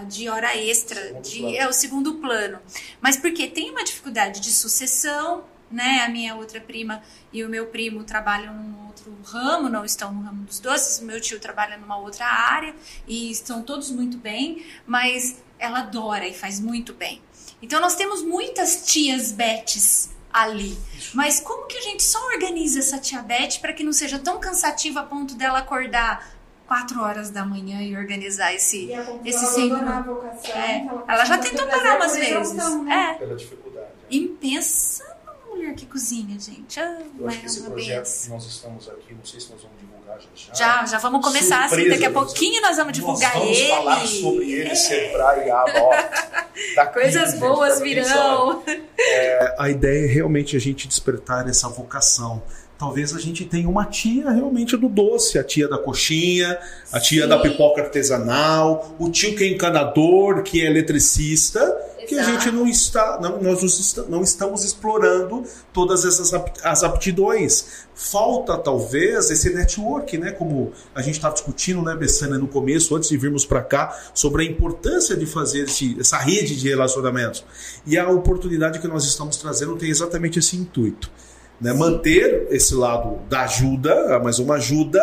[0.08, 2.60] de hora extra, de, é o segundo plano.
[3.00, 6.04] Mas porque tem uma dificuldade de sucessão, né?
[6.06, 10.22] A minha outra prima e o meu primo trabalham num outro ramo, não estão no
[10.22, 11.00] ramo dos doces.
[11.00, 12.74] O meu tio trabalha numa outra área
[13.08, 17.22] e estão todos muito bem, mas ela adora e faz muito bem.
[17.62, 20.78] Então nós temos muitas tias Betes ali.
[21.14, 24.40] Mas como que a gente só organiza essa tia Beth para que não seja tão
[24.40, 26.38] cansativa a ponto dela acordar
[26.68, 28.92] quatro horas da manhã e organizar esse,
[29.24, 29.80] e esse centro.
[30.04, 30.86] Vocação, é.
[30.86, 32.54] ela, ela já tentou parar umas vezes.
[32.54, 33.14] Né?
[33.14, 33.14] É.
[33.14, 33.88] Pela dificuldade.
[34.10, 35.07] E pensa mulher
[35.78, 36.80] que cozinha, gente.
[36.80, 39.78] Ah, eu acho que esse projeto que nós estamos aqui, não sei se nós vamos
[39.80, 40.54] divulgar já.
[40.54, 42.02] Já, já vamos começar assim, Surpresa, assim.
[42.02, 43.68] Daqui a pouquinho nós vamos divulgar nós vamos ele.
[43.70, 44.76] Vamos falar sobre ele, é.
[44.76, 46.86] Sebrae, ó.
[46.88, 48.64] Coisas gente, boas virão.
[49.00, 52.42] É, a ideia é realmente a gente despertar essa vocação.
[52.78, 56.60] Talvez a gente tenha uma tia realmente do doce, a tia da coxinha,
[56.92, 57.30] a tia Sim.
[57.30, 61.62] da pipoca artesanal, o tio que é encanador, que é eletricista
[62.08, 65.44] que a gente não está, não, nós não estamos explorando
[65.74, 67.86] todas essas as aptidões.
[67.94, 70.32] Falta talvez esse network, né?
[70.32, 74.44] Como a gente estava discutindo, né, Bessana, no começo, antes de virmos para cá, sobre
[74.44, 77.44] a importância de fazer esse, essa rede de relacionamentos.
[77.86, 81.12] E a oportunidade que nós estamos trazendo tem exatamente esse intuito.
[81.60, 81.74] Né?
[81.74, 85.02] Manter esse lado da ajuda, mas uma ajuda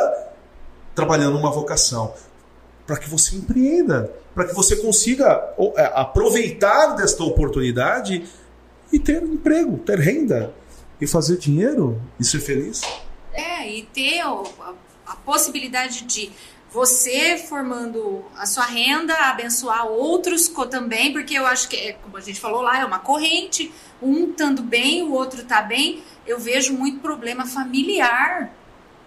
[0.94, 2.14] trabalhando uma vocação
[2.86, 8.24] para que você empreenda, para que você consiga é, aproveitar desta oportunidade
[8.92, 10.54] e ter um emprego, ter renda
[11.00, 12.82] e fazer dinheiro e ser feliz.
[13.32, 16.30] É, e ter a, possibilidade de
[16.70, 22.20] você formando a sua renda, abençoar outros também, porque eu acho que, é, como a
[22.20, 26.02] gente falou lá, é uma corrente, um estando bem, o outro está bem.
[26.26, 28.52] Eu vejo muito problema familiar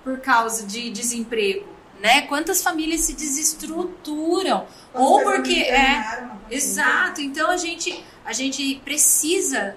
[0.04, 1.66] por causa de desemprego,
[1.99, 2.22] né?
[2.24, 7.22] Quantas famílias se desestruturam ou porque é exato.
[7.22, 9.76] Então a gente a gente precisa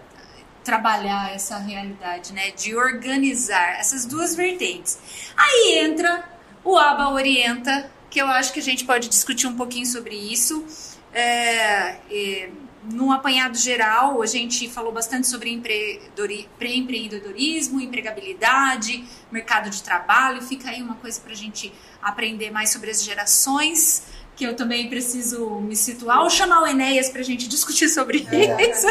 [0.65, 2.51] trabalhar essa realidade, né?
[2.51, 4.99] De organizar essas duas vertentes.
[5.37, 6.29] Aí entra
[6.65, 10.65] o ABA Orienta, que eu acho que a gente pode discutir um pouquinho sobre isso.
[11.13, 12.51] É, é,
[12.85, 20.41] no apanhado geral, a gente falou bastante sobre empreendedorismo, empregabilidade, mercado de trabalho.
[20.41, 24.05] Fica aí uma coisa para a gente aprender mais sobre as gerações,
[24.35, 28.27] que eu também preciso me situar, ou chamar o Enéas para a gente discutir sobre
[28.33, 28.71] é.
[28.71, 28.87] isso.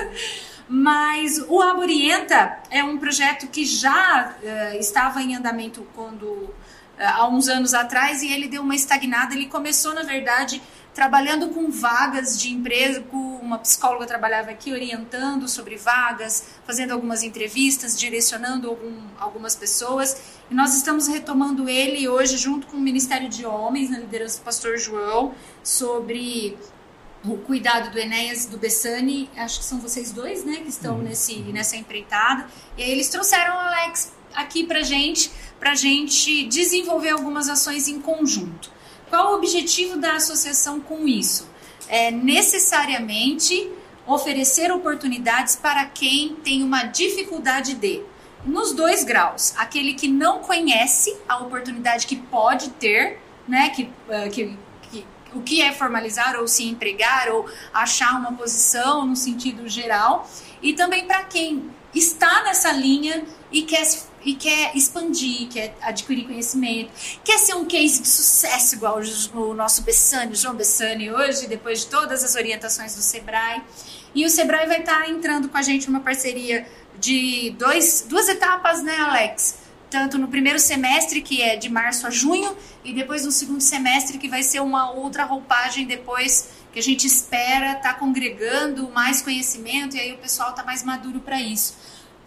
[0.68, 6.54] Mas o Aborienta é um projeto que já uh, estava em andamento quando uh,
[7.00, 9.34] há uns anos atrás e ele deu uma estagnada.
[9.34, 10.62] Ele começou, na verdade,
[11.00, 17.98] trabalhando com vagas de empresa, uma psicóloga trabalhava aqui orientando sobre vagas, fazendo algumas entrevistas,
[17.98, 20.22] direcionando algum, algumas pessoas.
[20.52, 24.44] E nós estamos retomando ele hoje junto com o Ministério de Homens, na liderança do
[24.44, 26.58] pastor João, sobre
[27.24, 31.04] o cuidado do Enéas do Bessani, acho que são vocês dois, né, que estão uhum.
[31.04, 32.46] nesse, nessa empreitada.
[32.78, 35.32] E aí eles trouxeram o Alex aqui pra gente,
[35.62, 38.79] pra gente desenvolver algumas ações em conjunto.
[39.10, 41.50] Qual o objetivo da associação com isso?
[41.88, 43.72] É necessariamente
[44.06, 48.04] oferecer oportunidades para quem tem uma dificuldade de
[48.46, 54.30] nos dois graus, aquele que não conhece a oportunidade que pode ter, né, que, uh,
[54.32, 54.58] que
[55.34, 60.28] o que é formalizar ou se empregar ou achar uma posição no sentido geral,
[60.62, 63.88] e também para quem está nessa linha e quer,
[64.24, 66.92] e quer expandir, quer adquirir conhecimento,
[67.24, 69.00] quer ser um case de sucesso igual
[69.34, 73.62] o nosso Bessani, João Bessani hoje, depois de todas as orientações do Sebrae.
[74.14, 76.68] E o Sebrae vai estar tá entrando com a gente uma parceria
[77.00, 79.70] de dois, duas etapas, né, Alex?
[79.90, 84.18] tanto no primeiro semestre, que é de março a junho, e depois no segundo semestre,
[84.18, 89.22] que vai ser uma outra roupagem depois que a gente espera estar tá congregando mais
[89.22, 91.76] conhecimento e aí o pessoal está mais maduro para isso.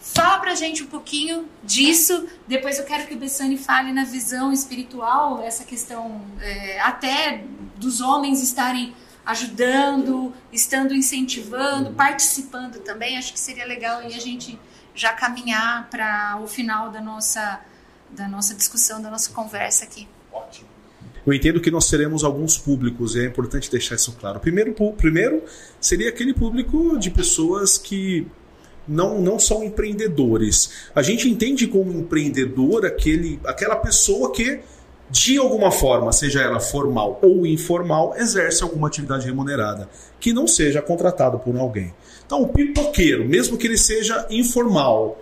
[0.02, 2.26] Fala pra gente um pouquinho disso.
[2.48, 7.44] Depois eu quero que o Bessani fale na visão espiritual, essa questão é, até
[7.76, 8.92] dos homens estarem
[9.24, 13.16] ajudando, estando incentivando, participando também.
[13.16, 14.58] Acho que seria legal e a gente
[14.92, 17.60] já caminhar para o final da nossa,
[18.10, 20.08] da nossa discussão, da nossa conversa aqui.
[20.32, 20.68] Ótimo.
[21.24, 24.40] Eu entendo que nós teremos alguns públicos, e é importante deixar isso claro.
[24.40, 25.44] Primeiro, primeiro
[25.80, 28.26] seria aquele público de pessoas que
[28.86, 30.88] não, não são empreendedores.
[30.94, 34.60] A gente entende como empreendedor aquele, aquela pessoa que,
[35.10, 39.88] de alguma forma, seja ela formal ou informal, exerce alguma atividade remunerada,
[40.18, 41.94] que não seja contratado por alguém.
[42.26, 45.18] Então, o pipoqueiro, mesmo que ele seja informal,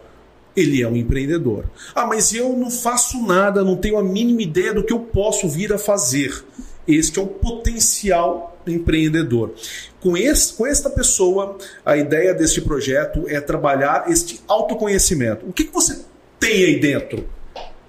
[0.57, 1.65] ele é um empreendedor.
[1.95, 5.49] Ah, mas eu não faço nada, não tenho a mínima ideia do que eu posso
[5.49, 6.45] vir a fazer.
[6.87, 9.53] Este é o potencial empreendedor.
[10.01, 15.47] Com, esse, com esta pessoa, a ideia deste projeto é trabalhar este autoconhecimento.
[15.47, 16.01] O que, que você
[16.39, 17.27] tem aí dentro?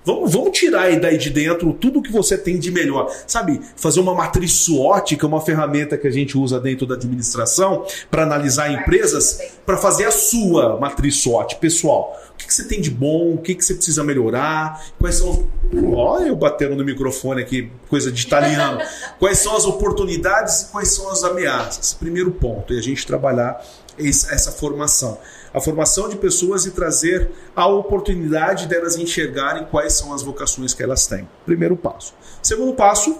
[0.03, 3.11] Vamos, vamos tirar aí daí de dentro tudo que você tem de melhor.
[3.27, 6.95] Sabe, fazer uma matriz SWOT, que é uma ferramenta que a gente usa dentro da
[6.95, 12.19] administração para analisar empresas, para fazer a sua matriz SWOT pessoal.
[12.33, 15.47] O que, que você tem de bom, o que, que você precisa melhorar, quais são.
[15.93, 18.79] Olha, eu batendo no microfone aqui, coisa de italiano.
[19.19, 21.93] Quais são as oportunidades e quais são as ameaças?
[21.93, 23.63] Primeiro ponto, e a gente trabalhar
[23.97, 25.17] essa formação
[25.53, 30.83] a formação de pessoas e trazer a oportunidade delas enxergarem quais são as vocações que
[30.83, 31.27] elas têm.
[31.45, 32.13] Primeiro passo.
[32.41, 33.19] Segundo passo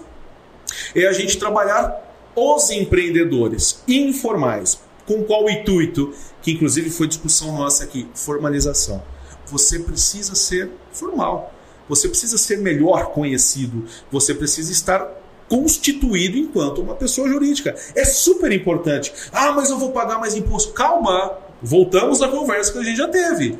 [0.94, 4.80] é a gente trabalhar os empreendedores informais.
[5.06, 6.14] Com qual intuito?
[6.40, 9.02] Que inclusive foi discussão nossa aqui, formalização.
[9.46, 11.52] Você precisa ser formal.
[11.88, 13.84] Você precisa ser melhor conhecido.
[14.10, 15.10] Você precisa estar
[15.48, 17.74] constituído enquanto uma pessoa jurídica.
[17.94, 19.12] É super importante.
[19.32, 20.72] Ah, mas eu vou pagar mais imposto.
[20.72, 23.58] Calma, Voltamos à conversa que a gente já teve.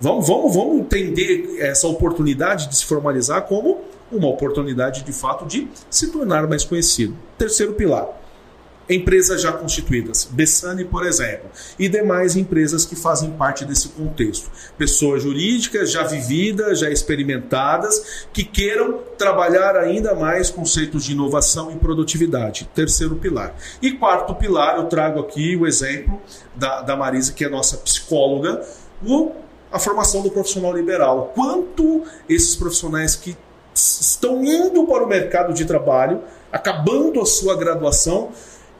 [0.00, 3.80] Vamos, vamos, vamos entender essa oportunidade de se formalizar como
[4.10, 7.16] uma oportunidade de fato de se tornar mais conhecido.
[7.38, 8.25] Terceiro pilar
[8.88, 14.50] empresas já constituídas, Bessani, por exemplo, e demais empresas que fazem parte desse contexto.
[14.78, 21.76] Pessoas jurídicas já vividas, já experimentadas, que queiram trabalhar ainda mais conceitos de inovação e
[21.76, 22.68] produtividade.
[22.74, 23.56] Terceiro pilar.
[23.82, 26.20] E quarto pilar, eu trago aqui o exemplo
[26.54, 28.64] da, da Marisa, que é nossa psicóloga,
[29.04, 29.32] o,
[29.72, 31.32] a formação do profissional liberal.
[31.34, 33.36] Quanto esses profissionais que
[33.74, 38.30] estão indo para o mercado de trabalho, acabando a sua graduação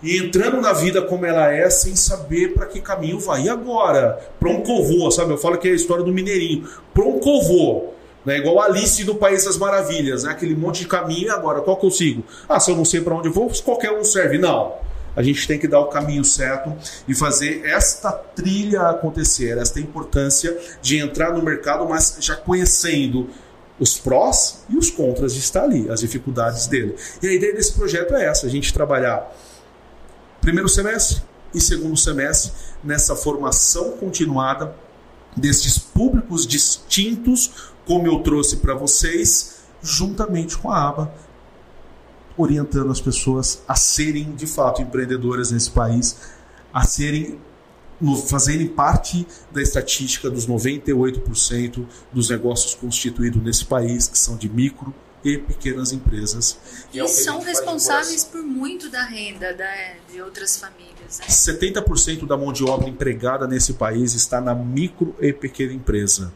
[0.07, 3.43] e entrando na vida como ela é, sem saber para que caminho vai.
[3.43, 4.21] E agora?
[4.39, 5.33] Para um covô, sabe?
[5.33, 6.69] Eu falo que é a história do Mineirinho.
[6.95, 7.89] Para um covô.
[8.25, 8.39] Né?
[8.39, 10.31] Igual Alice do País das Maravilhas, né?
[10.31, 11.61] aquele monte de caminho, e agora?
[11.61, 12.23] Qual que eu?
[12.49, 14.39] Ah, se eu não sei para onde eu vou, qualquer um serve.
[14.39, 14.75] Não.
[15.17, 16.73] A gente tem que dar o caminho certo
[17.09, 23.29] e fazer esta trilha acontecer, esta importância de entrar no mercado, mas já conhecendo
[23.81, 26.95] os prós e os contras de estar ali, as dificuldades dele.
[27.21, 29.35] E a ideia desse projeto é essa: a gente trabalhar
[30.47, 32.53] primeiro semestre e segundo semestre
[32.85, 34.77] nessa formação continuada
[35.37, 41.13] desses públicos distintos, como eu trouxe para vocês, juntamente com a aba,
[42.37, 46.17] orientando as pessoas a serem de fato empreendedoras nesse país,
[46.73, 47.41] a serem
[48.29, 54.95] fazerem parte da estatística dos 98% dos negócios constituídos nesse país, que são de micro
[55.27, 56.59] e pequenas empresas.
[56.93, 59.75] E, é são responsáveis por muito da renda da,
[60.11, 61.19] de outras famílias.
[61.19, 61.27] Né?
[61.27, 66.33] 70% da mão de obra empregada nesse país está na micro e pequena empresa.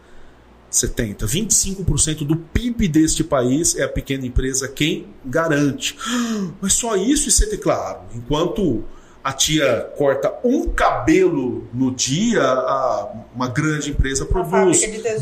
[0.70, 1.26] 70.
[1.26, 5.96] 25% do PIB deste país é a pequena empresa quem garante.
[6.60, 8.84] Mas só isso e ser claro, enquanto
[9.22, 14.80] a tia corta um cabelo no dia, a, uma grande empresa produz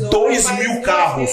[0.09, 1.31] dois mil carros.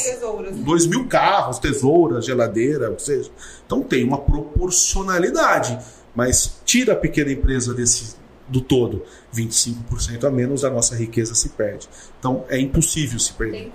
[0.56, 3.30] Dois mil carros, tesouras, geladeira, ou seja.
[3.64, 5.78] Então tem uma proporcionalidade.
[6.14, 8.16] Mas tira a pequena empresa desse
[8.48, 9.02] do todo,
[9.34, 11.88] 25% a menos a nossa riqueza se perde.
[12.18, 13.72] Então é impossível se perder.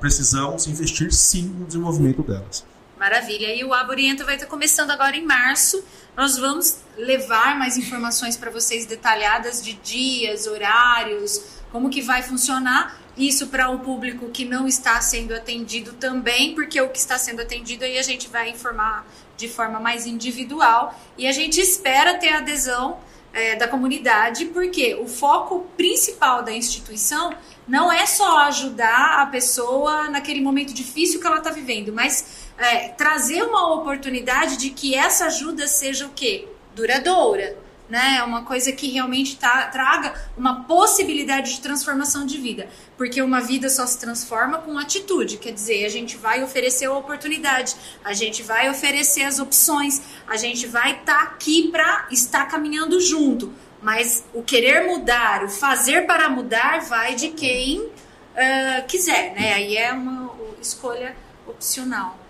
[0.00, 2.64] Precisamos investir sim no desenvolvimento delas.
[3.04, 3.54] Maravilha.
[3.54, 5.84] E o Aborienta vai estar começando agora em março.
[6.16, 12.98] Nós vamos levar mais informações para vocês detalhadas de dias, horários, como que vai funcionar.
[13.14, 17.18] Isso para o um público que não está sendo atendido também, porque o que está
[17.18, 19.06] sendo atendido aí a gente vai informar
[19.36, 22.98] de forma mais individual e a gente espera ter adesão
[23.34, 27.34] é, da comunidade, porque o foco principal da instituição
[27.66, 32.88] não é só ajudar a pessoa naquele momento difícil que ela está vivendo, mas é,
[32.88, 36.48] trazer uma oportunidade de que essa ajuda seja o quê?
[36.74, 37.56] Duradoura.
[37.88, 38.16] Né?
[38.18, 42.68] É uma coisa que realmente tá, traga uma possibilidade de transformação de vida.
[42.96, 45.36] Porque uma vida só se transforma com atitude.
[45.36, 50.36] Quer dizer, a gente vai oferecer a oportunidade, a gente vai oferecer as opções, a
[50.36, 53.52] gente vai estar tá aqui para estar caminhando junto.
[53.82, 59.52] Mas o querer mudar, o fazer para mudar, vai de quem uh, quiser, né?
[59.52, 61.14] Aí é uma escolha
[61.46, 62.23] opcional.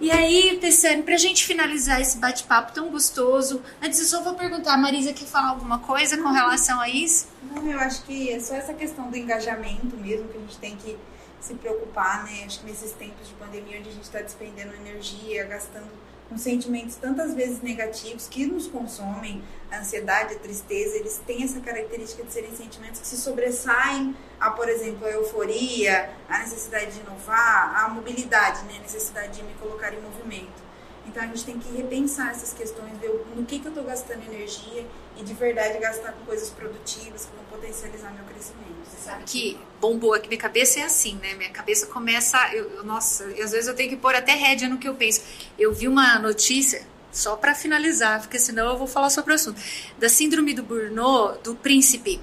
[0.00, 4.74] E aí, Tessane, pra gente finalizar esse bate-papo tão gostoso, antes eu só vou perguntar,
[4.74, 7.28] a Marisa quer falar alguma coisa com relação a isso?
[7.42, 10.76] Não, eu acho que é só essa questão do engajamento mesmo que a gente tem
[10.76, 10.96] que
[11.40, 12.44] se preocupar, né?
[12.46, 15.90] Acho que nesses tempos de pandemia onde a gente está despendendo energia, gastando
[16.32, 21.60] com sentimentos tantas vezes negativos que nos consomem, a ansiedade, a tristeza, eles têm essa
[21.60, 27.00] característica de serem sentimentos que se sobressaem a, por exemplo, a euforia, a necessidade de
[27.00, 28.76] inovar, a mobilidade, né?
[28.78, 30.71] a necessidade de me colocar em movimento.
[31.06, 34.22] Então a gente tem que repensar essas questões, ver no que, que eu estou gastando
[34.32, 38.72] energia e de verdade gastar com coisas produtivas que vão potencializar meu crescimento.
[39.02, 41.34] Sabe que bombou aqui minha cabeça é assim, né?
[41.34, 42.38] Minha cabeça começa.
[42.54, 45.22] Eu, nossa, às vezes eu tenho que pôr até rédea no que eu penso.
[45.58, 49.60] Eu vi uma notícia, só para finalizar, porque senão eu vou falar sobre o assunto,
[49.98, 52.20] da síndrome do Burnout do príncipe.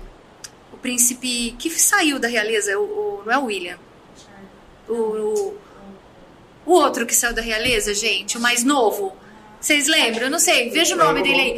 [0.71, 3.77] O príncipe que saiu da realeza, o, o não é o William.
[4.87, 5.57] O, o,
[6.69, 9.17] o outro que saiu da realeza, gente, o mais novo.
[9.59, 10.25] Vocês lembram?
[10.25, 11.57] Eu não sei, veja o nome dele aí.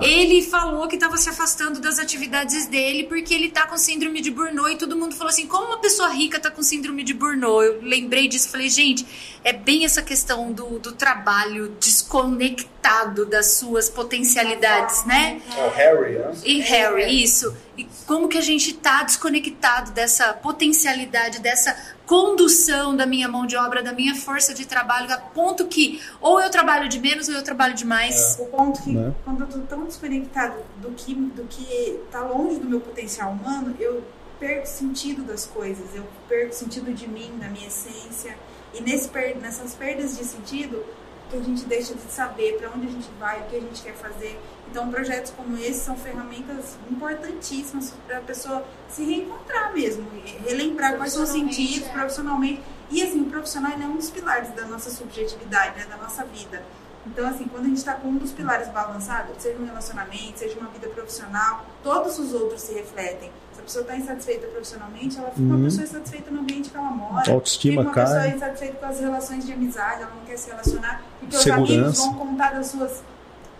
[0.00, 4.30] Ele falou que estava se afastando das atividades dele porque ele tá com síndrome de
[4.30, 7.66] Burnout e todo mundo falou assim: como uma pessoa rica tá com síndrome de Burnout?
[7.66, 9.04] Eu lembrei disso falei, gente,
[9.44, 15.42] é bem essa questão do, do trabalho desconectado das suas potencialidades, né?
[15.58, 16.32] É o Harry, né?
[16.44, 17.54] E Harry, isso.
[17.76, 21.76] E como que a gente tá desconectado dessa potencialidade, dessa
[22.12, 26.38] condução da minha mão de obra, da minha força de trabalho, a ponto que ou
[26.38, 28.38] eu trabalho de menos ou eu trabalho de mais.
[28.38, 28.42] É.
[28.42, 29.14] O ponto que, né?
[29.24, 33.74] quando eu tô tão desconectado do que, do que tá longe do meu potencial humano,
[33.80, 34.04] eu
[34.38, 38.36] perco sentido das coisas, eu perco sentido de mim, da minha essência.
[38.74, 39.10] E nesse,
[39.40, 40.84] nessas perdas de sentido,
[41.30, 43.80] que a gente deixa de saber para onde a gente vai, o que a gente
[43.80, 44.38] quer fazer.
[44.70, 50.06] Então, projetos como esse são ferramentas importantíssimas para a pessoa se reencontrar mesmo,
[50.46, 51.92] relembrar quais são os sentidos é.
[51.92, 52.62] profissionalmente.
[52.90, 56.62] E assim, o profissional é um dos pilares da nossa subjetividade, né, da nossa vida.
[57.06, 60.58] Então, assim, quando a gente está com um dos pilares balançado, seja um relacionamento, seja
[60.58, 63.30] uma vida profissional, todos os outros se refletem.
[63.52, 65.56] Se a pessoa está insatisfeita profissionalmente, ela fica uhum.
[65.56, 67.32] uma pessoa insatisfeita no ambiente que ela mora.
[67.32, 71.02] Autoestima fica uma pessoa insatisfeita com as relações de amizade, ela não quer se relacionar.
[71.18, 71.62] Porque Segurança.
[71.62, 73.02] os amigos vão contar das suas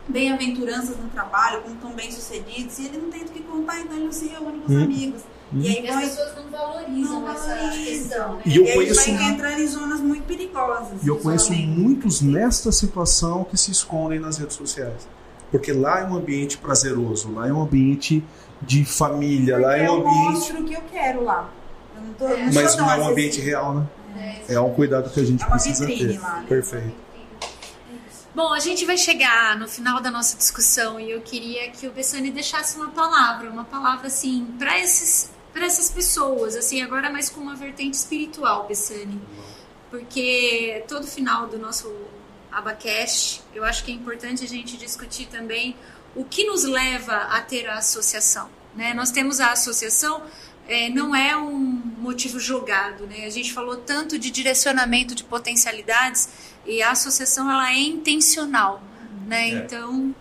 [0.08, 4.06] bem-aventuranças no trabalho, como estão bem-sucedidos, e ele não tem do que contar, então ele
[4.06, 4.84] não se reúne com os hum.
[4.84, 5.22] amigos.
[5.54, 5.60] Hum.
[5.60, 8.42] E aí as pessoas não valorizam não essa questão, né?
[8.46, 11.02] E, eu e conheço, vai entrar em zonas muito perigosas.
[11.02, 15.06] E eu conheço muitos nesta situação que se escondem nas redes sociais.
[15.50, 18.24] Porque lá é um ambiente prazeroso, lá é um ambiente
[18.62, 20.32] de família, Porque lá é um eu ambiente.
[20.32, 21.50] mostro o que eu quero lá.
[21.94, 22.46] Eu não tô, é.
[22.46, 23.86] não Mas não é um ambiente real, né?
[24.48, 26.18] É, é um cuidado que a gente é precisa ter.
[26.18, 26.46] Lá, né?
[26.48, 26.94] Perfeito.
[28.34, 31.92] Bom, a gente vai chegar no final da nossa discussão e eu queria que o
[31.92, 37.28] Bessani deixasse uma palavra, uma palavra assim, para esses para essas pessoas, assim, agora mais
[37.28, 39.20] com uma vertente espiritual, Bessani.
[39.90, 41.94] Porque todo final do nosso
[42.50, 45.76] Abacast, eu acho que é importante a gente discutir também
[46.16, 48.48] o que nos leva a ter a associação.
[48.74, 48.94] Né?
[48.94, 50.22] Nós temos a associação,
[50.66, 51.58] é, não é um
[51.98, 53.06] motivo jogado.
[53.06, 53.26] Né?
[53.26, 56.30] A gente falou tanto de direcionamento de potencialidades
[56.66, 58.82] e a associação ela é intencional.
[59.26, 59.50] Né?
[59.50, 59.54] É.
[59.54, 60.14] Então,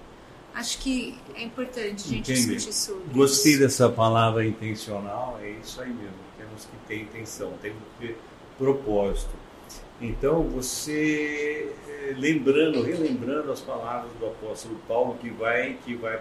[0.54, 2.56] acho que é importante a gente Entendi.
[2.56, 3.62] discutir sobre Gostei isso.
[3.62, 6.16] dessa palavra intencional, é isso aí mesmo.
[6.38, 8.18] Temos que ter intenção, temos que ter
[8.58, 9.42] propósito.
[10.00, 16.18] Então, você eh, lembrando, relembrando as palavras do apóstolo Paulo, que vai, que vai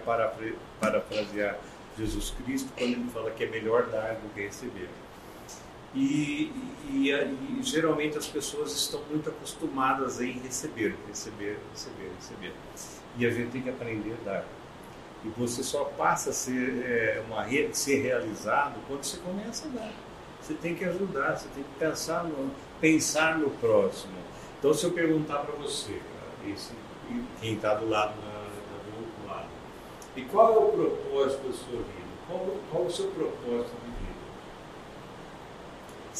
[0.80, 1.58] parafrasear
[1.98, 4.88] Jesus Cristo quando ele fala que é melhor dar do que receber.
[5.94, 6.52] E,
[6.88, 12.52] e, e, geralmente as pessoas estão muito acostumadas em receber, receber, receber, receber.
[13.18, 14.44] E a gente tem que aprender a dar.
[15.24, 19.92] E você só passa a ser, é, uma, ser realizado quando você começa a dar.
[20.40, 22.50] Você tem que ajudar, você tem que pensar no,
[22.80, 24.14] pensar no próximo.
[24.58, 26.00] Então, se eu perguntar para você,
[26.46, 26.72] esse,
[27.40, 29.48] quem está do lado, do outro lado,
[30.16, 32.10] e qual é o propósito da sua vida?
[32.26, 33.74] Qual, qual o seu propósito?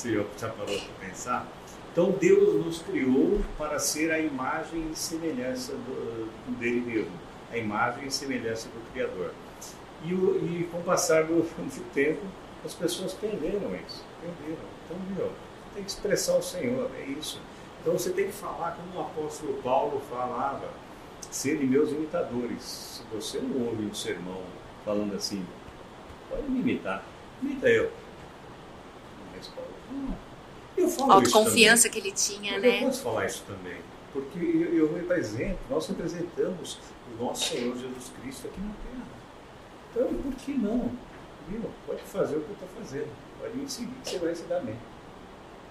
[0.01, 1.47] Você já parou para pensar?
[1.93, 7.12] Então, Deus nos criou para ser a imagem e semelhança do, dele mesmo,
[7.52, 9.35] a imagem e semelhança do Criador.
[10.02, 12.22] E, o, e com o passar do, do tempo,
[12.64, 14.64] as pessoas perderam isso, perderam.
[14.86, 15.32] Então, meu,
[15.74, 17.39] tem que expressar o Senhor, é isso.
[17.82, 20.70] Então você tem que falar como o apóstolo Paulo falava,
[21.31, 22.62] serem meus imitadores.
[22.62, 24.40] Se você não ouve um sermão
[24.82, 25.44] falando assim,
[26.31, 27.05] pode me imitar,
[27.43, 27.93] imita eu.
[30.77, 32.83] Eu falo Autoconfiança que ele tinha, Mas né?
[32.83, 33.79] Eu posso falar isso também,
[34.12, 36.79] porque eu, eu represento, nós representamos
[37.12, 39.11] o nosso Senhor Jesus Cristo aqui na Terra.
[39.91, 40.91] Então, por que não?
[41.49, 41.62] Viu?
[41.87, 43.09] Pode fazer o que eu estou fazendo,
[43.41, 44.77] pode me seguir, que você vai se dar bem.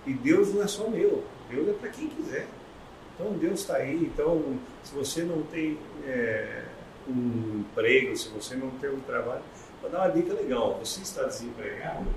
[0.05, 2.47] E Deus não é só meu, Deus é para quem quiser.
[3.15, 3.95] Então Deus está aí.
[3.95, 6.63] Então, se você não tem é,
[7.07, 9.41] um emprego, se você não tem um trabalho,
[9.81, 10.79] vou dar uma dica legal.
[10.83, 12.07] Você está desempregado,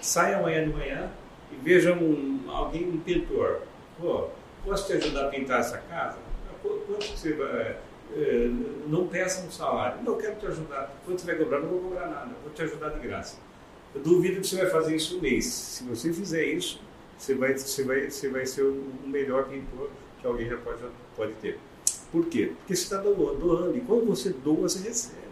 [0.00, 1.10] saia amanhã de manhã
[1.52, 3.62] e veja um, alguém, um pintor.
[4.00, 4.28] Pô,
[4.64, 6.18] posso te ajudar a pintar essa casa?
[6.62, 7.78] Quanto você vai.
[8.14, 8.50] É,
[8.88, 10.02] não peça um salário.
[10.02, 10.94] Não, eu quero te ajudar.
[11.04, 11.60] Quanto você vai cobrar?
[11.60, 12.30] Não vou cobrar nada.
[12.42, 13.38] Vou te ajudar de graça.
[13.94, 15.46] Eu duvido que você vai fazer isso um mês.
[15.46, 16.80] Se você fizer isso,
[17.18, 20.82] você vai, você vai, você vai ser o melhor pintor que alguém já pode,
[21.16, 21.58] pode ter.
[22.10, 22.52] Por quê?
[22.58, 25.31] Porque você está doando, doando, e quando você doa, você recebe.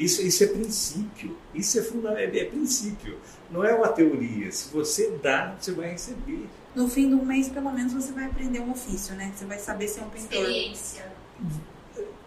[0.00, 3.18] Isso, isso é princípio, isso é, fundamental, é, é princípio,
[3.50, 4.50] não é uma teoria.
[4.50, 6.46] Se você dá, você vai receber.
[6.74, 9.30] No fim do mês, pelo menos, você vai aprender um ofício, né?
[9.36, 10.32] Você vai saber ser um pintor.
[10.38, 11.12] Experiência.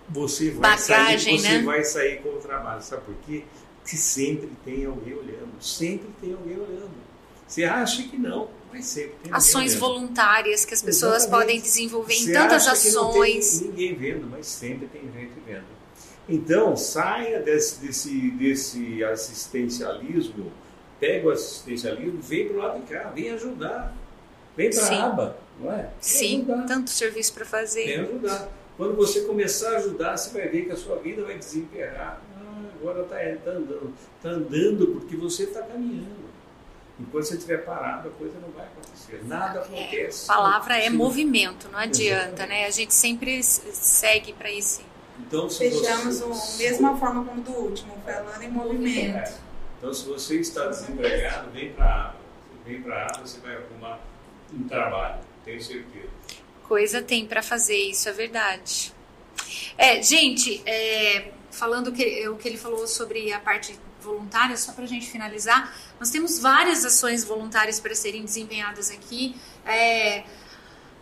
[0.09, 1.63] Você vai, Bagagem, sair, você né?
[1.63, 2.83] vai sair com o trabalho.
[2.83, 3.43] Sabe por quê?
[3.81, 5.53] Porque sempre tem alguém olhando.
[5.59, 6.91] Sempre tem alguém olhando.
[7.47, 9.79] Você acha que não, mas sempre tem Ações vendo.
[9.79, 11.41] voluntárias que as pessoas Exatamente.
[11.47, 13.61] podem desenvolver em Você tantas acha que ações.
[13.61, 15.65] não tem ninguém vendo, mas sempre tem gente vendo.
[16.27, 20.51] Então, saia desse, desse, desse assistencialismo,
[20.99, 23.93] pega o assistencialismo, vem para o lado de cá, vem ajudar.
[24.55, 25.77] Vem para a aba, não é?
[25.81, 26.65] Vem Sim, ajudar.
[26.65, 27.99] tanto serviço para Vem fazer.
[27.99, 28.49] ajudar.
[28.77, 32.21] Quando você começar a ajudar, você vai ver que a sua vida vai desemperrar.
[32.37, 33.93] Ah, agora está tá andando.
[34.17, 36.23] Está andando porque você está caminhando.
[36.99, 39.21] Enquanto você estiver parado, a coisa não vai acontecer.
[39.25, 40.29] Nada acontece.
[40.31, 42.49] A palavra é movimento, não adianta, Exatamente.
[42.49, 42.65] né?
[42.65, 44.81] A gente sempre segue para esse.
[45.19, 46.65] Então, se Fechamos você...
[46.65, 49.17] a mesma forma como do último, falando em movimento.
[49.17, 49.37] É.
[49.77, 52.15] Então, se você está desempregado, vem para a aba.
[52.65, 53.99] Vem para a aba, você vai arrumar
[54.53, 56.09] um trabalho, tenho certeza.
[56.67, 58.93] Coisa tem para fazer, isso é verdade.
[59.77, 64.83] É, gente, é, falando que, o que ele falou sobre a parte voluntária, só para
[64.83, 69.35] a gente finalizar, nós temos várias ações voluntárias para serem desempenhadas aqui.
[69.65, 70.23] É,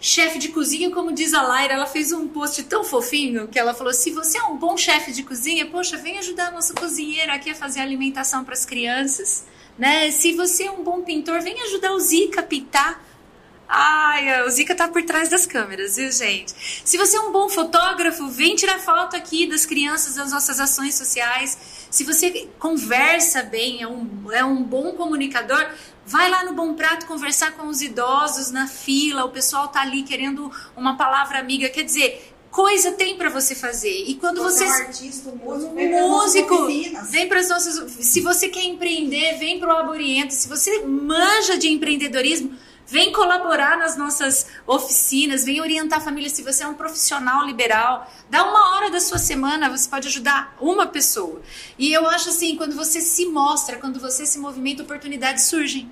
[0.01, 3.73] chefe de cozinha, como diz a Laira, ela fez um post tão fofinho que ela
[3.73, 7.33] falou: se você é um bom chefe de cozinha, poxa, vem ajudar a nossa cozinheira
[7.33, 9.45] aqui a fazer alimentação para as crianças.
[9.77, 10.11] Né?
[10.11, 13.01] Se você é um bom pintor, vem ajudar o Zica a pintar.
[13.73, 16.53] Ai, o Zica tá por trás das câmeras, viu, gente?
[16.83, 20.95] Se você é um bom fotógrafo, vem tirar foto aqui das crianças, das nossas ações
[20.95, 21.57] sociais.
[21.89, 25.65] Se você conversa bem, é um, é um bom comunicador,
[26.05, 30.03] vai lá no Bom Prato conversar com os idosos na fila, o pessoal tá ali
[30.03, 31.69] querendo uma palavra amiga.
[31.69, 34.03] Quer dizer, coisa tem para você fazer.
[34.07, 36.67] E quando você, você é um artista, um músico, vem músico,
[37.09, 40.33] vem para as nossas, se você quer empreender, vem para o Aboriento.
[40.33, 42.53] Se você manja de empreendedorismo,
[42.87, 46.29] Vem colaborar nas nossas oficinas, vem orientar a família.
[46.29, 50.55] Se você é um profissional liberal, dá uma hora da sua semana, você pode ajudar
[50.59, 51.41] uma pessoa.
[51.77, 55.91] E eu acho assim, quando você se mostra, quando você se movimenta, oportunidades surgem.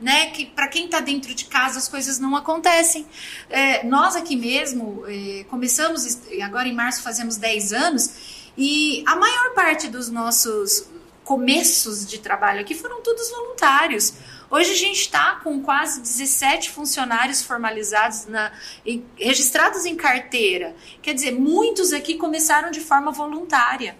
[0.00, 0.30] Né?
[0.30, 3.06] Que para quem está dentro de casa as coisas não acontecem.
[3.48, 9.54] É, nós aqui mesmo é, começamos, agora em março fazemos 10 anos, e a maior
[9.54, 10.88] parte dos nossos
[11.24, 14.12] começos de trabalho aqui foram todos voluntários.
[14.50, 18.52] Hoje a gente está com quase 17 funcionários formalizados, na,
[18.84, 20.74] em, registrados em carteira.
[21.02, 23.96] Quer dizer, muitos aqui começaram de forma voluntária.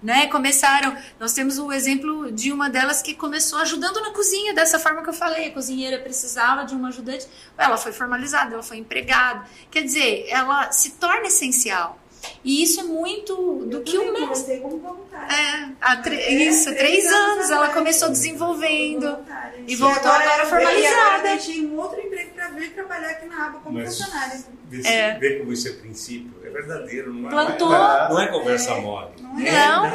[0.00, 4.78] Né, começaram, nós temos o exemplo de uma delas que começou ajudando na cozinha, dessa
[4.78, 7.26] forma que eu falei, a cozinheira precisava de uma ajudante,
[7.56, 9.44] ela foi formalizada, ela foi empregada.
[9.68, 11.98] Quer dizer, ela se torna essencial.
[12.44, 13.34] E isso é muito
[13.66, 14.58] do eu que o mestre.
[14.58, 15.34] como voluntária.
[15.34, 19.18] É, há é, isso, três, três anos, anos ela começou desenvolvendo
[19.66, 21.18] e voltou agora, agora formalizada.
[21.18, 24.44] Eu deixei um outro emprego para vir trabalhar aqui na aba como Mas, funcionária.
[24.68, 25.18] Vê, é.
[25.18, 27.70] vê como isso é princípio, é verdadeiro, não é, Plantou.
[27.70, 29.10] não é conversa é, mole.
[29.20, 29.86] Não, é, não,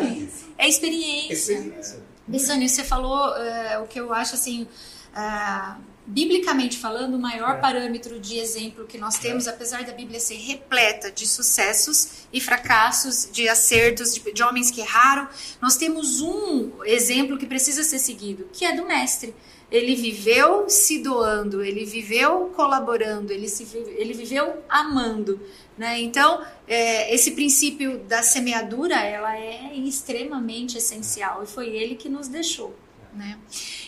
[0.58, 1.34] é experiência.
[1.34, 2.04] experiência.
[2.28, 4.68] Bessânia, você falou uh, o que eu acho assim.
[5.16, 7.60] Uh, biblicamente falando, o maior é.
[7.60, 9.50] parâmetro de exemplo que nós temos, é.
[9.50, 14.82] apesar da Bíblia ser repleta de sucessos e fracassos, de acertos, de, de, homens que
[14.82, 15.28] erraram,
[15.62, 19.34] nós temos um exemplo que precisa ser seguido, que é do Mestre.
[19.72, 23.66] Ele viveu se doando, ele viveu colaborando, ele, se,
[23.98, 25.42] ele viveu amando.
[25.76, 26.00] Né?
[26.02, 32.28] Então, é, esse princípio da semeadura, ela é extremamente essencial e foi ele que nos
[32.28, 32.76] deixou.
[33.16, 33.38] Né?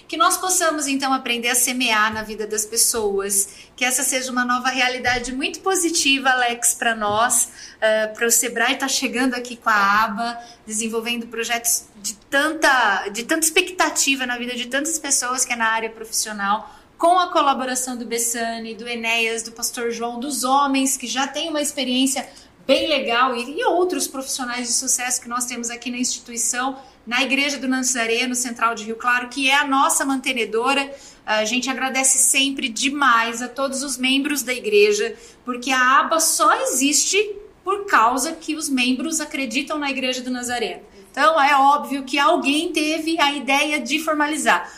[0.07, 4.45] Que nós possamos então aprender a semear na vida das pessoas, que essa seja uma
[4.45, 9.55] nova realidade muito positiva, Alex, para nós, uh, para o Sebrae estar tá chegando aqui
[9.55, 15.43] com a aba, desenvolvendo projetos de tanta, de tanta expectativa na vida de tantas pessoas
[15.43, 20.19] que é na área profissional, com a colaboração do Bessani, do Enéas, do Pastor João,
[20.19, 22.27] dos homens que já têm uma experiência
[22.65, 27.21] bem legal e, e outros profissionais de sucesso que nós temos aqui na instituição na
[27.23, 30.91] Igreja do Nazaré, no Central de Rio Claro, que é a nossa mantenedora.
[31.25, 36.53] A gente agradece sempre demais a todos os membros da igreja, porque a aba só
[36.63, 37.17] existe
[37.63, 40.83] por causa que os membros acreditam na Igreja do Nazaré.
[41.11, 44.71] Então é óbvio que alguém teve a ideia de formalizar.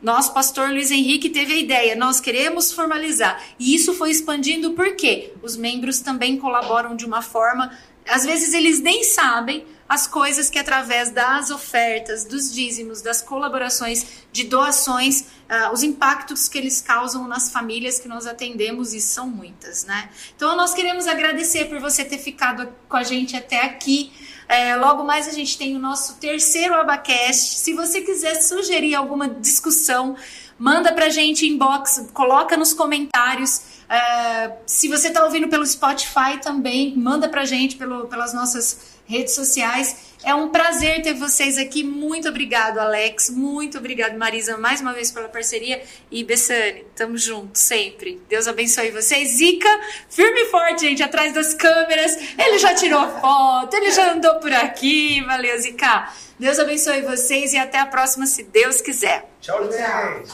[0.00, 3.42] Nosso pastor Luiz Henrique teve a ideia, nós queremos formalizar.
[3.58, 7.72] E isso foi expandindo porque os membros também colaboram de uma forma,
[8.08, 14.24] às vezes eles nem sabem, as coisas que através das ofertas, dos dízimos, das colaborações,
[14.32, 19.28] de doações, uh, os impactos que eles causam nas famílias que nós atendemos e são
[19.28, 20.08] muitas, né?
[20.34, 24.12] Então nós queremos agradecer por você ter ficado com a gente até aqui.
[24.48, 27.58] É, logo mais a gente tem o nosso terceiro Abacast.
[27.58, 30.16] Se você quiser sugerir alguma discussão,
[30.58, 33.73] manda pra gente inbox, coloca nos comentários.
[33.88, 39.34] É, se você está ouvindo pelo Spotify também, manda pra gente pelo, pelas nossas redes
[39.34, 40.14] sociais.
[40.24, 41.84] É um prazer ter vocês aqui.
[41.84, 43.28] Muito obrigado, Alex.
[43.28, 45.82] Muito obrigado, Marisa, mais uma vez pela parceria.
[46.10, 48.22] E Bessane, tamo junto sempre.
[48.28, 49.36] Deus abençoe vocês.
[49.36, 49.68] Zica,
[50.08, 52.16] firme e forte, gente, atrás das câmeras.
[52.38, 55.22] Ele já tirou foto, ele já andou por aqui.
[55.26, 56.10] Valeu, Zica.
[56.38, 59.28] Deus abençoe vocês e até a próxima, se Deus quiser.
[59.42, 60.32] Tchau, gente.